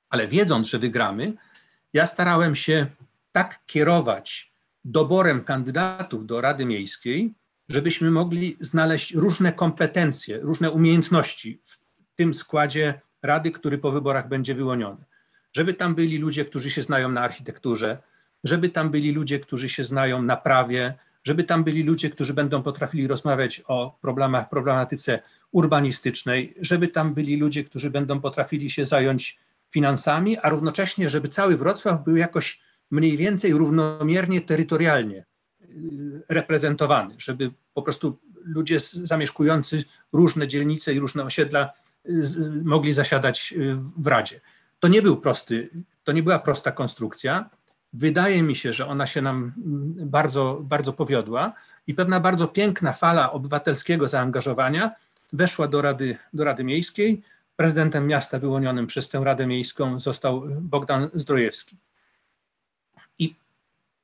Ale 0.09 0.29
wiedząc, 0.29 0.69
że 0.69 0.79
wygramy, 0.79 1.33
ja 1.93 2.07
starałem 2.07 2.55
się 2.55 2.87
tak 3.33 3.61
kierować 3.67 4.53
doborem 4.85 5.45
kandydatów 5.45 6.27
do 6.27 6.41
Rady 6.41 6.67
Miejskiej, 6.67 7.35
żebyśmy 7.69 8.11
mogli 8.11 8.57
znaleźć 8.61 9.15
różne 9.15 9.53
kompetencje, 9.53 10.39
różne 10.39 10.71
umiejętności 10.71 11.61
w 11.63 11.84
tym 12.17 12.35
składzie 12.35 13.01
Rady, 13.23 13.51
który 13.51 13.79
po 13.79 13.91
wyborach 13.91 14.29
będzie 14.29 14.55
wyłoniony. 14.55 15.05
Żeby 15.53 15.75
tam 15.75 15.95
byli 15.95 16.19
ludzie, 16.19 16.45
którzy 16.45 16.71
się 16.71 16.83
znają 16.83 17.09
na 17.09 17.21
architekturze, 17.21 17.99
żeby 18.45 18.69
tam 18.69 18.91
byli 18.91 19.13
ludzie, 19.13 19.41
którzy 19.41 19.69
się 19.69 19.85
znają 19.85 20.23
na 20.23 20.37
prawie, 20.37 20.95
żeby 21.25 21.45
tam 21.45 21.65
byli 21.65 21.83
ludzie, 21.83 22.11
którzy 22.11 22.35
będą 22.35 22.63
potrafili 22.63 23.07
rozmawiać 23.07 23.63
o 23.69 23.99
problemach, 24.01 24.49
problematyce 24.49 25.21
urbanistycznej, 25.53 26.55
żeby 26.61 26.89
tam 26.89 27.15
byli 27.15 27.37
ludzie, 27.37 27.65
którzy 27.65 27.91
będą 27.91 28.21
potrafili 28.21 28.71
się 28.71 28.87
zająć 28.87 29.39
finansami, 29.71 30.39
a 30.39 30.49
równocześnie, 30.49 31.11
żeby 31.11 31.29
cały 31.29 31.57
Wrocław 31.57 32.05
był 32.05 32.17
jakoś 32.17 32.61
mniej 32.91 33.17
więcej 33.17 33.53
równomiernie 33.53 34.41
terytorialnie 34.41 35.25
y, 35.61 36.23
reprezentowany, 36.29 37.15
żeby 37.19 37.51
po 37.75 37.83
prostu 37.83 38.19
ludzie 38.45 38.81
zamieszkujący 38.81 39.85
różne 40.13 40.49
dzielnice 40.49 40.95
i 40.95 40.99
różne 40.99 41.25
osiedla 41.25 41.73
mogli 42.65 42.93
zasiadać 42.93 43.55
y, 43.57 43.77
w 43.99 44.07
Radzie. 44.07 44.41
To 44.81 44.89
nie 44.89 45.03
był 45.03 45.17
prosty, 45.17 45.71
to 46.05 46.13
nie 46.13 46.23
była 46.23 46.39
prosta 46.39 46.73
konstrukcja. 46.73 47.51
Wydaje 47.93 48.43
mi 48.43 48.57
się, 48.57 48.73
że 48.73 48.87
ona 48.87 49.07
się 49.07 49.23
nam 49.23 49.37
mm, 49.37 50.11
bardzo, 50.11 50.61
bardzo 50.63 50.93
powiodła 50.93 51.53
i 51.87 51.95
pewna 51.95 52.21
bardzo 52.21 52.49
piękna 52.49 52.93
fala 52.93 53.33
obywatelskiego 53.33 54.09
zaangażowania 54.09 54.95
weszła 55.33 55.69
do 55.69 55.83
Rady, 55.83 56.17
do 56.33 56.45
Rady 56.45 56.65
Miejskiej. 56.65 57.23
Prezydentem 57.57 58.07
miasta 58.07 58.39
wyłonionym 58.39 58.87
przez 58.87 59.09
tę 59.09 59.21
Radę 59.25 59.47
Miejską 59.47 60.01
został 60.01 60.43
Bogdan 60.61 61.09
Zdrojewski. 61.15 61.77
I 63.19 63.35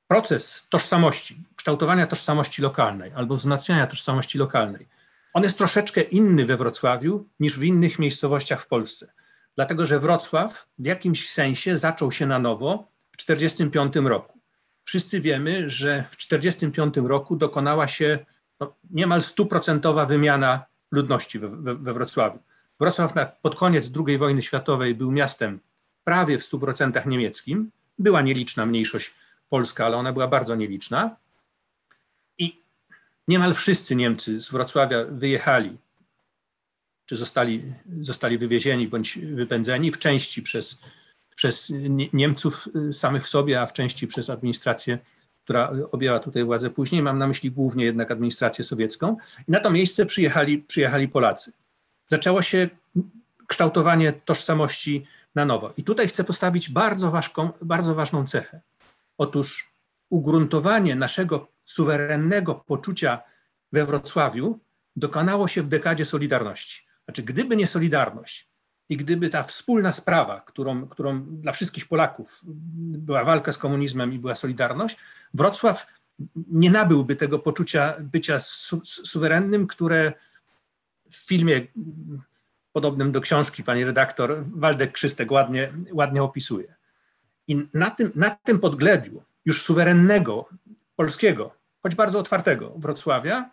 proces 0.08 0.66
tożsamości, 0.68 1.36
kształtowania 1.56 2.06
tożsamości 2.06 2.62
lokalnej 2.62 3.12
albo 3.14 3.36
wzmacniania 3.36 3.86
tożsamości 3.86 4.38
lokalnej, 4.38 4.86
on 5.35 5.43
jest 5.43 5.59
troszeczkę 5.59 6.01
inny 6.01 6.47
we 6.47 6.57
Wrocławiu 6.57 7.29
niż 7.40 7.59
w 7.59 7.62
innych 7.62 7.99
miejscowościach 7.99 8.62
w 8.62 8.66
Polsce. 8.66 9.12
Dlatego, 9.57 9.87
że 9.87 10.01
Wrocław 10.01 10.69
w 10.79 10.87
jakimś 10.87 11.31
sensie 11.31 11.79
zaczął 11.79 12.12
się 12.12 12.27
na 12.27 12.38
nowo 12.38 12.88
1945 13.16 14.09
roku. 14.09 14.40
Wszyscy 14.85 15.21
wiemy, 15.21 15.71
że 15.71 16.05
w 16.11 16.16
1945 16.16 17.09
roku 17.09 17.37
dokonała 17.37 17.88
się 17.88 18.19
no, 18.61 18.75
niemal 18.90 19.23
stuprocentowa 19.23 20.07
wymiana 20.07 20.64
ludności 20.93 21.38
we, 21.38 21.49
we, 21.49 21.75
we 21.75 21.93
Wrocławiu. 21.93 22.38
Wrocław 22.81 23.14
na, 23.14 23.27
pod 23.27 23.55
koniec 23.55 23.90
II 24.07 24.19
wojny 24.19 24.43
światowej 24.43 24.95
był 24.95 25.12
miastem 25.12 25.61
prawie 26.05 26.38
w 26.38 26.43
100% 26.43 27.07
niemieckim. 27.07 27.71
Była 27.99 28.23
nieliczna 28.23 28.66
mniejszość 28.66 29.14
polska, 29.49 29.87
ale 29.87 29.97
ona 29.97 30.12
była 30.12 30.29
bardzo 30.29 30.55
nieliczna. 30.55 31.16
Niemal 33.31 33.55
wszyscy 33.55 33.97
Niemcy 33.97 34.40
z 34.40 34.51
Wrocławia 34.51 35.05
wyjechali, 35.05 35.79
czy 37.07 37.16
zostali, 37.16 37.62
zostali 38.01 38.38
wywiezieni 38.38 38.88
bądź 38.88 39.19
wypędzeni, 39.19 39.93
w 39.93 39.99
części 39.99 40.43
przez 40.43 40.79
przez 41.35 41.73
Niemców 42.12 42.69
samych 42.93 43.25
w 43.25 43.29
sobie, 43.29 43.61
a 43.61 43.66
w 43.66 43.73
części 43.73 44.07
przez 44.07 44.31
administrację, 44.31 44.99
która 45.45 45.73
objęła 45.93 46.19
tutaj 46.19 46.45
władzę 46.45 46.71
później. 46.71 47.03
Mam 47.03 47.19
na 47.19 47.27
myśli 47.27 47.51
głównie 47.51 47.85
jednak 47.85 48.11
administrację 48.11 48.64
sowiecką. 48.64 49.16
I 49.49 49.53
na 49.53 49.61
to 49.61 49.71
miejsce 49.71 50.07
przyjechali, 50.07 50.59
przyjechali 50.59 51.09
Polacy. 51.09 51.53
Zaczęło 52.09 52.43
się 52.43 52.69
kształtowanie 53.47 54.12
tożsamości 54.12 55.07
na 55.35 55.45
nowo. 55.45 55.73
I 55.77 55.85
tutaj 55.85 56.09
chcę 56.09 56.25
postawić 56.25 56.71
bardzo, 56.71 57.11
ważką, 57.11 57.51
bardzo 57.62 57.95
ważną 57.95 58.27
cechę. 58.27 58.61
Otóż 59.19 59.71
ugruntowanie 60.11 60.97
naszego 60.97 61.49
suwerennego 61.70 62.54
poczucia 62.54 63.22
we 63.72 63.87
Wrocławiu 63.87 64.59
dokonało 64.96 65.48
się 65.48 65.62
w 65.62 65.68
dekadzie 65.68 66.04
Solidarności. 66.04 66.87
Znaczy, 67.04 67.22
gdyby 67.22 67.56
nie 67.56 67.66
Solidarność, 67.66 68.50
i 68.90 68.96
gdyby 68.96 69.30
ta 69.30 69.42
wspólna 69.42 69.92
sprawa, 69.92 70.40
którą, 70.40 70.88
którą 70.88 71.22
dla 71.22 71.52
wszystkich 71.52 71.88
Polaków 71.88 72.40
była 73.09 73.24
walka 73.24 73.52
z 73.52 73.59
komunizmem 73.59 74.12
i 74.12 74.18
była 74.18 74.35
Solidarność, 74.35 74.96
Wrocław 75.35 75.87
nie 76.35 76.70
nabyłby 76.70 77.16
tego 77.16 77.38
poczucia 77.38 77.96
bycia 78.00 78.40
su 78.40 78.80
suwerennym, 78.85 79.66
które 79.66 80.12
w 81.11 81.16
filmie 81.16 81.66
podobnym 82.72 83.12
do 83.12 83.20
książki 83.20 83.64
pani 83.64 83.85
redaktor 83.85 84.44
Waldek 84.54 84.92
Krzystek 84.92 85.30
ładnie, 85.30 85.72
ładnie 85.92 86.22
opisuje. 86.22 86.74
I 87.48 87.66
na 87.74 87.90
tym, 87.90 88.12
na 88.14 88.30
tym 88.30 88.61
podglebiu 88.61 89.22
już 89.44 89.62
suwerennego, 89.62 90.48
polskiego, 90.96 91.60
choć 91.83 91.95
bardzo 91.95 92.19
otwartego 92.19 92.75
Wrocławia 92.79 93.51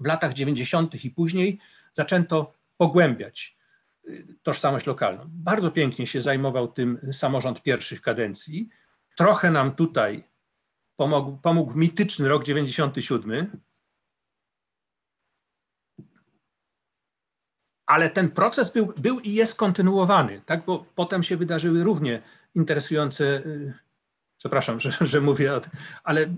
w 0.00 0.06
latach 0.06 0.34
90. 0.34 1.04
i 1.04 1.10
później 1.10 1.58
zaczęto 1.92 2.54
pogłębiać 2.76 3.58
tożsamość 4.42 4.86
lokalną. 4.86 5.24
Bardzo 5.28 5.70
pięknie 5.70 6.06
się 6.06 6.22
zajmował 6.22 6.68
tym 6.68 7.12
samorząd 7.12 7.62
pierwszych 7.62 8.00
kadencji. 8.00 8.68
Trochę 9.16 9.50
nam 9.50 9.74
tutaj 9.74 10.24
pomógł, 10.96 11.36
pomógł 11.36 11.74
mityczny 11.74 12.28
rok 12.28 12.44
97. 12.44 13.60
Ale 17.86 18.10
ten 18.10 18.30
proces 18.30 18.72
był, 18.72 18.92
był 18.96 19.20
i 19.20 19.32
jest 19.32 19.54
kontynuowany, 19.54 20.42
tak? 20.46 20.64
bo 20.64 20.84
potem 20.94 21.22
się 21.22 21.36
wydarzyły 21.36 21.84
równie 21.84 22.22
interesujące, 22.54 23.24
y, 23.24 23.74
przepraszam, 24.38 24.80
że, 24.80 24.92
że 25.00 25.20
mówię, 25.20 25.60
ale 26.04 26.34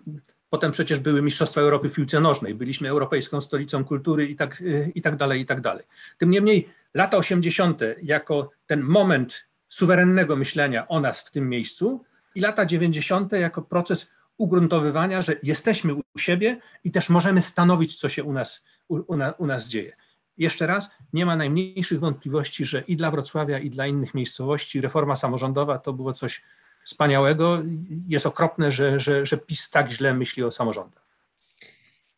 Potem 0.51 0.71
przecież 0.71 0.99
były 0.99 1.23
Mistrzostwa 1.23 1.61
Europy 1.61 1.89
w 1.89 1.93
piłce 1.93 2.21
nożnej, 2.21 2.55
byliśmy 2.55 2.89
Europejską 2.89 3.41
Stolicą 3.41 3.85
Kultury 3.85 4.27
i 4.27 4.37
tak, 4.37 4.61
y, 4.61 4.93
i 4.95 5.03
tak 5.03 5.17
dalej, 5.17 5.41
i 5.41 5.47
tak 5.47 5.61
dalej. 5.61 5.85
Tym 6.19 6.31
niemniej 6.31 6.69
lata 6.95 7.17
80. 7.17 7.81
jako 8.03 8.51
ten 8.67 8.81
moment 8.81 9.45
suwerennego 9.69 10.37
myślenia 10.37 10.89
o 10.89 11.01
nas 11.01 11.21
w 11.21 11.31
tym 11.31 11.49
miejscu 11.49 12.05
i 12.35 12.41
lata 12.41 12.67
90. 12.67 13.33
jako 13.33 13.63
proces 13.63 14.11
ugruntowywania, 14.37 15.23
że 15.23 15.37
jesteśmy 15.43 15.95
u 15.95 16.19
siebie 16.19 16.59
i 16.85 16.91
też 16.91 17.09
możemy 17.09 17.43
stanowić, 17.43 17.99
co 17.99 18.09
się 18.09 18.25
u 18.25 18.33
nas, 18.33 18.65
u, 18.89 18.97
u, 18.97 19.19
u 19.39 19.47
nas 19.47 19.69
dzieje. 19.69 19.97
Jeszcze 20.39 20.67
raz, 20.67 20.91
nie 21.13 21.27
ma 21.27 21.37
najmniejszych 21.37 22.01
wątpliwości, 22.01 22.65
że 22.65 22.81
i 22.81 22.97
dla 22.97 23.11
Wrocławia, 23.11 23.59
i 23.59 23.71
dla 23.71 23.87
innych 23.87 24.15
miejscowości 24.15 24.81
reforma 24.81 25.17
samorządowa 25.17 25.79
to 25.79 25.93
było 25.93 26.13
coś 26.13 26.43
wspaniałego. 26.85 27.62
Jest 28.09 28.27
okropne, 28.27 28.73
że, 28.73 29.01
że, 29.01 29.27
że 29.27 29.37
PiS 29.37 29.71
tak 29.71 29.90
źle 29.90 30.14
myśli 30.14 30.45
o 30.45 30.51
samorządach. 30.51 31.11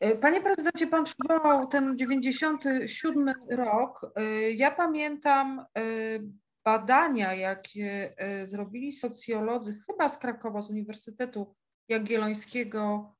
E, 0.02 0.16
panie 0.16 0.40
prezydencie, 0.40 0.86
pan 0.86 1.04
przywołał 1.04 1.66
ten 1.66 1.98
97 1.98 3.34
rok. 3.50 4.12
E, 4.16 4.50
ja 4.50 4.70
pamiętam 4.70 5.60
e, 5.60 5.82
badania, 6.64 7.34
jakie 7.34 8.14
zrobili 8.44 8.92
socjolodzy, 8.92 9.78
chyba 9.86 10.08
z 10.08 10.18
Krakowa, 10.18 10.62
z 10.62 10.70
Uniwersytetu 10.70 11.54
Jagiellońskiego, 11.88 13.14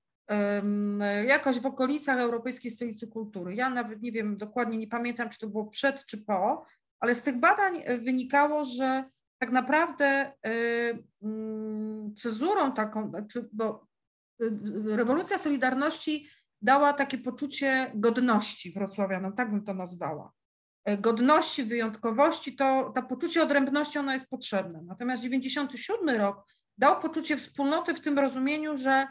jakoś 1.27 1.61
w 1.61 1.67
okolicach 1.67 2.19
Europejskiej 2.19 2.71
Stolicy 2.71 3.09
Kultury. 3.09 3.55
Ja 3.55 3.71
nawet 3.71 4.03
nie 4.03 4.13
wiem 4.13 4.37
dokładnie, 4.37 4.79
nie 4.79 4.89
pamiętam, 4.89 5.29
czy 5.29 5.39
to 5.39 5.47
było 5.47 5.67
przed, 5.67 6.07
czy 6.07 6.19
po, 6.19 6.65
ale 7.01 7.15
z 7.15 7.23
tych 7.23 7.41
badań 7.41 7.83
wynikało, 8.05 8.65
że 8.65 9.05
tak 9.43 9.53
naprawdę 9.53 10.33
mm, 11.23 12.15
cezurą 12.17 12.73
taką, 12.73 13.11
znaczy, 13.11 13.49
bo 13.53 13.87
rewolucja 14.85 15.39
Solidarności 15.39 16.29
dała 16.63 16.93
takie 16.93 17.19
poczucie 17.19 17.91
godności 17.95 18.73
wrocławianom, 18.73 19.33
tak 19.33 19.51
bym 19.51 19.65
to 19.65 19.75
nazwała. 19.75 20.33
Godności, 20.99 21.65
wyjątkowości, 21.65 22.57
to, 22.57 22.93
to 22.95 23.03
poczucie 23.03 23.43
odrębności 23.43 23.99
ono 23.99 24.13
jest 24.13 24.31
potrzebne. 24.31 24.83
Natomiast 24.83 25.23
97 25.23 26.17
rok 26.17 26.47
dał 26.79 27.01
poczucie 27.01 27.37
wspólnoty 27.37 27.95
w 27.95 28.01
tym 28.01 28.19
rozumieniu, 28.19 28.77
że 28.77 29.07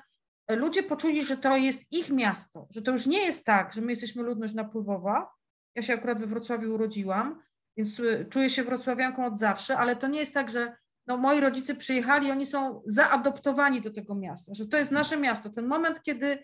ludzie 0.49 0.83
poczuli, 0.83 1.25
że 1.25 1.37
to 1.37 1.57
jest 1.57 1.93
ich 1.93 2.09
miasto, 2.09 2.67
że 2.69 2.81
to 2.81 2.91
już 2.91 3.05
nie 3.05 3.19
jest 3.25 3.45
tak, 3.45 3.73
że 3.73 3.81
my 3.81 3.91
jesteśmy 3.91 4.23
ludność 4.23 4.53
napływowa. 4.53 5.31
Ja 5.75 5.81
się 5.81 5.93
akurat 5.93 6.19
we 6.19 6.27
Wrocławiu 6.27 6.73
urodziłam, 6.73 7.41
więc 7.77 7.99
e, 7.99 8.25
czuję 8.25 8.49
się 8.49 8.63
wrocławianką 8.63 9.25
od 9.25 9.39
zawsze, 9.39 9.77
ale 9.77 9.95
to 9.95 10.07
nie 10.07 10.19
jest 10.19 10.33
tak, 10.33 10.49
że 10.49 10.75
no, 11.07 11.17
moi 11.17 11.39
rodzice 11.39 11.75
przyjechali, 11.75 12.31
oni 12.31 12.45
są 12.45 12.81
zaadoptowani 12.85 13.81
do 13.81 13.93
tego 13.93 14.15
miasta, 14.15 14.53
że 14.53 14.67
to 14.67 14.77
jest 14.77 14.91
nasze 14.91 15.17
miasto. 15.17 15.49
Ten 15.49 15.67
moment, 15.67 16.01
kiedy 16.03 16.37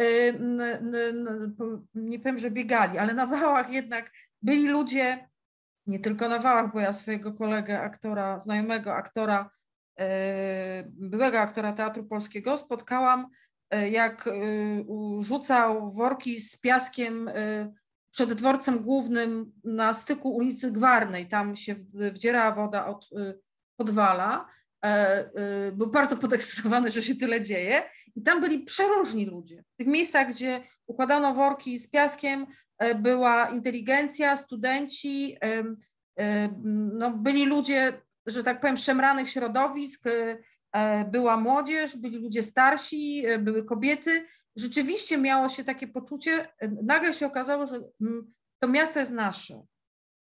Y, 0.00 0.38
nie 1.94 2.18
powiem, 2.18 2.38
że 2.38 2.50
biegali, 2.50 2.98
ale 2.98 3.14
na 3.14 3.26
wałach 3.26 3.70
jednak 3.70 4.10
byli 4.42 4.68
ludzie, 4.68 5.28
nie 5.86 5.98
tylko 5.98 6.28
na 6.28 6.38
wałach, 6.38 6.72
bo 6.72 6.80
ja 6.80 6.92
swojego 6.92 7.32
kolegę, 7.32 7.80
aktora, 7.80 8.40
znajomego 8.40 8.94
aktora 8.94 9.50
byłego 10.86 11.40
aktora 11.40 11.72
Teatru 11.72 12.04
Polskiego 12.04 12.56
spotkałam, 12.56 13.26
jak 13.90 14.28
rzucał 15.18 15.92
worki 15.92 16.40
z 16.40 16.60
piaskiem 16.60 17.30
przed 18.10 18.32
dworcem 18.32 18.78
głównym 18.78 19.52
na 19.64 19.94
styku 19.94 20.34
ulicy 20.34 20.72
Gwarnej. 20.72 21.28
Tam 21.28 21.56
się 21.56 21.74
wdzierała 21.94 22.54
woda 22.54 22.86
od 22.86 23.10
podwala. 23.76 24.46
Był 25.72 25.90
bardzo 25.90 26.16
podekscytowany, 26.16 26.90
że 26.90 27.02
się 27.02 27.14
tyle 27.14 27.40
dzieje. 27.40 27.82
I 28.16 28.22
tam 28.22 28.40
byli 28.40 28.64
przeróżni 28.64 29.26
ludzie. 29.26 29.64
W 29.74 29.76
tych 29.76 29.86
miejscach, 29.86 30.28
gdzie 30.28 30.62
układano 30.86 31.34
worki 31.34 31.78
z 31.78 31.90
piaskiem, 31.90 32.46
była 32.96 33.48
inteligencja, 33.48 34.36
studenci, 34.36 35.36
no, 36.92 37.10
byli 37.10 37.46
ludzie, 37.46 38.02
że 38.26 38.44
tak 38.44 38.60
powiem, 38.60 38.76
szemranych 38.76 39.30
środowisk, 39.30 40.04
e, 40.72 41.04
była 41.04 41.36
młodzież, 41.36 41.96
byli 41.96 42.18
ludzie 42.18 42.42
starsi, 42.42 43.26
e, 43.26 43.38
były 43.38 43.64
kobiety. 43.64 44.26
Rzeczywiście 44.56 45.18
miało 45.18 45.48
się 45.48 45.64
takie 45.64 45.88
poczucie, 45.88 46.48
nagle 46.82 47.12
się 47.12 47.26
okazało, 47.26 47.66
że 47.66 47.80
mm, 48.00 48.32
to 48.62 48.68
miasto 48.68 48.98
jest 48.98 49.12
nasze. 49.12 49.62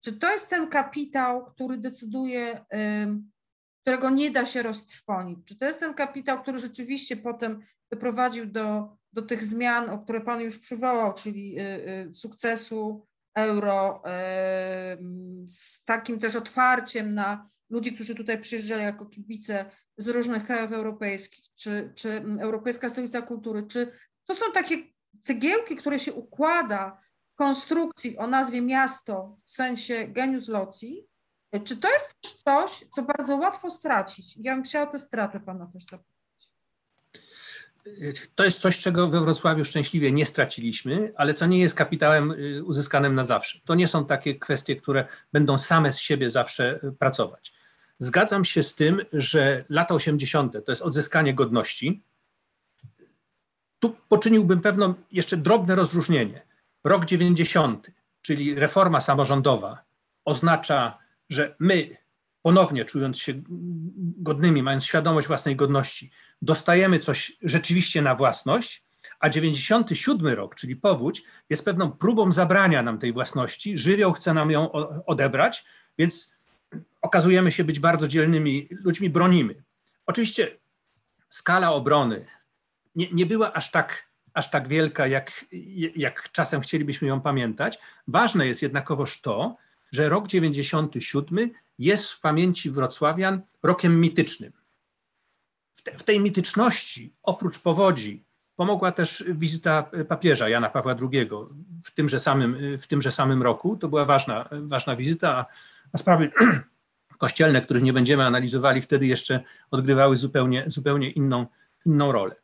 Czy 0.03 0.19
to 0.19 0.31
jest 0.31 0.49
ten 0.49 0.67
kapitał, 0.67 1.45
który 1.45 1.77
decyduje, 1.77 2.65
którego 3.81 4.10
nie 4.10 4.31
da 4.31 4.45
się 4.45 4.63
roztrwonić? 4.63 5.39
Czy 5.45 5.57
to 5.57 5.65
jest 5.65 5.79
ten 5.79 5.93
kapitał, 5.93 6.41
który 6.41 6.60
rzeczywiście 6.60 7.17
potem 7.17 7.62
doprowadził 7.91 8.45
do, 8.45 8.97
do 9.13 9.21
tych 9.21 9.45
zmian, 9.45 9.89
o 9.89 9.99
które 9.99 10.21
Pan 10.21 10.41
już 10.41 10.57
przywołał, 10.57 11.13
czyli 11.13 11.57
sukcesu 12.13 13.07
euro, 13.36 14.03
z 15.45 15.84
takim 15.84 16.19
też 16.19 16.36
otwarciem 16.36 17.13
na 17.13 17.49
ludzi, 17.69 17.93
którzy 17.93 18.15
tutaj 18.15 18.41
przyjeżdżali 18.41 18.84
jako 18.84 19.05
kibice 19.05 19.65
z 19.97 20.07
różnych 20.07 20.45
krajów 20.45 20.71
europejskich, 20.71 21.45
czy, 21.55 21.91
czy 21.95 22.23
Europejska 22.39 22.89
Stolica 22.89 23.21
Kultury, 23.21 23.63
czy 23.63 23.91
to 24.32 24.46
są 24.46 24.52
takie 24.52 24.76
cegiełki, 25.22 25.76
które 25.76 26.00
się 26.00 26.13
układa 26.13 27.02
w 27.34 27.36
konstrukcji 27.36 28.17
o 28.17 28.28
nazwie 28.28 28.62
miasto 28.62 29.38
w 29.44 29.50
sensie 29.50 30.08
genius 30.08 30.48
loci, 30.48 31.08
czy 31.63 31.78
to 31.78 31.91
jest 31.91 32.15
coś, 32.44 32.86
co 32.96 33.02
bardzo 33.02 33.36
łatwo 33.36 33.72
stracić? 33.72 34.38
Ja 34.38 34.56
bym 34.56 34.63
chciała 34.63 34.86
tę 34.86 35.00
stratę 35.00 35.39
Pana 35.39 35.67
też 35.74 35.84
zapytać 35.84 36.12
to 38.36 38.44
jest 38.44 38.60
coś, 38.60 38.78
czego 38.78 39.08
we 39.08 39.22
Wrocławiu 39.22 39.65
szczęśliwie 39.65 40.12
nie 40.12 40.26
straciliśmy, 40.26 41.13
ale 41.15 41.34
co 41.34 41.46
nie 41.46 41.60
jest 41.60 41.76
kapitałem 41.76 42.32
y, 42.32 42.63
uzyskanym 42.63 43.15
na 43.15 43.26
zawsze. 43.26 43.60
To 43.65 43.76
nie 43.76 43.88
są 43.88 44.06
takie 44.06 44.36
kwestie, 44.36 44.76
które 44.76 45.06
będą 45.34 45.58
same 45.58 45.94
z 45.94 46.00
siebie 46.00 46.30
zawsze 46.30 46.80
y, 46.84 46.91
pracować. 46.91 47.54
Zgadzam 48.00 48.46
się 48.46 48.63
z 48.63 48.76
tym, 48.76 49.02
że 49.13 49.65
lata 49.70 49.96
80. 49.96 50.54
to 50.65 50.72
jest 50.72 50.82
odzyskanie 50.82 51.34
godności. 51.34 52.04
Tu 53.82 53.96
poczyniłbym 54.10 54.62
pewną 54.62 54.94
jeszcze 55.12 55.38
drobne 55.38 55.76
rozróżnienie. 55.76 56.41
Rok 56.84 57.06
90, 57.06 57.91
czyli 58.22 58.56
reforma 58.56 59.02
samorządowa, 59.02 59.84
oznacza, 60.26 60.98
że 61.30 61.56
my 61.60 61.89
ponownie 62.41 62.86
czując 62.86 63.20
się 63.20 63.34
godnymi, 64.17 64.63
mając 64.63 64.86
świadomość 64.86 65.28
własnej 65.28 65.56
godności, 65.56 66.12
dostajemy 66.41 67.00
coś 67.00 67.38
rzeczywiście 67.41 68.02
na 68.02 68.15
własność, 68.15 68.84
a 69.20 69.30
97 69.30 70.28
rok, 70.28 70.56
czyli 70.56 70.76
powódź, 70.76 71.24
jest 71.50 71.65
pewną 71.65 71.91
próbą 71.91 72.32
zabrania 72.32 72.84
nam 72.84 73.00
tej 73.00 73.13
własności. 73.13 73.78
Żywioł 73.78 74.13
chce 74.13 74.34
nam 74.34 74.52
ją 74.52 74.72
odebrać, 75.06 75.65
więc 75.98 76.36
okazujemy 77.02 77.52
się 77.52 77.63
być 77.63 77.80
bardzo 77.80 78.08
dzielnymi 78.08 78.67
ludźmi, 78.84 79.10
bronimy. 79.10 79.63
Oczywiście 80.06 80.58
skala 81.30 81.72
obrony 81.72 82.26
nie, 82.95 83.12
nie 83.12 83.25
była 83.25 83.54
aż 83.54 83.71
tak, 83.71 84.10
aż 84.34 84.49
tak 84.49 84.67
wielka, 84.67 85.08
jak, 85.08 85.45
jak 85.95 86.32
czasem 86.32 86.62
chcielibyśmy 86.62 87.08
ją 87.08 87.21
pamiętać. 87.21 87.80
Ważne 88.08 88.47
jest 88.47 88.62
jednakowoż 88.62 89.21
to, 89.21 89.58
że 89.91 90.10
rok 90.10 90.27
97 90.27 91.51
jest 91.80 92.08
w 92.12 92.19
pamięci 92.19 92.69
wrocławian 92.69 93.41
rokiem 93.63 94.01
mitycznym. 94.01 94.54
W, 95.73 95.82
te, 95.82 95.97
w 95.97 96.04
tej 96.04 96.19
mityczności, 96.19 97.13
oprócz 97.23 97.60
powodzi, 97.60 98.25
pomogła 98.56 98.91
też 98.91 99.23
wizyta 99.27 99.91
papieża 100.08 100.49
Jana 100.49 100.69
Pawła 100.69 100.95
II 101.12 101.30
w 101.84 101.91
tymże 101.91 102.19
samym, 102.19 102.77
w 102.80 102.88
tymże 102.88 103.12
samym 103.12 103.43
roku. 103.43 103.77
To 103.77 103.88
była 103.88 104.06
ważna, 104.06 104.49
ważna 104.51 104.95
wizyta, 104.95 105.45
a 105.93 105.97
sprawy 105.97 106.32
kościelne, 107.17 107.62
których 107.62 107.84
nie 107.84 107.93
będziemy 107.93 108.25
analizowali, 108.25 108.82
wtedy 108.82 109.08
jeszcze 109.08 109.43
odgrywały 109.71 110.17
zupełnie, 110.17 110.63
zupełnie 110.67 111.10
inną, 111.10 111.45
inną 111.86 112.12
rolę. 112.12 112.36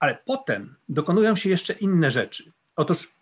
Ale 0.00 0.18
potem 0.24 0.76
dokonują 0.88 1.36
się 1.36 1.50
jeszcze 1.50 1.72
inne 1.72 2.10
rzeczy. 2.10 2.52
Otóż, 2.76 3.14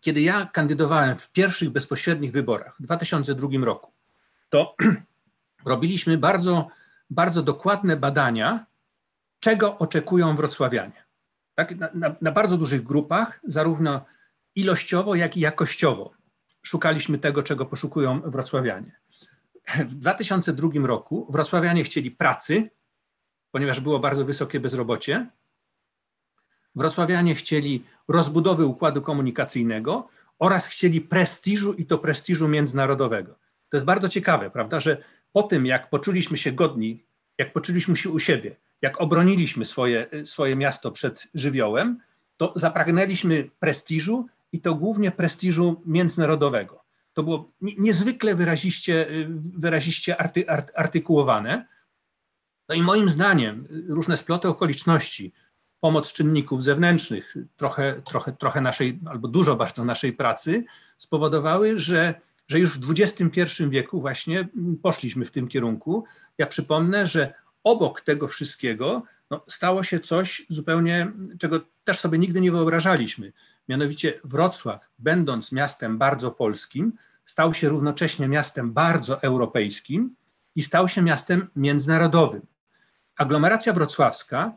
kiedy 0.00 0.20
ja 0.20 0.46
kandydowałem 0.46 1.18
w 1.18 1.32
pierwszych 1.32 1.70
bezpośrednich 1.70 2.32
wyborach 2.32 2.76
w 2.80 2.82
2002 2.82 3.48
roku, 3.64 3.92
to 4.48 4.76
robiliśmy 5.66 6.18
bardzo, 6.18 6.68
bardzo 7.10 7.42
dokładne 7.42 7.96
badania, 7.96 8.66
czego 9.40 9.78
oczekują 9.78 10.36
wrocławianie. 10.36 11.04
Tak? 11.54 11.76
Na, 11.76 11.88
na, 11.94 12.16
na 12.20 12.32
bardzo 12.32 12.56
dużych 12.56 12.82
grupach, 12.82 13.40
zarówno 13.44 14.04
ilościowo, 14.54 15.14
jak 15.14 15.36
i 15.36 15.40
jakościowo 15.40 16.12
szukaliśmy 16.62 17.18
tego, 17.18 17.42
czego 17.42 17.66
poszukują 17.66 18.20
wrocławianie. 18.20 19.00
W 19.78 19.94
2002 19.94 20.68
roku 20.86 21.26
wrocławianie 21.32 21.84
chcieli 21.84 22.10
pracy, 22.10 22.70
ponieważ 23.50 23.80
było 23.80 23.98
bardzo 23.98 24.24
wysokie 24.24 24.60
bezrobocie. 24.60 25.30
Wrocławianie 26.74 27.34
chcieli 27.34 27.84
rozbudowy 28.08 28.66
układu 28.66 29.02
komunikacyjnego 29.02 30.08
oraz 30.38 30.66
chcieli 30.66 31.00
prestiżu 31.00 31.72
i 31.72 31.86
to 31.86 31.98
prestiżu 31.98 32.48
międzynarodowego. 32.48 33.32
To 33.68 33.76
jest 33.76 33.86
bardzo 33.86 34.08
ciekawe, 34.08 34.50
prawda, 34.50 34.80
że 34.80 35.02
po 35.32 35.42
tym, 35.42 35.66
jak 35.66 35.90
poczuliśmy 35.90 36.36
się 36.36 36.52
godni, 36.52 37.04
jak 37.38 37.52
poczuliśmy 37.52 37.96
się 37.96 38.10
u 38.10 38.18
siebie, 38.18 38.56
jak 38.82 39.00
obroniliśmy 39.00 39.64
swoje, 39.64 40.06
swoje 40.24 40.56
miasto 40.56 40.90
przed 40.90 41.28
żywiołem, 41.34 42.00
to 42.36 42.52
zapragnęliśmy 42.56 43.50
prestiżu 43.60 44.26
i 44.52 44.60
to 44.60 44.74
głównie 44.74 45.10
prestiżu 45.10 45.82
międzynarodowego. 45.86 46.84
To 47.12 47.22
było 47.22 47.50
niezwykle 47.60 48.34
wyraziście, 48.34 49.06
wyraziście 49.58 50.20
arty, 50.20 50.44
artykułowane. 50.74 51.66
No 52.68 52.74
i 52.74 52.82
moim 52.82 53.08
zdaniem 53.08 53.68
różne 53.88 54.16
sploty 54.16 54.48
okoliczności, 54.48 55.32
pomoc 55.80 56.12
czynników 56.12 56.62
zewnętrznych, 56.62 57.36
trochę, 57.56 58.02
trochę, 58.04 58.32
trochę 58.32 58.60
naszej, 58.60 59.00
albo 59.06 59.28
dużo 59.28 59.56
bardzo 59.56 59.84
naszej 59.84 60.12
pracy 60.12 60.64
spowodowały, 60.98 61.78
że 61.78 62.20
że 62.50 62.58
już 62.58 62.78
w 62.78 62.90
XXI 62.90 63.64
wieku 63.68 64.00
właśnie 64.00 64.48
poszliśmy 64.82 65.24
w 65.24 65.30
tym 65.30 65.48
kierunku. 65.48 66.04
Ja 66.38 66.46
przypomnę, 66.46 67.06
że 67.06 67.34
obok 67.64 68.00
tego 68.00 68.28
wszystkiego 68.28 69.02
no, 69.30 69.44
stało 69.48 69.82
się 69.82 70.00
coś 70.00 70.46
zupełnie, 70.48 71.12
czego 71.38 71.60
też 71.84 72.00
sobie 72.00 72.18
nigdy 72.18 72.40
nie 72.40 72.52
wyobrażaliśmy. 72.52 73.32
Mianowicie 73.68 74.20
Wrocław, 74.24 74.88
będąc 74.98 75.52
miastem 75.52 75.98
bardzo 75.98 76.30
polskim, 76.30 76.92
stał 77.24 77.54
się 77.54 77.68
równocześnie 77.68 78.28
miastem 78.28 78.72
bardzo 78.72 79.22
europejskim 79.22 80.14
i 80.56 80.62
stał 80.62 80.88
się 80.88 81.02
miastem 81.02 81.50
międzynarodowym. 81.56 82.42
Aglomeracja 83.16 83.72
wrocławska 83.72 84.56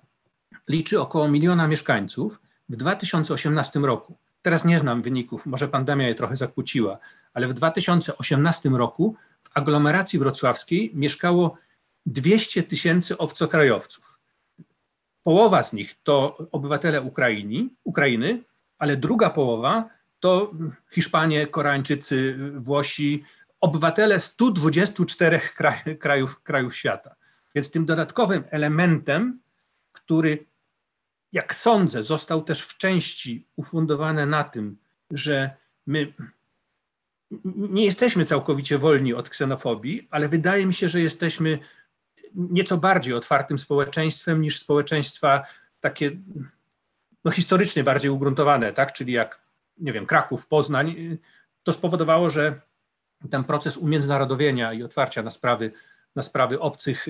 liczy 0.67 1.01
około 1.01 1.27
miliona 1.27 1.67
mieszkańców 1.67 2.41
w 2.69 2.75
2018 2.75 3.79
roku. 3.79 4.17
Teraz 4.41 4.65
nie 4.65 4.79
znam 4.79 5.01
wyników, 5.01 5.45
może 5.45 5.67
pandemia 5.67 6.07
je 6.07 6.15
trochę 6.15 6.35
zakłóciła, 6.37 6.97
ale 7.33 7.47
w 7.47 7.53
2018 7.53 8.69
roku 8.69 9.15
w 9.43 9.49
aglomeracji 9.57 10.19
wrocławskiej 10.19 10.91
mieszkało 10.95 11.57
200 12.05 12.63
tysięcy 12.63 13.17
obcokrajowców. 13.17 14.19
Połowa 15.23 15.63
z 15.63 15.73
nich 15.73 15.95
to 16.03 16.37
obywatele 16.51 17.01
Ukrainy, 17.01 17.69
Ukrainy, 17.83 18.43
ale 18.77 18.97
druga 18.97 19.29
połowa 19.29 19.89
to 20.19 20.51
Hiszpanie, 20.91 21.47
Koreańczycy, 21.47 22.37
Włosi, 22.55 23.23
obywatele 23.61 24.19
124 24.19 25.41
krajów, 25.99 26.41
krajów 26.43 26.75
świata. 26.75 27.15
Więc 27.55 27.71
tym 27.71 27.85
dodatkowym 27.85 28.43
elementem, 28.49 29.39
który 30.05 30.45
jak 31.31 31.55
sądzę, 31.55 32.03
został 32.03 32.43
też 32.43 32.61
w 32.61 32.77
części 32.77 33.47
ufundowany 33.55 34.25
na 34.25 34.43
tym, 34.43 34.77
że 35.11 35.55
my 35.85 36.13
nie 37.55 37.85
jesteśmy 37.85 38.25
całkowicie 38.25 38.77
wolni 38.77 39.13
od 39.13 39.29
ksenofobii, 39.29 40.07
ale 40.11 40.29
wydaje 40.29 40.65
mi 40.65 40.73
się, 40.73 40.89
że 40.89 41.01
jesteśmy 41.01 41.59
nieco 42.33 42.77
bardziej 42.77 43.13
otwartym 43.13 43.59
społeczeństwem 43.59 44.41
niż 44.41 44.59
społeczeństwa 44.59 45.43
takie 45.79 46.11
no, 47.25 47.31
historycznie 47.31 47.83
bardziej 47.83 48.11
ugruntowane, 48.11 48.73
tak? 48.73 48.93
czyli 48.93 49.13
jak, 49.13 49.41
nie 49.77 49.93
wiem, 49.93 50.05
Kraków, 50.05 50.47
Poznań. 50.47 51.17
To 51.63 51.73
spowodowało, 51.73 52.29
że 52.29 52.61
ten 53.31 53.43
proces 53.43 53.77
umiędzynarodowienia 53.77 54.73
i 54.73 54.83
otwarcia 54.83 55.23
na 55.23 55.31
sprawy 55.31 55.71
na 56.15 56.21
sprawy 56.21 56.59
obcych 56.59 57.07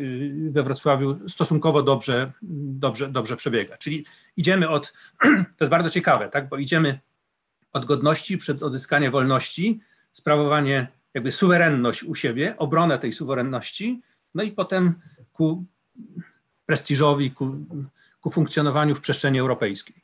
we 0.49 0.63
Wrocławiu 0.63 1.29
stosunkowo 1.29 1.83
dobrze, 1.83 2.31
dobrze, 2.41 3.09
dobrze 3.09 3.35
przebiega. 3.37 3.77
Czyli 3.77 4.05
idziemy 4.37 4.69
od, 4.69 4.93
to 5.57 5.59
jest 5.59 5.71
bardzo 5.71 5.89
ciekawe, 5.89 6.29
tak, 6.29 6.49
bo 6.49 6.57
idziemy 6.57 6.99
od 7.73 7.85
godności 7.85 8.37
przez 8.37 8.63
odzyskanie 8.63 9.11
wolności, 9.11 9.79
sprawowanie 10.11 10.87
jakby 11.13 11.31
suwerenność 11.31 12.03
u 12.03 12.15
siebie, 12.15 12.57
obronę 12.57 12.99
tej 12.99 13.13
suwerenności, 13.13 14.01
no 14.35 14.43
i 14.43 14.51
potem 14.51 14.93
ku 15.33 15.65
prestiżowi, 16.65 17.31
ku, 17.31 17.55
ku 18.21 18.29
funkcjonowaniu 18.29 18.95
w 18.95 19.01
przestrzeni 19.01 19.39
europejskiej. 19.39 19.95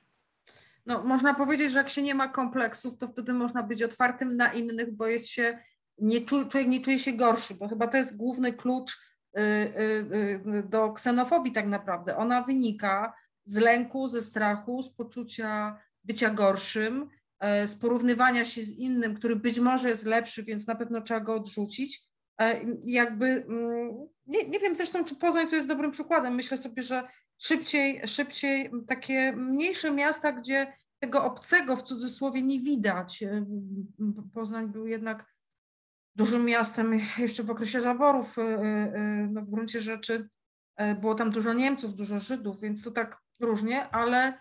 No, 0.86 1.04
można 1.04 1.34
powiedzieć, 1.34 1.72
że 1.72 1.80
jak 1.80 1.89
się 1.89 2.02
nie 2.02 2.16
ma 2.16 2.28
kompleksów, 2.28 2.97
to 2.97 3.08
wtedy 3.08 3.34
można 3.34 3.64
być 3.64 3.84
otwartym 3.84 4.38
na 4.38 4.54
innych, 4.54 4.95
bo 4.95 5.08
jest 5.08 5.28
się, 5.28 5.60
nie 6.02 6.22
człowiek 6.22 6.68
nie 6.68 6.82
czuje 6.82 7.00
się 7.00 7.14
gorszy, 7.14 7.56
bo 7.56 7.68
chyba 7.68 7.88
to 7.88 7.97
jest 7.97 8.18
główny 8.18 8.54
klucz 8.54 8.97
y, 9.38 9.41
y, 9.41 10.50
y, 10.56 10.64
do 10.70 10.93
ksenofobii 10.93 11.52
tak 11.52 11.68
naprawdę. 11.68 12.18
Ona 12.18 12.41
wynika 12.41 13.14
z 13.45 13.58
lęku, 13.58 14.08
ze 14.08 14.22
strachu, 14.22 14.84
z 14.84 14.89
poczucia 14.89 15.80
bycia 16.04 16.30
gorszym, 16.30 17.10
e, 17.39 17.68
z 17.68 17.76
porównywania 17.76 18.45
się 18.45 18.64
z 18.64 18.78
innym, 18.78 19.16
który 19.16 19.36
być 19.36 19.60
może 19.60 19.89
jest 19.89 20.06
lepszy, 20.06 20.43
więc 20.43 20.68
na 20.68 20.76
pewno 20.76 21.02
trzeba 21.02 21.20
go 21.20 21.34
odrzucić. 21.34 22.02
E, 22.41 22.62
jakby, 22.86 23.26
mm, 23.26 24.08
nie, 24.28 24.50
nie 24.50 24.60
wiem 24.60 24.76
zresztą, 24.76 25.06
czy 25.06 25.16
Poznań 25.16 25.47
tu 25.47 25.56
jest 25.56 25.68
dobrym 25.68 25.91
przykładem. 25.91 26.36
Myślę 26.36 26.58
sobie, 26.58 26.84
że 26.84 27.08
szybciej, 27.38 28.02
szybciej 28.08 28.72
takie 28.88 29.34
mniejsze 29.34 29.91
miasta, 29.91 30.32
gdzie 30.32 30.74
tego 31.00 31.24
obcego 31.24 31.76
w 31.76 31.84
cudzysłowie 31.84 32.41
nie 32.41 32.60
widać. 32.60 33.24
E, 33.24 33.45
Poznań 34.34 34.70
był 34.70 34.88
jednak 34.88 35.26
dużym 36.16 36.45
miastem 36.45 36.99
jeszcze 37.18 37.43
w 37.43 37.49
okresie 37.49 37.82
zaborów. 37.82 38.36
No 39.30 39.41
w 39.41 39.49
gruncie 39.49 39.82
rzeczy 39.82 40.30
było 41.01 41.16
tam 41.16 41.32
dużo 41.32 41.53
Niemców, 41.53 41.95
dużo 41.95 42.20
Żydów, 42.20 42.62
więc 42.62 42.84
to 42.84 42.91
tak 42.91 43.22
różnie, 43.39 43.89
ale, 43.89 44.39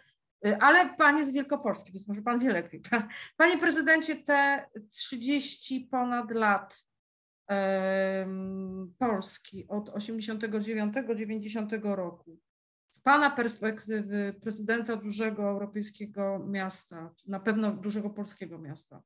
ale 0.61 0.95
pan 0.95 1.19
jest 1.19 1.33
wielkopolski, 1.33 1.93
więc 1.93 2.09
może 2.09 2.23
pan 2.23 2.39
wie 2.39 2.53
lepiej. 2.53 2.83
Panie 3.37 3.59
prezydencie, 3.59 4.17
te 4.17 4.67
30 4.91 5.89
ponad 5.91 6.31
lat 6.31 6.89
Polski 8.99 9.69
od 9.69 9.91
89-90 9.91 11.95
roku, 11.95 12.39
z 12.89 13.01
Pana 13.01 13.31
perspektywy 13.31 14.35
prezydenta 14.43 14.97
dużego 14.97 15.43
europejskiego 15.43 16.39
miasta, 16.39 17.15
na 17.27 17.41
pewno 17.41 17.73
dużego 17.73 18.11
polskiego 18.11 18.59
miasta, 18.59 19.03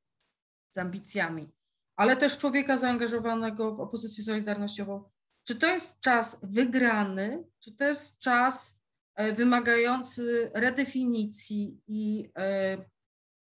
z 0.69 0.77
ambicjami, 0.77 1.51
ale 1.95 2.17
też 2.17 2.37
człowieka 2.37 2.77
zaangażowanego 2.77 3.75
w 3.75 3.79
opozycję 3.79 4.23
solidarnościową, 4.23 5.03
czy 5.47 5.55
to 5.55 5.67
jest 5.67 5.99
czas 5.99 6.39
wygrany, 6.43 7.43
czy 7.59 7.75
to 7.75 7.83
jest 7.83 8.19
czas 8.19 8.79
e, 9.15 9.33
wymagający 9.33 10.51
redefinicji 10.53 11.81
i 11.87 12.31
e, 12.37 12.77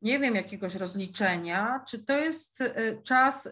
nie 0.03 0.19
wiem, 0.19 0.35
jakiegoś 0.35 0.75
rozliczenia, 0.75 1.85
czy 1.89 2.05
to 2.05 2.19
jest 2.19 2.61
e, 2.61 3.03
czas 3.03 3.49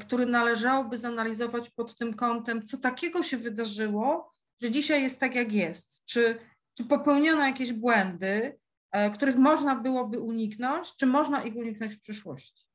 który 0.00 0.26
należałoby 0.26 0.98
zanalizować 0.98 1.70
pod 1.70 1.98
tym 1.98 2.14
kątem, 2.14 2.66
co 2.66 2.78
takiego 2.78 3.22
się 3.22 3.36
wydarzyło, 3.36 4.32
że 4.62 4.70
dzisiaj 4.70 5.02
jest 5.02 5.20
tak, 5.20 5.34
jak 5.34 5.52
jest. 5.52 6.04
Czy, 6.04 6.38
czy 6.74 6.84
popełniono 6.84 7.46
jakieś 7.46 7.72
błędy, 7.72 8.58
których 9.14 9.36
można 9.36 9.76
byłoby 9.76 10.20
uniknąć, 10.20 10.96
czy 10.96 11.06
można 11.06 11.42
ich 11.42 11.56
uniknąć 11.56 11.94
w 11.94 12.00
przyszłości? 12.00 12.65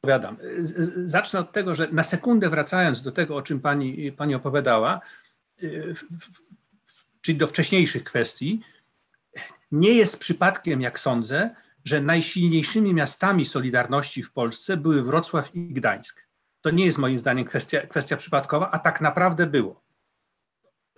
Odpowiadam. 0.00 0.36
Zacznę 1.06 1.40
od 1.40 1.52
tego, 1.52 1.74
że 1.74 1.88
na 1.92 2.02
sekundę 2.02 2.50
wracając 2.50 3.02
do 3.02 3.12
tego, 3.12 3.36
o 3.36 3.42
czym 3.42 3.60
pani, 3.60 4.12
pani 4.12 4.34
opowiadała, 4.34 5.00
y, 5.62 5.94
czyli 7.20 7.38
do 7.38 7.46
wcześniejszych 7.46 8.04
kwestii, 8.04 8.60
nie 9.72 9.94
jest 9.94 10.18
przypadkiem, 10.18 10.80
jak 10.80 11.00
sądzę, 11.00 11.50
że 11.84 12.00
najsilniejszymi 12.00 12.94
miastami 12.94 13.44
Solidarności 13.46 14.22
w 14.22 14.32
Polsce 14.32 14.76
były 14.76 15.02
Wrocław 15.02 15.54
i 15.54 15.74
Gdańsk. 15.74 16.26
To 16.60 16.70
nie 16.70 16.84
jest 16.84 16.98
moim 16.98 17.18
zdaniem 17.18 17.44
kwestia, 17.44 17.86
kwestia 17.86 18.16
przypadkowa, 18.16 18.70
a 18.70 18.78
tak 18.78 19.00
naprawdę 19.00 19.46
było. 19.46 19.82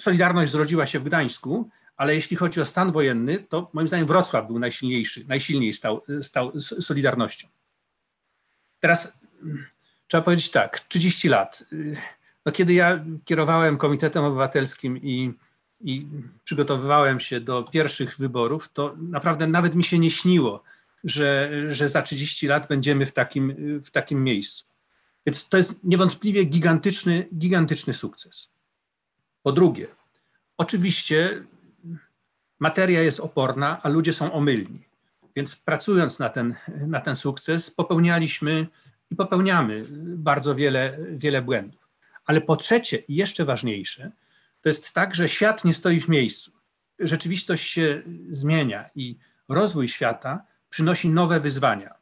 Solidarność 0.01 0.53
zrodziła 0.53 0.87
się 0.87 0.99
w 0.99 1.05
Gdańsku, 1.05 1.71
ale 1.97 2.15
jeśli 2.15 2.37
chodzi 2.37 2.61
o 2.61 2.67
stan 2.67 2.93
wojenny, 2.93 3.39
to 3.39 3.71
moim 3.73 3.89
zdaniem 3.89 4.07
Wrocław 4.07 4.47
był 4.47 4.59
najsilniejszy, 4.59 5.25
najsilniej 5.29 5.73
stał, 5.73 6.03
stał 6.23 6.61
Solidarnością. 6.61 7.49
Teraz 8.83 9.19
mm, 9.43 9.65
trzeba 10.09 10.23
powiedzieć 10.23 10.51
tak, 10.51 10.81
30 10.81 11.29
lat. 11.29 11.65
No, 12.47 12.53
kiedy 12.53 12.73
ja 12.73 13.05
kierowałem 13.25 13.79
Komitetem 13.79 14.25
Obywatelskim 14.25 14.97
i, 14.97 15.33
i 15.81 16.07
przygotowywałem 16.45 17.21
się 17.21 17.41
do 17.41 17.63
pierwszych 17.63 18.17
wyborów, 18.19 18.73
to 18.73 18.95
naprawdę 18.99 19.47
nawet 19.47 19.75
mi 19.75 19.85
się 19.85 19.99
nie 19.99 20.11
śniło, 20.11 20.63
że, 21.05 21.51
że 21.71 21.89
za 21.89 22.03
30 22.03 22.47
lat 22.47 22.69
będziemy 22.69 23.07
w 23.07 23.13
takim, 23.13 23.55
w 23.85 23.91
takim 23.91 24.25
miejscu. 24.25 24.67
Więc 25.27 25.49
to 25.49 25.57
jest 25.57 25.85
niewątpliwie 25.85 26.45
gigantyczny, 26.45 27.27
gigantyczny 27.39 27.95
sukces. 27.95 28.49
Po 29.43 29.53
drugie, 29.53 29.87
oczywiście 30.57 31.45
materia 32.59 33.03
jest 33.03 33.21
oporna, 33.21 33.83
a 33.83 33.89
ludzie 33.89 34.13
są 34.13 34.33
omylni. 34.33 34.92
Więc 35.37 35.57
pracując 35.57 36.19
na 36.19 36.29
ten, 36.29 36.55
na 36.87 37.01
ten 37.01 37.17
sukces, 37.17 37.71
popełnialiśmy 37.71 38.67
i 39.11 39.17
popełniamy 39.17 39.85
bardzo 40.17 40.55
wiele, 40.55 40.99
wiele 41.11 41.43
błędów. 41.43 41.89
Ale 42.25 42.41
po 42.41 42.57
trzecie, 42.57 42.97
i 42.97 43.15
jeszcze 43.15 43.45
ważniejsze, 43.45 44.13
to 44.61 44.69
jest 44.69 44.95
tak, 44.95 45.15
że 45.15 45.29
świat 45.29 45.65
nie 45.65 45.75
stoi 45.75 46.01
w 46.01 46.09
miejscu. 46.09 46.53
Rzeczywistość 46.99 47.71
się 47.71 48.03
zmienia 48.29 48.91
i 48.95 49.19
rozwój 49.49 49.89
świata 49.89 50.47
przynosi 50.69 51.09
nowe 51.09 51.41
wyzwania. 51.41 51.95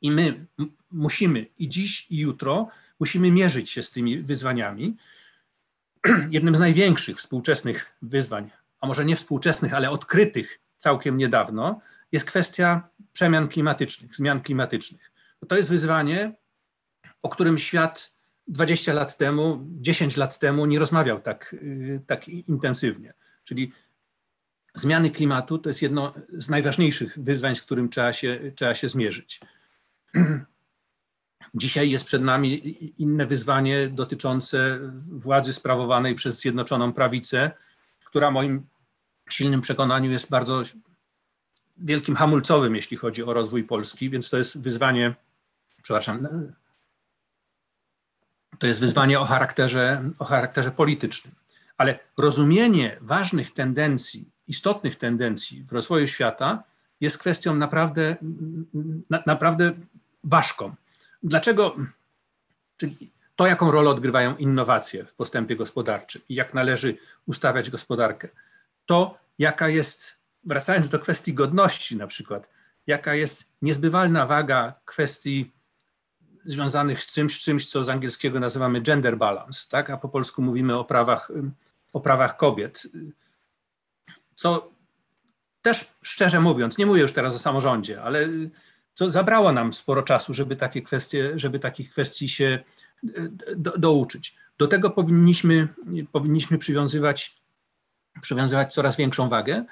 I 0.00 0.10
my 0.10 0.46
musimy 0.90 1.46
i 1.58 1.68
dziś, 1.68 2.06
i 2.10 2.18
jutro 2.18 2.68
musimy 3.00 3.30
mierzyć 3.30 3.70
się 3.70 3.82
z 3.82 3.90
tymi 3.90 4.18
wyzwaniami. 4.18 4.96
Jednym 6.30 6.54
z 6.54 6.60
największych 6.60 7.18
współczesnych 7.18 7.96
wyzwań, 8.02 8.50
a 8.80 8.86
może 8.86 9.04
nie 9.04 9.16
współczesnych, 9.16 9.74
ale 9.74 9.90
odkrytych 9.90 10.60
całkiem 10.76 11.16
niedawno, 11.16 11.80
jest 12.12 12.24
kwestia 12.24 12.88
przemian 13.12 13.48
klimatycznych, 13.48 14.16
zmian 14.16 14.40
klimatycznych. 14.40 15.12
To 15.48 15.56
jest 15.56 15.68
wyzwanie, 15.68 16.34
o 17.22 17.28
którym 17.28 17.58
świat 17.58 18.12
20 18.48 18.92
lat 18.92 19.16
temu, 19.16 19.66
10 19.66 20.16
lat 20.16 20.38
temu 20.38 20.66
nie 20.66 20.78
rozmawiał 20.78 21.20
tak, 21.20 21.54
y, 21.54 22.02
tak 22.06 22.28
intensywnie. 22.28 23.14
Czyli 23.44 23.72
zmiany 24.74 25.10
klimatu 25.10 25.58
to 25.58 25.70
jest 25.70 25.82
jedno 25.82 26.14
z 26.28 26.48
najważniejszych 26.48 27.18
wyzwań, 27.18 27.56
z 27.56 27.62
którym 27.62 27.88
trzeba 27.88 28.12
się, 28.12 28.52
trzeba 28.56 28.74
się 28.74 28.88
zmierzyć. 28.88 29.40
Dzisiaj 31.54 31.90
jest 31.90 32.04
przed 32.04 32.22
nami 32.22 32.54
inne 33.02 33.26
wyzwanie 33.26 33.88
dotyczące 33.88 34.78
władzy 35.08 35.52
sprawowanej 35.52 36.14
przez 36.14 36.40
Zjednoczoną 36.40 36.92
Prawicę, 36.92 37.50
która 38.04 38.30
moim 38.30 38.66
silnym 39.30 39.60
przekonaniu 39.60 40.10
jest 40.10 40.30
bardzo 40.30 40.62
wielkim 41.76 42.16
hamulcowym, 42.16 42.76
jeśli 42.76 42.96
chodzi 42.96 43.24
o 43.24 43.32
rozwój 43.32 43.64
Polski, 43.64 44.10
więc 44.10 44.30
to 44.30 44.38
jest 44.38 44.62
wyzwanie, 44.62 45.14
przepraszam, 45.82 46.28
to 48.58 48.66
jest 48.66 48.80
wyzwanie 48.80 49.20
o 49.20 49.24
charakterze, 49.24 50.02
o 50.18 50.24
charakterze 50.24 50.70
politycznym. 50.70 51.34
Ale 51.76 51.98
rozumienie 52.18 52.96
ważnych 53.00 53.54
tendencji 53.54 54.30
istotnych 54.48 54.96
tendencji 54.96 55.64
w 55.64 55.72
rozwoju 55.72 56.08
świata 56.08 56.62
jest 57.00 57.18
kwestią 57.18 57.54
naprawdę, 57.54 58.16
na, 59.10 59.22
naprawdę 59.26 59.72
ważką. 60.24 60.74
Dlaczego? 61.22 61.76
Czyli 62.76 63.12
to, 63.36 63.46
jaką 63.46 63.70
rolę 63.70 63.90
odgrywają 63.90 64.36
innowacje 64.36 65.04
w 65.04 65.14
postępie 65.14 65.56
gospodarczym 65.56 66.22
i 66.28 66.34
jak 66.34 66.54
należy 66.54 66.96
ustawiać 67.26 67.70
gospodarkę. 67.70 68.28
To, 68.86 69.18
jaka 69.38 69.68
jest, 69.68 70.18
wracając 70.44 70.88
do 70.88 70.98
kwestii 70.98 71.34
godności 71.34 71.96
na 71.96 72.06
przykład, 72.06 72.48
jaka 72.86 73.14
jest 73.14 73.52
niezbywalna 73.62 74.26
waga 74.26 74.74
kwestii 74.84 75.52
związanych 76.44 77.02
z 77.02 77.06
czymś, 77.06 77.38
czymś, 77.38 77.70
co 77.70 77.84
z 77.84 77.88
angielskiego 77.88 78.40
nazywamy 78.40 78.80
gender 78.80 79.16
balance, 79.16 79.68
tak? 79.70 79.90
a 79.90 79.96
po 79.96 80.08
polsku 80.08 80.42
mówimy 80.42 80.78
o 80.78 80.84
prawach, 80.84 81.30
o 81.92 82.00
prawach 82.00 82.36
kobiet 82.36 82.82
co 84.34 84.72
też 85.62 85.94
szczerze 86.02 86.40
mówiąc, 86.40 86.78
nie 86.78 86.86
mówię 86.86 87.02
już 87.02 87.12
teraz 87.12 87.34
o 87.34 87.38
samorządzie, 87.38 88.02
ale 88.02 88.28
co 88.94 89.10
zabrało 89.10 89.52
nam 89.52 89.72
sporo 89.72 90.02
czasu, 90.02 90.34
żeby 90.34 90.56
takie 90.56 90.82
kwestie, 90.82 91.32
żeby 91.36 91.58
takich 91.58 91.90
kwestii 91.90 92.28
się 92.28 92.58
do, 93.56 93.78
douczyć. 93.78 94.36
Do 94.58 94.68
tego 94.68 94.90
powinniśmy, 94.90 95.68
powinniśmy 96.12 96.58
przywiązywać, 96.58 97.42
przywiązywać 98.20 98.74
coraz 98.74 98.96
większą 98.96 99.28
wagę 99.28 99.64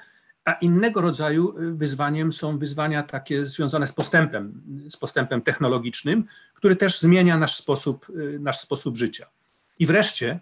a 0.45 0.53
innego 0.53 1.01
rodzaju 1.01 1.55
wyzwaniem 1.57 2.31
są 2.31 2.57
wyzwania 2.57 3.03
takie 3.03 3.47
związane 3.47 3.87
z 3.87 3.91
postępem, 3.91 4.61
z 4.89 4.97
postępem 4.97 5.41
technologicznym, 5.41 6.25
który 6.53 6.75
też 6.75 6.99
zmienia 6.99 7.37
nasz 7.37 7.55
sposób, 7.55 8.07
nasz 8.39 8.59
sposób 8.59 8.97
życia. 8.97 9.27
I 9.79 9.85
wreszcie 9.85 10.39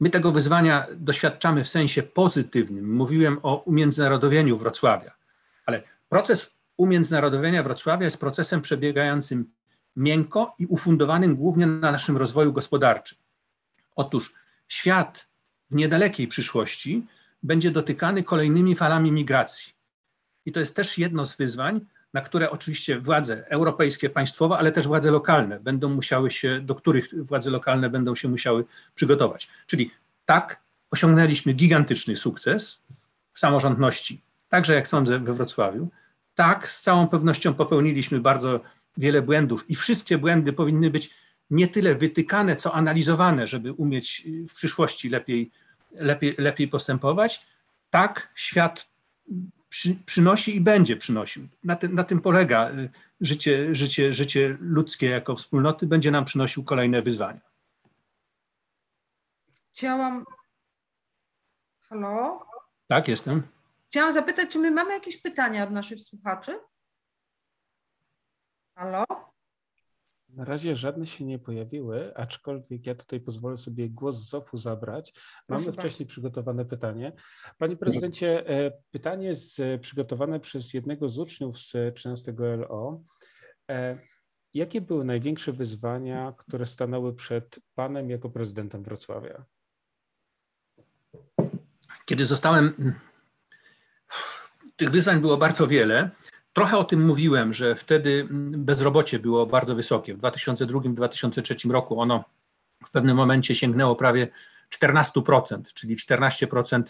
my 0.00 0.10
tego 0.10 0.32
wyzwania 0.32 0.86
doświadczamy 0.96 1.64
w 1.64 1.68
sensie 1.68 2.02
pozytywnym. 2.02 2.94
Mówiłem 2.94 3.38
o 3.42 3.56
umiędzynarodowieniu 3.56 4.58
Wrocławia, 4.58 5.14
ale 5.66 5.82
proces 6.08 6.54
umiędzynarodowienia 6.76 7.62
Wrocławia 7.62 8.04
jest 8.04 8.20
procesem 8.20 8.60
przebiegającym 8.60 9.50
miękko 9.96 10.54
i 10.58 10.66
ufundowanym 10.66 11.36
głównie 11.36 11.66
na 11.66 11.92
naszym 11.92 12.16
rozwoju 12.16 12.52
gospodarczym. 12.52 13.18
Otóż 13.96 14.32
świat 14.68 15.28
w 15.70 15.74
niedalekiej 15.74 16.28
przyszłości 16.28 17.06
będzie 17.42 17.70
dotykany 17.70 18.22
kolejnymi 18.22 18.74
falami 18.74 19.12
migracji. 19.12 19.72
I 20.46 20.52
to 20.52 20.60
jest 20.60 20.76
też 20.76 20.98
jedno 20.98 21.26
z 21.26 21.36
wyzwań, 21.36 21.80
na 22.14 22.20
które 22.20 22.50
oczywiście 22.50 23.00
władze 23.00 23.48
europejskie, 23.48 24.10
państwowe, 24.10 24.58
ale 24.58 24.72
też 24.72 24.86
władze 24.86 25.10
lokalne 25.10 25.60
będą 25.60 25.88
musiały 25.88 26.30
się, 26.30 26.60
do 26.60 26.74
których 26.74 27.26
władze 27.26 27.50
lokalne 27.50 27.90
będą 27.90 28.14
się 28.14 28.28
musiały 28.28 28.64
przygotować. 28.94 29.48
Czyli 29.66 29.90
tak, 30.24 30.60
osiągnęliśmy 30.90 31.52
gigantyczny 31.52 32.16
sukces 32.16 32.80
w 33.32 33.38
samorządności, 33.38 34.22
także 34.48 34.74
jak 34.74 34.88
sądzę 34.88 35.18
we 35.18 35.34
Wrocławiu. 35.34 35.88
Tak, 36.34 36.70
z 36.70 36.82
całą 36.82 37.08
pewnością 37.08 37.54
popełniliśmy 37.54 38.20
bardzo 38.20 38.60
wiele 38.96 39.22
błędów 39.22 39.70
i 39.70 39.74
wszystkie 39.74 40.18
błędy 40.18 40.52
powinny 40.52 40.90
być 40.90 41.14
nie 41.50 41.68
tyle 41.68 41.94
wytykane, 41.94 42.56
co 42.56 42.74
analizowane, 42.74 43.46
żeby 43.46 43.72
umieć 43.72 44.26
w 44.48 44.54
przyszłości 44.54 45.08
lepiej, 45.08 45.50
lepiej, 45.92 46.34
lepiej 46.38 46.68
postępować. 46.68 47.46
Tak, 47.90 48.32
świat 48.34 48.88
przy, 49.68 49.96
przynosi 50.06 50.56
i 50.56 50.60
będzie 50.60 50.96
przynosił. 50.96 51.48
Na, 51.64 51.76
ty, 51.76 51.88
na, 51.88 52.04
tym 52.04 52.20
polega 52.20 52.70
y, 52.70 52.90
życie, 53.20 53.74
życie, 53.74 54.12
życie 54.12 54.56
ludzkie 54.60 55.06
jako 55.06 55.36
wspólnoty, 55.36 55.86
będzie 55.86 56.10
nam 56.10 56.24
przynosił 56.24 56.64
kolejne 56.64 57.02
wyzwania. 57.02 57.40
Chciałam. 59.72 60.24
Halo? 61.80 62.46
Tak, 62.86 63.08
jestem. 63.08 63.42
Chciałam 63.86 64.12
zapytać, 64.12 64.50
czy 64.50 64.58
my 64.58 64.70
mamy 64.70 64.92
jakieś 64.92 65.16
pytania 65.16 65.64
od 65.64 65.70
naszych 65.70 66.00
słuchaczy? 66.00 66.60
Halo? 68.74 69.04
Na 70.28 70.44
razie 70.44 70.76
żadne 70.76 71.06
się 71.06 71.24
nie 71.24 71.38
pojawiły, 71.38 72.16
aczkolwiek 72.16 72.86
ja 72.86 72.94
tutaj 72.94 73.20
pozwolę 73.20 73.56
sobie 73.56 73.90
głos 73.90 74.16
z 74.16 74.28
ZOF-u 74.28 74.56
zabrać. 74.56 75.12
Mamy 75.48 75.64
Proszę 75.64 75.72
wcześniej 75.72 76.06
bardzo. 76.06 76.10
przygotowane 76.12 76.64
pytanie. 76.64 77.12
Panie 77.58 77.76
prezydencie, 77.76 78.48
e, 78.48 78.72
pytanie 78.90 79.36
z, 79.36 79.80
przygotowane 79.80 80.40
przez 80.40 80.74
jednego 80.74 81.08
z 81.08 81.18
uczniów 81.18 81.58
z 81.58 81.94
13 81.94 82.34
LO. 82.56 83.02
E, 83.70 83.98
jakie 84.54 84.80
były 84.80 85.04
największe 85.04 85.52
wyzwania, 85.52 86.34
które 86.38 86.66
stanęły 86.66 87.14
przed 87.14 87.60
panem 87.74 88.10
jako 88.10 88.30
prezydentem 88.30 88.82
Wrocławia? 88.82 89.44
Kiedy 92.06 92.26
zostałem, 92.26 92.94
tych 94.76 94.90
wyzwań 94.90 95.20
było 95.20 95.36
bardzo 95.36 95.66
wiele. 95.66 96.10
Trochę 96.52 96.78
o 96.78 96.84
tym 96.84 97.06
mówiłem, 97.06 97.54
że 97.54 97.74
wtedy 97.74 98.28
bezrobocie 98.50 99.18
było 99.18 99.46
bardzo 99.46 99.74
wysokie. 99.74 100.14
W 100.14 100.18
2002-2003 100.18 101.70
roku 101.70 102.00
ono 102.00 102.24
w 102.86 102.90
pewnym 102.90 103.16
momencie 103.16 103.54
sięgnęło 103.54 103.96
prawie 103.96 104.28
14%, 104.70 105.62
czyli 105.74 105.96
14% 105.96 106.82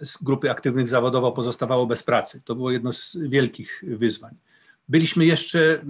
z 0.00 0.22
grupy 0.22 0.50
aktywnych 0.50 0.88
zawodowo 0.88 1.32
pozostawało 1.32 1.86
bez 1.86 2.02
pracy. 2.02 2.42
To 2.44 2.54
było 2.54 2.70
jedno 2.70 2.92
z 2.92 3.16
wielkich 3.16 3.84
wyzwań. 3.86 4.34
Byliśmy 4.88 5.24
jeszcze, 5.24 5.84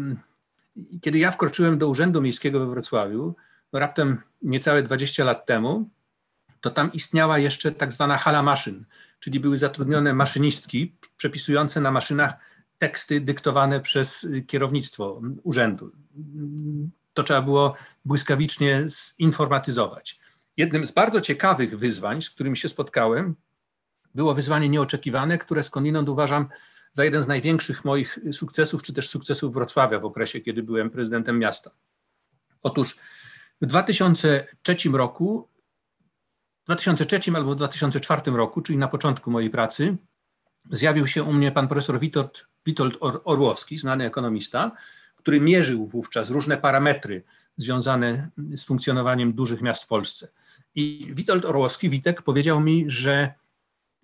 kiedy 1.00 1.18
ja 1.18 1.30
wkroczyłem 1.30 1.78
do 1.78 1.88
Urzędu 1.88 2.22
Miejskiego 2.22 2.60
we 2.60 2.66
Wrocławiu, 2.66 3.34
no 3.72 3.78
raptem 3.78 4.20
niecałe 4.42 4.82
20 4.82 5.24
lat 5.24 5.46
temu, 5.46 5.88
to 6.60 6.70
tam 6.70 6.92
istniała 6.92 7.38
jeszcze 7.38 7.72
tak 7.72 7.92
zwana 7.92 8.16
hala 8.16 8.42
maszyn, 8.42 8.84
czyli 9.20 9.40
były 9.40 9.56
zatrudnione 9.56 10.14
maszynistki 10.14 10.94
przepisujące 11.16 11.80
na 11.80 11.90
maszynach 11.90 12.34
teksty 12.82 13.20
dyktowane 13.20 13.80
przez 13.80 14.26
kierownictwo 14.46 15.20
urzędu. 15.42 15.92
To 17.14 17.22
trzeba 17.22 17.42
było 17.42 17.74
błyskawicznie 18.04 18.84
zinformatyzować. 19.20 20.20
Jednym 20.56 20.86
z 20.86 20.90
bardzo 20.90 21.20
ciekawych 21.20 21.78
wyzwań, 21.78 22.22
z 22.22 22.30
którymi 22.30 22.56
się 22.56 22.68
spotkałem, 22.68 23.34
było 24.14 24.34
wyzwanie 24.34 24.68
nieoczekiwane, 24.68 25.38
które 25.38 25.62
skądinąd 25.62 26.08
uważam 26.08 26.48
za 26.92 27.04
jeden 27.04 27.22
z 27.22 27.28
największych 27.28 27.84
moich 27.84 28.18
sukcesów, 28.32 28.82
czy 28.82 28.92
też 28.92 29.08
sukcesów 29.08 29.54
Wrocławia 29.54 29.98
w 29.98 30.04
okresie, 30.04 30.40
kiedy 30.40 30.62
byłem 30.62 30.90
prezydentem 30.90 31.38
miasta. 31.38 31.70
Otóż 32.62 32.96
w 33.60 33.66
2003 33.66 34.76
roku, 34.92 35.48
w 36.62 36.64
2003 36.64 37.20
albo 37.34 37.52
w 37.52 37.56
2004 37.56 38.30
roku, 38.30 38.62
czyli 38.62 38.78
na 38.78 38.88
początku 38.88 39.30
mojej 39.30 39.50
pracy, 39.50 39.96
zjawił 40.70 41.06
się 41.06 41.22
u 41.22 41.32
mnie 41.32 41.52
pan 41.52 41.68
profesor 41.68 42.00
Witold, 42.00 42.46
Witold 42.66 42.98
Orłowski, 43.24 43.78
znany 43.78 44.04
ekonomista, 44.04 44.72
który 45.16 45.40
mierzył 45.40 45.86
wówczas 45.86 46.30
różne 46.30 46.56
parametry 46.56 47.22
związane 47.56 48.30
z 48.56 48.64
funkcjonowaniem 48.64 49.32
dużych 49.32 49.62
miast 49.62 49.84
w 49.84 49.86
Polsce. 49.86 50.28
I 50.74 51.08
Witold 51.14 51.44
Orłowski, 51.44 51.90
Witek, 51.90 52.22
powiedział 52.22 52.60
mi, 52.60 52.84
że 52.90 53.34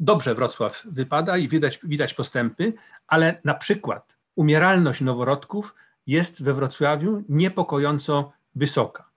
dobrze 0.01 0.35
Wrocław 0.35 0.83
wypada 0.85 1.37
i 1.37 1.49
widać, 1.49 1.81
widać 1.83 2.15
postępy, 2.15 2.73
ale 3.07 3.41
na 3.45 3.55
przykład 3.55 4.17
umieralność 4.35 5.01
noworodków 5.01 5.75
jest 6.07 6.43
we 6.43 6.55
Wrocławiu 6.55 7.25
niepokojąco 7.29 8.33
wysoka. 8.55 9.11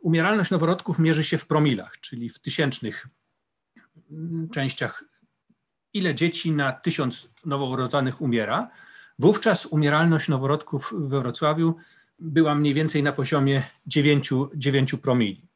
Umieralność 0.00 0.50
noworodków 0.50 0.98
mierzy 0.98 1.24
się 1.24 1.38
w 1.38 1.46
promilach, 1.46 2.00
czyli 2.00 2.28
w 2.30 2.38
tysięcznych 2.38 3.06
częściach 4.52 5.04
ile 5.94 6.14
dzieci 6.14 6.52
na 6.52 6.72
tysiąc 6.72 7.30
noworodzonych 7.46 8.20
umiera. 8.20 8.70
Wówczas 9.18 9.66
umieralność 9.66 10.28
noworodków 10.28 10.94
we 10.98 11.20
Wrocławiu 11.20 11.76
była 12.18 12.54
mniej 12.54 12.74
więcej 12.74 13.02
na 13.02 13.12
poziomie 13.12 13.62
9, 13.86 14.30
9 14.54 14.94
promili. 15.02 15.48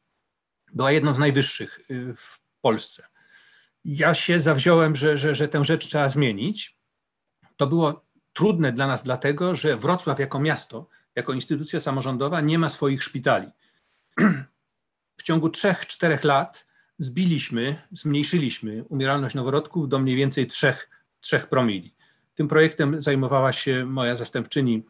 Była 0.73 0.91
jedną 0.91 1.13
z 1.13 1.19
najwyższych 1.19 1.79
y, 1.91 2.13
w 2.17 2.39
Polsce. 2.61 3.03
Ja 3.85 4.13
się 4.13 4.39
zawziąłem, 4.39 4.95
że, 4.95 5.17
że, 5.17 5.35
że 5.35 5.47
tę 5.47 5.65
rzecz 5.65 5.87
trzeba 5.87 6.09
zmienić. 6.09 6.79
To 7.57 7.67
było 7.67 8.05
trudne 8.33 8.71
dla 8.71 8.87
nas, 8.87 9.03
dlatego 9.03 9.55
że 9.55 9.77
Wrocław 9.77 10.19
jako 10.19 10.39
miasto, 10.39 10.89
jako 11.15 11.33
instytucja 11.33 11.79
samorządowa 11.79 12.41
nie 12.41 12.59
ma 12.59 12.69
swoich 12.69 13.03
szpitali. 13.03 13.47
W 15.17 15.23
ciągu 15.23 15.47
3-4 15.47 16.25
lat 16.25 16.65
zbiliśmy, 16.97 17.75
zmniejszyliśmy 17.91 18.83
umieralność 18.89 19.35
noworodków 19.35 19.89
do 19.89 19.99
mniej 19.99 20.15
więcej 20.15 20.47
3, 20.47 20.73
3 21.21 21.39
promili. 21.39 21.95
Tym 22.35 22.47
projektem 22.47 23.01
zajmowała 23.01 23.53
się 23.53 23.85
moja 23.85 24.15
zastępczyni, 24.15 24.85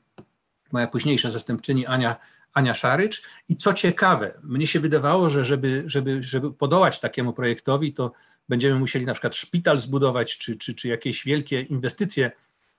moja 0.71 0.87
późniejsza 0.87 1.31
zastępczyni 1.31 1.85
Ania, 1.85 2.15
Ania 2.53 2.73
Szarycz. 2.73 3.23
I 3.49 3.55
co 3.55 3.73
ciekawe, 3.73 4.39
mnie 4.43 4.67
się 4.67 4.79
wydawało, 4.79 5.29
że 5.29 5.45
żeby, 5.45 5.83
żeby, 5.85 6.23
żeby 6.23 6.53
podołać 6.53 6.99
takiemu 6.99 7.33
projektowi, 7.33 7.93
to 7.93 8.11
będziemy 8.49 8.79
musieli 8.79 9.05
na 9.05 9.13
przykład 9.13 9.35
szpital 9.35 9.79
zbudować, 9.79 10.37
czy, 10.37 10.57
czy, 10.57 10.73
czy 10.73 10.87
jakieś 10.87 11.25
wielkie 11.25 11.61
inwestycje 11.61 12.31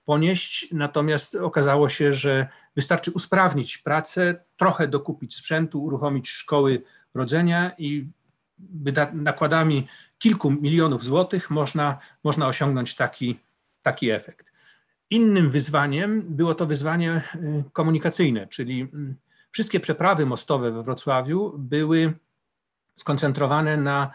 ponieść. 0.05 0.67
Natomiast 0.71 1.35
okazało 1.35 1.89
się, 1.89 2.13
że 2.13 2.47
wystarczy 2.75 3.11
usprawnić 3.11 3.77
pracę, 3.77 4.43
trochę 4.57 4.87
dokupić 4.87 5.35
sprzętu, 5.35 5.83
uruchomić 5.83 6.29
szkoły 6.29 6.81
rodzenia 7.13 7.71
i 7.77 8.07
nakładami 9.13 9.87
kilku 10.17 10.51
milionów 10.51 11.03
złotych 11.03 11.49
można, 11.49 11.97
można 12.23 12.47
osiągnąć 12.47 12.95
taki, 12.95 13.39
taki 13.81 14.09
efekt. 14.09 14.51
Innym 15.09 15.49
wyzwaniem 15.49 16.23
było 16.29 16.55
to 16.55 16.65
wyzwanie 16.65 17.21
y, 17.35 17.63
komunikacyjne, 17.73 18.47
czyli 18.47 18.81
mm, 18.81 19.15
wszystkie 19.51 19.79
przeprawy 19.79 20.25
mostowe 20.25 20.71
we 20.71 20.83
Wrocławiu 20.83 21.53
były 21.57 22.13
skoncentrowane 22.95 23.77
na 23.77 24.11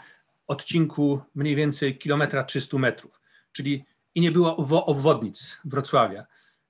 odcinku 0.46 1.20
mniej 1.34 1.56
więcej 1.56 1.98
kilometra 1.98 2.44
300 2.44 2.78
metrów, 2.78 3.20
czyli 3.52 3.84
i 4.14 4.20
nie 4.20 4.32
było 4.32 4.56
obwodnic 4.86 5.60
Wrocławia. 5.64 6.26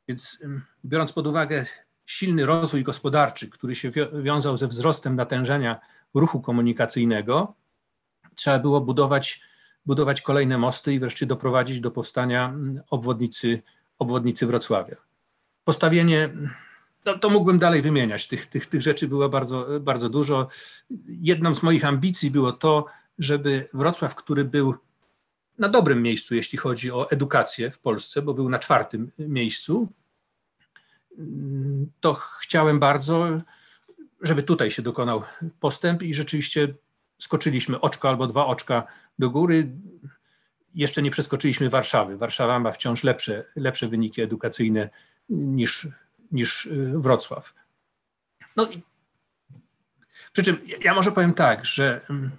Więc 0.08 0.38
mm, 0.44 0.62
biorąc 0.84 1.12
pod 1.12 1.26
uwagę 1.26 1.66
silny 2.06 2.46
rozwój 2.46 2.82
gospodarczy, 2.82 3.48
który 3.48 3.76
się 3.76 3.90
wiązał 4.22 4.56
ze 4.56 4.68
wzrostem 4.68 5.16
natężenia 5.16 5.80
ruchu 6.14 6.40
komunikacyjnego, 6.40 7.54
trzeba 8.34 8.58
było 8.58 8.80
budować, 8.80 9.40
budować 9.86 10.20
kolejne 10.20 10.58
mosty 10.58 10.94
i 10.94 10.98
wreszcie 10.98 11.26
doprowadzić 11.26 11.80
do 11.80 11.90
powstania 11.90 12.48
mm, 12.48 12.82
obwodnicy, 12.90 13.62
obwodnicy 13.98 14.46
Wrocławia. 14.46 14.96
Postawienie, 15.64 16.30
to, 17.02 17.18
to 17.18 17.30
mógłbym 17.30 17.58
dalej 17.58 17.82
wymieniać, 17.82 18.28
tych, 18.28 18.46
tych, 18.46 18.66
tych 18.66 18.82
rzeczy 18.82 19.08
było 19.08 19.28
bardzo, 19.28 19.66
bardzo 19.80 20.08
dużo. 20.08 20.48
Jedną 21.08 21.54
z 21.54 21.62
moich 21.62 21.84
ambicji 21.84 22.30
było 22.30 22.52
to, 22.52 22.86
żeby 23.18 23.68
Wrocław, 23.74 24.14
który 24.14 24.44
był 24.44 24.74
na 25.58 25.68
dobrym 25.68 26.02
miejscu, 26.02 26.34
jeśli 26.34 26.58
chodzi 26.58 26.92
o 26.92 27.10
edukację 27.10 27.70
w 27.70 27.78
Polsce, 27.78 28.22
bo 28.22 28.34
był 28.34 28.48
na 28.48 28.58
czwartym 28.58 29.10
miejscu, 29.18 29.88
to 32.00 32.14
chciałem 32.14 32.78
bardzo, 32.78 33.40
żeby 34.20 34.42
tutaj 34.42 34.70
się 34.70 34.82
dokonał 34.82 35.22
postęp 35.60 36.02
i 36.02 36.14
rzeczywiście 36.14 36.74
skoczyliśmy 37.22 37.80
oczko 37.80 38.08
albo 38.08 38.26
dwa 38.26 38.46
oczka 38.46 38.86
do 39.18 39.30
góry. 39.30 39.68
Jeszcze 40.74 41.02
nie 41.02 41.10
przeskoczyliśmy 41.10 41.70
Warszawy. 41.70 42.16
Warszawa 42.16 42.58
ma 42.58 42.72
wciąż 42.72 43.04
lepsze, 43.04 43.44
lepsze 43.56 43.88
wyniki 43.88 44.22
edukacyjne 44.22 44.90
niż, 45.28 45.88
niż 46.32 46.66
y, 46.66 46.92
Wrocław. 46.96 47.54
No 48.56 48.70
i 48.70 48.82
przy 50.32 50.42
czym 50.42 50.58
ja 50.80 50.94
może 50.94 51.12
powiem 51.12 51.34
tak, 51.34 51.64
że 51.64 52.00
mm, 52.10 52.30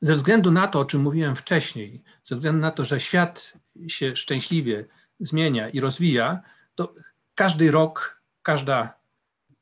ze 0.00 0.14
względu 0.14 0.50
na 0.50 0.68
to, 0.68 0.80
o 0.80 0.84
czym 0.84 1.02
mówiłem 1.02 1.36
wcześniej, 1.36 2.02
ze 2.24 2.34
względu 2.34 2.60
na 2.60 2.70
to, 2.70 2.84
że 2.84 3.00
świat 3.00 3.52
się 3.88 4.16
szczęśliwie 4.16 4.84
zmienia 5.20 5.68
i 5.68 5.80
rozwija, 5.80 6.40
to 6.74 6.94
każdy 7.34 7.70
rok, 7.70 8.20
każda, 8.42 8.94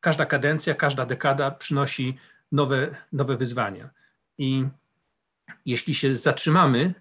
każda 0.00 0.26
kadencja, 0.26 0.74
każda 0.74 1.06
dekada 1.06 1.50
przynosi 1.50 2.18
nowe, 2.52 2.88
nowe 3.12 3.36
wyzwania. 3.36 3.90
I 4.40 4.68
jeśli 5.66 5.94
się 5.94 6.14
zatrzymamy, 6.14 6.94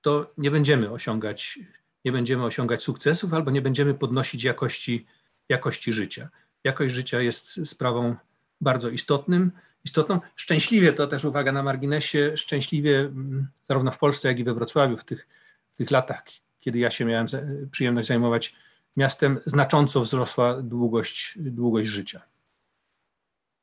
to 0.00 0.32
nie 0.38 0.50
będziemy 0.50 0.90
osiągać, 0.90 1.58
nie 2.04 2.12
będziemy 2.12 2.44
osiągać 2.44 2.82
sukcesów 2.82 3.34
albo 3.34 3.50
nie 3.50 3.62
będziemy 3.62 3.94
podnosić 3.94 4.44
jakości, 4.44 5.06
jakości 5.48 5.92
życia. 5.92 6.28
Jakość 6.64 6.94
życia 6.94 7.20
jest 7.20 7.68
sprawą 7.68 8.16
bardzo 8.60 8.88
istotnym, 8.88 9.52
istotną. 9.84 10.20
Szczęśliwie, 10.36 10.92
to 10.92 11.06
też 11.06 11.24
uwaga 11.24 11.52
na 11.52 11.62
marginesie, 11.62 12.36
szczęśliwie 12.36 13.00
mm, 13.00 13.48
zarówno 13.64 13.90
w 13.90 13.98
Polsce, 13.98 14.28
jak 14.28 14.38
i 14.38 14.44
we 14.44 14.54
Wrocławiu 14.54 14.96
w 14.96 15.04
tych, 15.04 15.28
w 15.70 15.76
tych 15.76 15.90
latach, 15.90 16.24
kiedy 16.60 16.78
ja 16.78 16.90
się 16.90 17.04
miałem 17.04 17.26
przyjemność 17.70 18.08
zajmować 18.08 18.54
miastem, 18.96 19.40
znacząco 19.46 20.00
wzrosła 20.00 20.62
długość, 20.62 21.34
długość 21.36 21.88
życia. 21.88 22.22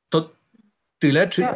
To 0.10 0.36
tyle, 1.00 1.28
czy... 1.28 1.48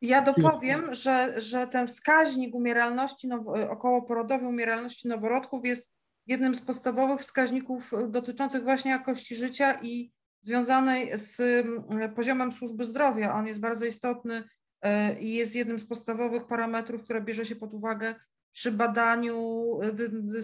Ja, 0.00 0.22
dopowiem, 0.22 0.94
że, 0.94 1.40
że 1.40 1.66
ten 1.66 1.86
wskaźnik 1.86 2.54
umieralności, 2.54 3.28
okołoporodowej 3.70 4.48
umieralności 4.48 5.08
noworodków 5.08 5.64
jest 5.64 5.90
jednym 6.26 6.54
z 6.54 6.60
podstawowych 6.60 7.20
wskaźników 7.20 7.92
dotyczących 8.08 8.62
właśnie 8.62 8.90
jakości 8.90 9.36
życia 9.36 9.78
i 9.82 10.12
związanej 10.40 11.10
z 11.14 11.40
mm, 11.40 12.14
poziomem 12.14 12.52
służby 12.52 12.84
zdrowia. 12.84 13.34
On 13.34 13.46
jest 13.46 13.60
bardzo 13.60 13.84
istotny 13.84 14.44
e, 14.82 15.20
i 15.20 15.34
jest 15.34 15.56
jednym 15.56 15.80
z 15.80 15.86
podstawowych 15.86 16.46
parametrów, 16.46 17.04
które 17.04 17.20
bierze 17.20 17.44
się 17.44 17.56
pod 17.56 17.74
uwagę 17.74 18.14
przy 18.52 18.72
badaniu 18.72 19.36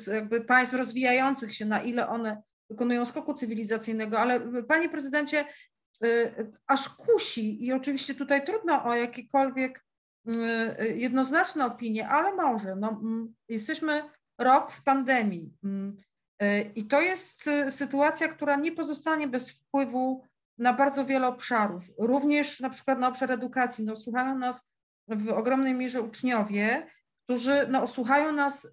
e, 0.08 0.14
jakby 0.14 0.40
państw 0.40 0.74
rozwijających 0.74 1.54
się, 1.54 1.64
na 1.64 1.82
ile 1.82 2.08
one 2.08 2.42
wykonują 2.70 3.04
skoku 3.04 3.34
cywilizacyjnego. 3.34 4.18
Ale 4.18 4.40
panie 4.62 4.88
prezydencie, 4.88 5.38
e, 5.38 5.46
aż 6.66 6.88
kusi 6.88 7.64
i 7.64 7.72
oczywiście 7.72 8.14
tutaj 8.14 8.46
trudno 8.46 8.84
o 8.84 8.94
jakiekolwiek 8.94 9.84
jednoznaczne 10.94 11.66
opinie, 11.66 12.08
ale 12.08 12.34
może. 12.34 12.76
No, 12.76 13.00
jesteśmy 13.48 14.02
rok 14.38 14.70
w 14.70 14.82
pandemii. 14.82 15.52
E, 16.40 16.62
I 16.62 16.84
to 16.84 17.00
jest 17.00 17.50
sytuacja, 17.68 18.28
która 18.28 18.56
nie 18.56 18.72
pozostanie 18.72 19.28
bez 19.28 19.50
wpływu 19.50 20.24
na 20.58 20.72
bardzo 20.72 21.04
wiele 21.04 21.26
obszarów, 21.26 21.84
również 21.98 22.60
na 22.60 22.70
przykład 22.70 22.98
na 22.98 23.08
obszar 23.08 23.32
edukacji. 23.32 23.84
No, 23.84 23.96
słuchają 23.96 24.38
nas 24.38 24.68
w 25.08 25.28
ogromnej 25.28 25.74
mierze 25.74 26.02
uczniowie, 26.02 26.86
którzy 27.24 27.66
no, 27.70 27.86
słuchają 27.86 28.32
nas 28.32 28.68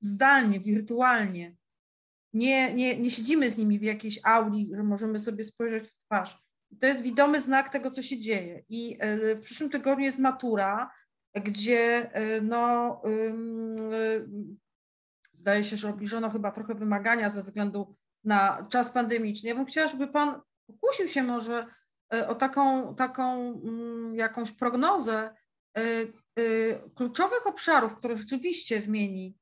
zdalnie, 0.00 0.60
wirtualnie. 0.60 1.56
Nie, 2.34 2.74
nie, 2.74 3.00
nie 3.00 3.10
siedzimy 3.10 3.50
z 3.50 3.58
nimi 3.58 3.78
w 3.78 3.82
jakiejś 3.82 4.20
auli, 4.24 4.70
że 4.74 4.82
możemy 4.82 5.18
sobie 5.18 5.44
spojrzeć 5.44 5.88
w 5.88 5.98
twarz. 5.98 6.38
To 6.80 6.86
jest 6.86 7.02
widomy 7.02 7.40
znak 7.40 7.70
tego, 7.70 7.90
co 7.90 8.02
się 8.02 8.18
dzieje. 8.18 8.64
I 8.68 8.96
e, 9.00 9.34
w 9.34 9.40
przyszłym 9.40 9.70
tygodniu 9.70 10.04
jest 10.04 10.18
matura, 10.18 10.90
gdzie 11.34 12.10
no, 12.42 13.02
zdaje 15.32 15.64
się, 15.64 15.76
że 15.76 15.88
obniżono 15.88 16.30
chyba 16.30 16.50
trochę 16.50 16.74
wymagania 16.74 17.28
ze 17.28 17.42
względu 17.42 17.96
na 18.24 18.66
czas 18.70 18.90
pandemiczny. 18.90 19.48
Ja 19.48 19.54
bym 19.54 19.66
chciała, 19.66 19.88
żeby 19.88 20.08
Pan 20.08 20.40
pokusił 20.66 21.08
się 21.08 21.22
może 21.22 21.66
e, 22.14 22.28
o 22.28 22.34
taką, 22.34 22.94
taką 22.94 23.52
mm, 23.64 24.14
jakąś 24.14 24.52
prognozę 24.52 25.34
e, 25.76 25.80
e, 25.80 26.44
kluczowych 26.94 27.46
obszarów, 27.46 27.96
które 27.96 28.16
rzeczywiście 28.16 28.80
zmieni 28.80 29.38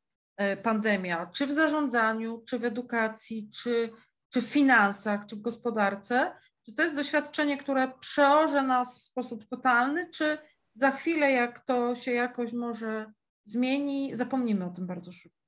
pandemia, 0.63 1.27
czy 1.27 1.47
w 1.47 1.53
zarządzaniu, 1.53 2.43
czy 2.49 2.59
w 2.59 2.65
edukacji, 2.65 3.51
czy, 3.55 3.91
czy 4.29 4.43
w 4.43 4.47
finansach, 4.47 5.27
czy 5.27 5.37
w 5.37 5.41
gospodarce. 5.41 6.33
Czy 6.67 6.75
to 6.75 6.83
jest 6.83 6.97
doświadczenie, 6.97 7.59
które 7.59 7.93
przeorze 8.01 8.63
nas 8.63 8.99
w 8.99 9.03
sposób 9.03 9.49
totalny, 9.49 10.11
czy 10.11 10.39
za 10.75 10.91
chwilę, 10.91 11.33
jak 11.33 11.61
to 11.61 11.95
się 11.95 12.13
jakoś 12.13 12.53
może 12.53 13.13
zmieni, 13.45 14.17
zapomnimy 14.17 14.65
o 14.65 14.71
tym 14.71 14.87
bardzo 14.87 15.13
szybko? 15.13 15.39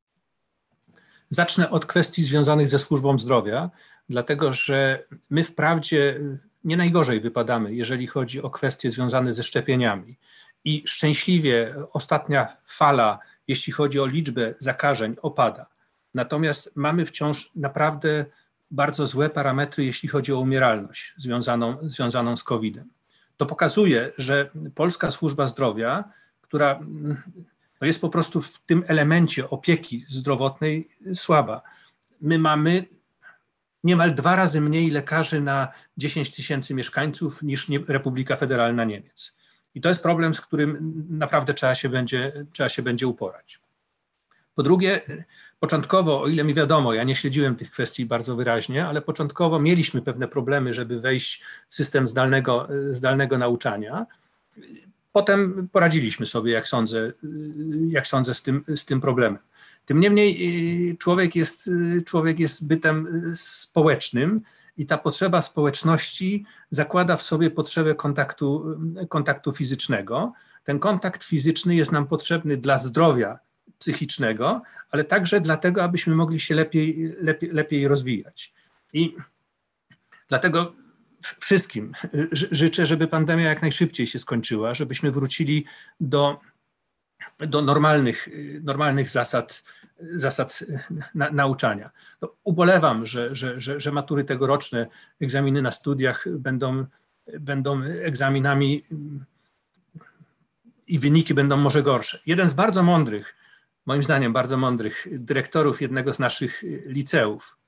Zacznę 1.31 1.71
od 1.71 1.87
kwestii 1.87 2.23
związanych 2.23 2.69
ze 2.69 2.79
służbą 2.79 3.19
zdrowia, 3.19 3.71
dlatego 4.09 4.53
że 4.53 5.05
my 5.31 5.45
wprawdzie 5.45 6.21
nie 6.65 6.77
najgorzej 6.77 7.21
wypadamy, 7.21 7.75
jeżeli 7.75 8.07
chodzi 8.07 8.43
o 8.43 8.51
kwestie 8.51 8.91
związane 8.91 9.35
ze 9.35 9.43
szczepieniami. 9.43 10.19
I 10.65 10.83
szczęśliwie 10.87 11.75
ostatnia 11.93 12.57
fala, 12.67 13.19
jeśli 13.49 13.73
chodzi 13.73 14.01
o 14.01 14.07
liczbę 14.07 14.55
zakażeń, 14.59 15.17
opada. 15.23 15.67
Natomiast 16.15 16.71
mamy 16.75 17.07
wciąż 17.07 17.51
naprawdę 17.57 18.25
bardzo 18.71 19.07
złe 19.07 19.31
parametry, 19.31 19.85
jeśli 19.85 20.09
chodzi 20.09 20.33
o 20.33 20.41
umieralność 20.41 21.15
związaną, 21.17 21.77
związaną 21.83 22.37
z 22.37 22.43
COVID-em. 22.43 22.89
To 23.37 23.47
pokazuje, 23.47 24.13
że 24.19 24.51
polska 24.75 25.11
służba 25.11 25.47
zdrowia, 25.47 26.05
która 26.41 26.81
no 27.81 27.87
jest 27.87 28.01
po 28.01 28.09
prostu 28.09 28.43
w 28.43 28.59
tym 28.59 28.85
elemencie 28.87 29.51
opieki 29.51 30.05
zdrowotnej 30.09 30.89
słaba. 31.15 31.63
My 32.21 32.39
mamy 32.39 32.85
niemal 33.85 34.15
dwa 34.15 34.37
razy 34.37 34.61
mniej 34.61 34.91
lekarzy 34.91 35.41
na 35.41 35.69
10 35.97 36.31
tysięcy 36.31 36.75
mieszkańców 36.75 37.43
niż 37.43 37.69
Republika 37.89 38.37
Federalna 38.37 38.85
Niemiec. 38.85 39.37
I 39.75 39.81
to 39.81 39.89
jest 39.89 40.03
problem, 40.03 40.35
z 40.35 40.41
którym 40.41 41.05
naprawdę 41.11 41.55
trzeba 41.55 41.75
się 41.75 41.89
będzie, 41.89 42.33
trzeba 42.53 42.69
się 42.69 42.83
będzie 42.83 43.07
uporać. 43.07 43.61
Po 44.55 44.63
drugie, 44.63 45.01
początkowo, 45.61 46.23
o 46.23 46.29
ile 46.29 46.45
mi 46.45 46.55
wiadomo, 46.55 46.95
ja 46.95 47.05
nie 47.05 47.17
śledziłem 47.17 47.57
tych 47.57 47.71
kwestii 47.71 48.07
bardzo 48.07 48.37
wyraźnie, 48.37 48.87
ale 48.87 49.03
początkowo 49.03 49.61
mieliśmy 49.61 50.03
pewne 50.03 50.29
problemy, 50.29 50.75
żeby 50.75 51.01
wejść 51.01 51.43
w 51.69 51.75
system 51.75 52.07
zdalnego, 52.07 52.69
zdalnego 52.91 53.39
nauczania. 53.39 54.07
Potem 55.13 55.69
poradziliśmy 55.73 56.27
sobie, 56.27 56.53
jak 56.53 56.69
sądzę, 56.69 57.13
jak 57.89 58.07
sądzę 58.07 58.35
z, 58.35 58.43
tym, 58.43 58.65
z 58.77 58.85
tym 58.87 59.01
problemem. 59.01 59.39
Tym 59.85 60.01
niemniej 60.01 60.37
y, 60.91 60.97
człowiek 60.97 61.37
jest, 61.37 61.67
y, 61.67 62.03
człowiek 62.03 62.41
jest 62.41 62.67
bytem 62.67 63.07
y, 63.07 63.37
społecznym 63.37 64.41
i 64.77 64.87
ta 64.87 64.99
potrzeba 64.99 65.43
społeczności 65.43 66.45
zakłada 66.71 67.17
w 67.17 67.23
sobie 67.23 67.51
potrzebę 67.51 67.95
kontaktu, 67.95 68.77
kontaktu 69.09 69.53
fizycznego. 69.53 70.33
Ten 70.65 70.79
kontakt 70.79 71.25
fizyczny 71.25 71.75
jest 71.75 71.93
nam 71.93 72.07
potrzebny 72.07 72.57
dla 72.57 72.79
zdrowia 72.79 73.39
psychicznego, 73.79 74.63
ale 74.91 75.05
także 75.05 75.41
dlatego, 75.41 75.85
abyśmy 75.85 76.15
mogli 76.15 76.41
się 76.41 76.55
lepiej, 76.55 77.15
lepiej, 77.21 77.51
lepiej 77.51 77.89
rozwijać. 77.89 78.55
I 78.93 79.17
dlatego 80.29 80.75
wszystkim 81.41 81.93
życzę, 82.33 82.87
żeby 82.87 83.09
pandemia 83.09 83.49
jak 83.49 83.63
najszybciej 83.63 84.07
się 84.07 84.19
skończyła, 84.19 84.75
żebyśmy 84.75 85.11
wrócili 85.11 85.65
do, 86.01 86.41
do 87.39 87.63
normalnych, 87.63 88.29
normalnych 88.63 89.11
zasad, 89.11 89.65
zasad 90.01 90.65
na, 91.15 91.31
nauczania. 91.31 91.91
No, 92.23 92.35
ubolewam, 92.45 93.07
że, 93.07 93.35
że, 93.35 93.61
że, 93.61 93.81
że 93.81 93.93
matury 93.93 94.25
tegoroczne, 94.25 94.87
egzaminy 95.21 95.63
na 95.63 95.71
studiach 95.71 96.25
będą, 96.39 96.87
będą 97.41 97.83
egzaminami 97.83 98.85
i 100.87 100.99
wyniki 100.99 101.35
będą 101.35 101.57
może 101.57 101.83
gorsze. 101.83 102.21
Jeden 102.27 102.49
z 102.49 102.53
bardzo 102.53 102.83
mądrych, 102.83 103.35
moim 103.87 104.03
zdaniem 104.03 104.33
bardzo 104.33 104.57
mądrych 104.57 105.07
dyrektorów 105.11 105.83
jednego 105.83 106.15
z 106.15 106.19
naszych 106.19 106.63
liceów, 106.87 107.59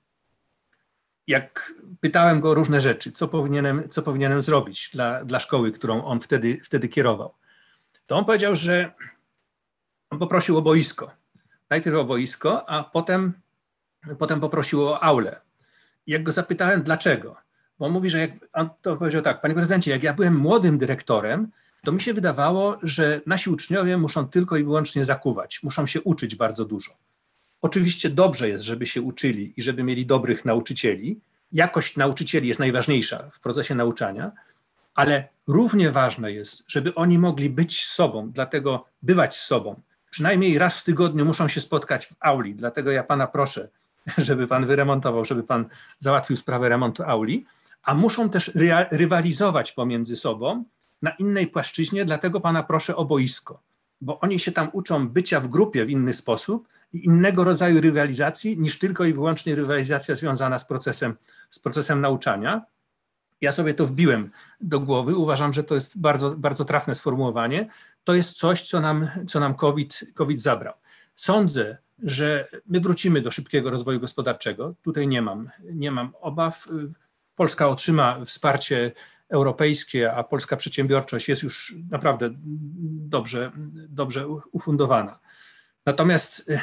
jak 1.27 1.73
pytałem 2.01 2.41
go 2.41 2.51
o 2.51 2.55
różne 2.55 2.81
rzeczy, 2.81 3.13
co 3.13 3.29
powinienem, 3.29 3.89
co 3.89 4.03
powinienem 4.03 4.43
zrobić 4.43 4.91
dla, 4.93 5.25
dla 5.25 5.41
szkoły, 5.41 5.73
którą 5.73 6.05
on 6.05 6.21
wtedy, 6.21 6.59
wtedy 6.65 6.89
kierował, 6.89 7.35
to 8.07 8.17
on 8.17 8.25
powiedział, 8.25 8.57
że 8.57 8.93
poprosił 10.09 10.59
o 10.59 10.63
boisko. 10.63 11.11
Najpierw 11.71 11.97
o 11.97 12.05
boisko, 12.05 12.69
a 12.71 12.85
potem, 12.85 13.33
potem 14.19 14.41
poprosił 14.41 14.89
o 14.89 15.03
aulę. 15.03 15.41
I 16.07 16.13
jak 16.13 16.23
go 16.23 16.33
zapytałem, 16.33 16.83
dlaczego, 16.83 17.37
bo 17.79 17.87
on 17.87 17.93
mówi, 17.93 18.11
że 18.11 18.19
jak, 18.19 18.31
on 18.53 18.71
to 18.83 18.97
powiedział 18.97 19.23
tak, 19.23 19.41
panie 19.41 19.55
prezydencie, 19.55 19.91
jak 19.91 20.03
ja 20.03 20.15
byłem 20.15 20.37
młodym 20.37 20.79
dyrektorem, 20.79 21.49
to 21.85 21.93
mi 21.93 22.01
się 22.01 22.15
wydawało, 22.15 22.79
że 22.83 23.21
nasi 23.27 23.51
uczniowie 23.51 23.97
muszą 23.97 24.29
tylko 24.29 24.57
i 24.57 24.65
wyłącznie 24.65 25.05
zakuwać, 25.05 25.63
muszą 25.63 25.87
się 25.87 26.03
uczyć 26.03 26.37
bardzo 26.37 26.65
dużo. 26.65 26.93
Oczywiście 27.63 28.11
dobrze 28.11 28.49
jest, 28.49 28.65
żeby 28.65 28.87
się 28.87 29.03
uczyli 29.03 29.55
i 29.57 29.63
żeby 29.63 29.83
mieli 29.83 30.07
dobrych 30.07 30.45
nauczycieli. 30.45 31.21
Jakość 31.53 31.97
nauczycieli 31.97 32.49
jest 32.49 32.61
najważniejsza 32.61 33.31
w 33.33 33.41
procesie 33.41 33.75
nauczania, 33.75 34.33
ale 34.95 35.29
równie 35.47 35.91
ważne 35.91 36.33
jest, 36.33 36.65
żeby 36.69 36.95
oni 36.95 37.19
mogli 37.19 37.51
być 37.51 37.87
sobą, 37.87 38.31
dlatego 38.31 38.87
bywać 39.03 39.37
sobą. 39.37 39.81
Przynajmniej 40.17 40.59
raz 40.59 40.81
w 40.81 40.85
tygodniu 40.85 41.25
muszą 41.25 41.49
się 41.49 41.61
spotkać 41.61 42.07
w 42.07 42.15
auli, 42.21 42.55
dlatego 42.55 42.91
ja 42.91 43.05
pana 43.05 43.27
proszę, 43.27 43.69
żeby 44.19 44.47
pan 44.47 44.67
wyremontował, 44.67 45.25
żeby 45.25 45.43
pan 45.43 45.67
załatwił 45.99 46.37
sprawę 46.37 46.69
remontu 46.69 47.03
auli, 47.03 47.47
a 47.83 47.95
muszą 47.95 48.31
też 48.31 48.53
rywalizować 48.91 49.73
pomiędzy 49.73 50.17
sobą 50.17 50.65
na 51.03 51.11
innej 51.11 51.47
płaszczyźnie, 51.47 52.05
dlatego 52.05 52.41
pana 52.41 52.63
proszę 52.63 52.97
o 52.97 53.05
boisko, 53.05 53.61
bo 54.01 54.21
oni 54.21 54.39
się 54.39 54.53
tam 54.53 54.69
uczą 54.73 55.09
bycia 55.09 55.41
w 55.41 55.49
grupie 55.49 55.85
w 55.85 55.91
inny 55.91 56.15
sposób 56.15 56.69
i 56.93 57.05
innego 57.05 57.45
rodzaju 57.45 57.81
rywalizacji 57.81 58.59
niż 58.59 58.79
tylko 58.79 59.05
i 59.05 59.13
wyłącznie 59.13 59.55
rywalizacja 59.55 60.15
związana 60.15 60.59
z 60.59 60.65
procesem, 60.65 61.15
z 61.51 61.59
procesem 61.59 62.01
nauczania. 62.01 62.63
Ja 63.41 63.53
sobie 63.53 63.75
to 63.75 63.87
wbiłem 63.87 64.31
do 64.61 64.81
głowy. 64.81 65.17
Uważam, 65.17 65.53
że 65.53 65.65
to 65.65 65.75
jest 65.75 66.01
bardzo, 66.01 66.31
bardzo 66.31 66.65
trafne 66.65 66.95
sformułowanie. 66.95 67.69
To 68.05 68.15
jest 68.15 68.33
coś, 68.39 68.69
co 68.69 68.81
nam, 68.81 69.09
co 69.27 69.41
nam 69.41 69.55
COVID, 69.55 70.05
COVID 70.15 70.41
zabrał. 70.41 70.75
Sądzę, 71.15 71.79
że 72.03 72.49
my 72.67 72.81
wrócimy 72.81 73.21
do 73.21 73.31
szybkiego 73.31 73.71
rozwoju 73.71 74.01
gospodarczego. 74.01 74.75
Tutaj 74.83 75.09
nie 75.09 75.23
mam, 75.23 75.51
nie 75.73 75.91
mam 75.91 76.13
obaw. 76.21 76.69
Polska 77.35 77.69
otrzyma 77.69 78.25
wsparcie 78.25 78.93
europejskie, 79.29 80.13
a 80.13 80.25
polska 80.25 80.57
przedsiębiorczość 80.57 81.29
jest 81.29 81.43
już 81.43 81.75
naprawdę 81.91 82.31
dobrze, 83.09 83.53
dobrze 83.89 84.29
ufundowana. 84.29 85.19
Natomiast 85.87 86.51
y, 86.51 86.61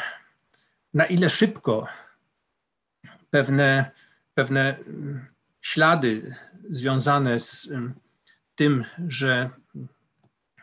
na 0.94 1.06
ile 1.06 1.30
szybko 1.30 1.88
pewne, 3.30 3.92
pewne 4.34 4.76
ślady 5.62 6.36
związane 6.70 7.40
z 7.40 7.70
tym, 8.56 8.86
że 9.08 9.50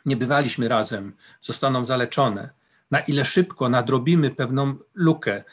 nie 0.06 0.16
bywaliśmy 0.16 0.68
razem, 0.68 1.12
zostaną 1.40 1.84
zaleczone, 1.84 2.50
na 2.90 3.00
ile 3.00 3.24
szybko 3.24 3.68
nadrobimy 3.68 4.30
pewną 4.30 4.74
lukę. 4.94 5.44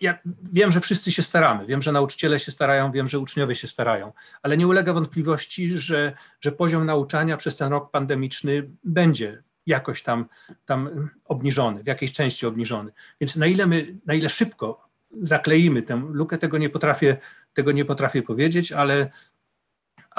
Ja, 0.00 0.18
wiem, 0.52 0.72
że 0.72 0.80
wszyscy 0.80 1.12
się 1.12 1.22
staramy, 1.22 1.66
wiem, 1.66 1.82
że 1.82 1.92
nauczyciele 1.92 2.40
się 2.40 2.52
starają, 2.52 2.92
wiem, 2.92 3.06
że 3.06 3.18
uczniowie 3.18 3.56
się 3.56 3.68
starają, 3.68 4.12
ale 4.42 4.56
nie 4.56 4.66
ulega 4.66 4.92
wątpliwości, 4.92 5.78
że, 5.78 6.12
że 6.40 6.52
poziom 6.52 6.86
nauczania 6.86 7.36
przez 7.36 7.56
ten 7.56 7.68
rok 7.68 7.90
pandemiczny 7.90 8.70
będzie 8.84 9.42
jakoś 9.66 10.02
tam, 10.02 10.26
tam 10.66 11.10
obniżony, 11.24 11.82
w 11.82 11.86
jakiejś 11.86 12.12
części 12.12 12.46
obniżony. 12.46 12.92
Więc 13.20 13.36
na 13.36 13.46
ile 13.46 13.66
my, 13.66 13.98
na 14.06 14.14
ile 14.14 14.28
szybko 14.28 14.88
zakleimy 15.22 15.82
tę 15.82 16.02
lukę, 16.12 16.38
tego 16.38 16.58
nie 16.58 16.70
potrafię, 16.70 17.16
tego 17.54 17.72
nie 17.72 17.84
potrafię 17.84 18.22
powiedzieć, 18.22 18.72
ale, 18.72 19.10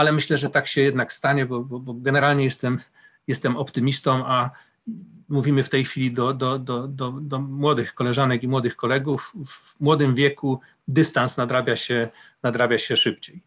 ale 0.02 0.12
myślę, 0.12 0.38
że 0.38 0.50
tak 0.50 0.68
się 0.68 0.82
jednak 0.82 1.14
stanie, 1.14 1.46
bo, 1.46 1.62
bo, 1.64 1.80
bo 1.80 1.94
generalnie 1.94 2.44
jestem, 2.44 2.80
jestem 3.28 3.58
optymistą, 3.58 4.26
a 4.26 4.50
mówimy 5.30 5.64
w 5.64 5.70
tej 5.70 5.84
chwili 5.86 6.12
do, 6.12 6.34
do, 6.34 6.60
do, 6.60 6.88
do, 6.88 7.12
do 7.12 7.40
młodych 7.40 7.94
koleżanek 7.94 8.44
i 8.44 8.48
młodych 8.48 8.76
kolegów, 8.76 9.34
w 9.48 9.80
młodym 9.80 10.16
wieku 10.16 10.60
dystans 10.88 11.38
nadrabia 11.38 11.76
się, 11.76 12.10
nadrabia 12.44 12.78
się 12.78 12.98
szybciej. 12.98 13.44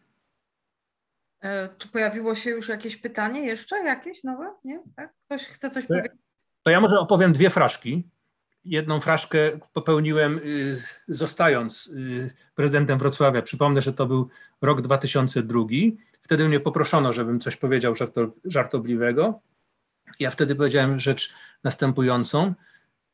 E, 1.43 1.69
czy 1.77 1.87
pojawiło 1.87 2.35
się 2.35 2.49
już 2.49 2.69
jakieś 2.69 2.97
pytanie 2.97 3.45
jeszcze? 3.45 3.83
Jakieś 3.83 4.23
nowe? 4.23 4.53
Nie? 4.63 4.79
Tak? 4.95 5.13
Ktoś 5.25 5.47
chce 5.47 5.69
coś 5.69 5.85
powiedzieć? 5.85 6.11
To 6.63 6.69
ja 6.69 6.81
może 6.81 6.99
opowiem 6.99 7.33
dwie 7.33 7.49
fraszki. 7.49 8.09
Jedną 8.65 8.99
fraszkę 8.99 9.59
popełniłem 9.73 10.39
y, 10.45 10.83
zostając 11.07 11.87
y, 11.87 12.33
prezydentem 12.55 12.99
Wrocławia. 12.99 13.41
Przypomnę, 13.41 13.81
że 13.81 13.93
to 13.93 14.05
był 14.05 14.29
rok 14.61 14.81
2002. 14.81 15.59
Wtedy 16.25 16.47
mnie 16.47 16.59
poproszono, 16.59 17.13
żebym 17.13 17.39
coś 17.39 17.57
powiedział 17.57 17.93
żartobliwego. 18.45 19.41
Ja 20.19 20.31
wtedy 20.31 20.55
powiedziałem 20.55 20.99
rzecz 20.99 21.33
następującą. 21.63 22.53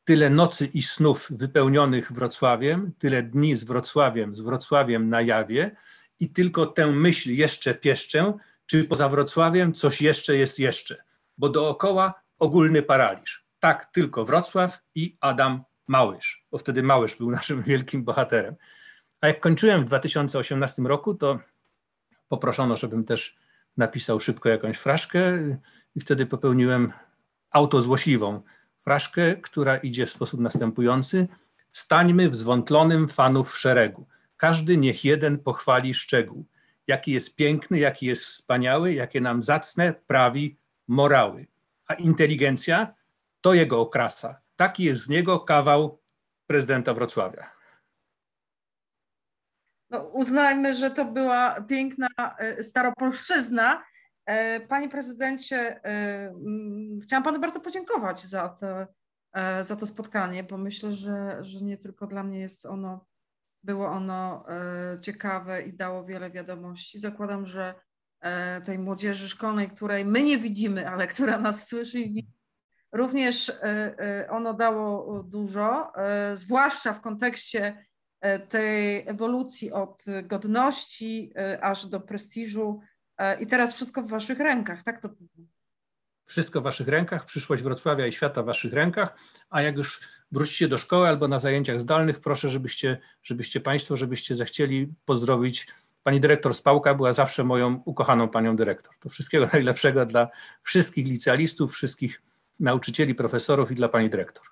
Tyle 0.03 0.29
nocy 0.29 0.65
i 0.65 0.81
snów 0.81 1.27
wypełnionych 1.29 2.11
Wrocławiem, 2.11 2.91
tyle 2.99 3.23
dni 3.23 3.55
z 3.55 3.63
Wrocławiem, 3.63 4.35
z 4.35 4.41
Wrocławiem 4.41 5.09
na 5.09 5.21
jawie 5.21 5.75
i 6.19 6.29
tylko 6.29 6.65
tę 6.65 6.87
myśl 6.87 7.31
jeszcze 7.31 7.75
pieszczę, 7.75 8.33
czy 8.65 8.83
poza 8.83 9.09
Wrocławiem 9.09 9.73
coś 9.73 10.01
jeszcze 10.01 10.35
jest 10.35 10.59
jeszcze, 10.59 11.03
bo 11.37 11.49
dookoła 11.49 12.21
ogólny 12.39 12.81
paraliż. 12.81 13.45
Tak, 13.59 13.85
tylko 13.85 14.25
Wrocław 14.25 14.81
i 14.95 15.17
Adam 15.21 15.63
Małysz, 15.87 16.45
bo 16.51 16.57
wtedy 16.57 16.83
Małysz 16.83 17.15
był 17.15 17.31
naszym 17.31 17.63
wielkim 17.63 18.03
bohaterem. 18.03 18.55
A 19.21 19.27
jak 19.27 19.39
kończyłem 19.39 19.81
w 19.81 19.85
2018 19.85 20.81
roku, 20.81 21.13
to 21.13 21.39
poproszono, 22.31 22.75
żebym 22.75 23.03
też 23.03 23.37
napisał 23.77 24.19
szybko 24.19 24.49
jakąś 24.49 24.77
fraszkę 24.77 25.19
i 25.95 25.99
wtedy 25.99 26.25
popełniłem 26.25 26.93
autozłośliwą 27.49 28.41
fraszkę, 28.81 29.35
która 29.35 29.77
idzie 29.77 30.05
w 30.05 30.09
sposób 30.09 30.39
następujący. 30.39 31.27
Stańmy 31.71 32.29
w 32.29 32.35
zwątlonym 32.35 33.07
fanów 33.07 33.57
szeregu. 33.57 34.07
Każdy 34.37 34.77
niech 34.77 35.05
jeden 35.05 35.39
pochwali 35.39 35.93
szczegół. 35.93 36.45
Jaki 36.87 37.11
jest 37.11 37.35
piękny, 37.35 37.79
jaki 37.79 38.05
jest 38.05 38.23
wspaniały, 38.23 38.93
jakie 38.93 39.21
nam 39.21 39.43
zacne 39.43 39.93
prawi 40.07 40.57
morały. 40.87 41.47
A 41.87 41.93
inteligencja 41.93 42.93
to 43.41 43.53
jego 43.53 43.79
okrasa. 43.81 44.41
Taki 44.55 44.83
jest 44.83 45.01
z 45.03 45.09
niego 45.09 45.39
kawał 45.39 45.99
prezydenta 46.47 46.93
Wrocławia. 46.93 47.60
No, 49.91 50.03
uznajmy, 50.03 50.73
że 50.73 50.91
to 50.91 51.05
była 51.05 51.61
piękna 51.61 52.07
e, 52.17 52.63
staropolszczyzna. 52.63 53.83
E, 54.25 54.59
panie 54.59 54.89
prezydencie, 54.89 55.85
e, 55.85 56.33
chciałam 57.03 57.23
panu 57.23 57.39
bardzo 57.39 57.59
podziękować 57.59 58.21
za 58.21 58.49
to, 58.49 58.67
za 59.63 59.75
to 59.75 59.85
spotkanie, 59.85 60.43
bo 60.43 60.57
myślę, 60.57 60.91
że, 60.91 61.37
że 61.41 61.61
nie 61.61 61.77
tylko 61.77 62.07
dla 62.07 62.23
mnie 62.23 62.39
jest 62.39 62.65
ono, 62.65 63.05
było 63.63 63.87
ono 63.87 64.45
ciekawe 65.01 65.61
i 65.61 65.73
dało 65.73 66.05
wiele 66.05 66.31
wiadomości. 66.31 66.99
Zakładam, 66.99 67.45
że 67.45 67.75
tej 68.65 68.79
młodzieży 68.79 69.29
szkolnej, 69.29 69.69
której 69.69 70.05
my 70.05 70.23
nie 70.23 70.37
widzimy, 70.37 70.89
ale 70.89 71.07
która 71.07 71.39
nas 71.39 71.67
słyszy 71.67 71.99
i 71.99 72.13
widzi, 72.13 72.33
również 72.91 73.51
ono 74.29 74.53
dało 74.53 75.23
dużo, 75.23 75.91
zwłaszcza 76.35 76.93
w 76.93 77.01
kontekście 77.01 77.85
tej 78.49 79.07
ewolucji 79.07 79.71
od 79.71 80.05
godności 80.23 81.33
e, 81.35 81.63
aż 81.63 81.85
do 81.85 81.99
prestiżu. 81.99 82.79
E, 83.17 83.41
I 83.41 83.47
teraz 83.47 83.73
wszystko 83.73 84.01
w 84.01 84.07
Waszych 84.07 84.39
rękach, 84.39 84.83
tak 84.83 85.01
to 85.01 85.09
Wszystko 86.25 86.61
w 86.61 86.63
Waszych 86.63 86.87
rękach, 86.87 87.25
przyszłość 87.25 87.63
Wrocławia 87.63 88.07
i 88.07 88.13
świata 88.13 88.43
w 88.43 88.45
Waszych 88.45 88.73
rękach, 88.73 89.17
a 89.49 89.61
jak 89.61 89.77
już 89.77 89.99
wrócicie 90.31 90.67
do 90.67 90.77
szkoły 90.77 91.07
albo 91.07 91.27
na 91.27 91.39
zajęciach 91.39 91.81
zdalnych, 91.81 92.19
proszę, 92.19 92.49
żebyście, 92.49 92.97
żebyście 93.23 93.59
Państwo, 93.59 93.97
żebyście 93.97 94.35
zechcieli 94.35 94.93
pozdrowić. 95.05 95.67
Pani 96.03 96.19
dyrektor 96.19 96.55
Spałka 96.55 96.93
była 96.93 97.13
zawsze 97.13 97.43
moją 97.43 97.81
ukochaną 97.85 98.29
panią 98.29 98.55
dyrektor. 98.55 98.95
To 98.99 99.09
wszystkiego 99.09 99.49
najlepszego 99.53 100.05
dla 100.05 100.27
wszystkich 100.63 101.07
licealistów, 101.07 101.73
wszystkich 101.73 102.21
nauczycieli, 102.59 103.15
profesorów 103.15 103.71
i 103.71 103.75
dla 103.75 103.89
pani 103.89 104.09
dyrektor. 104.09 104.50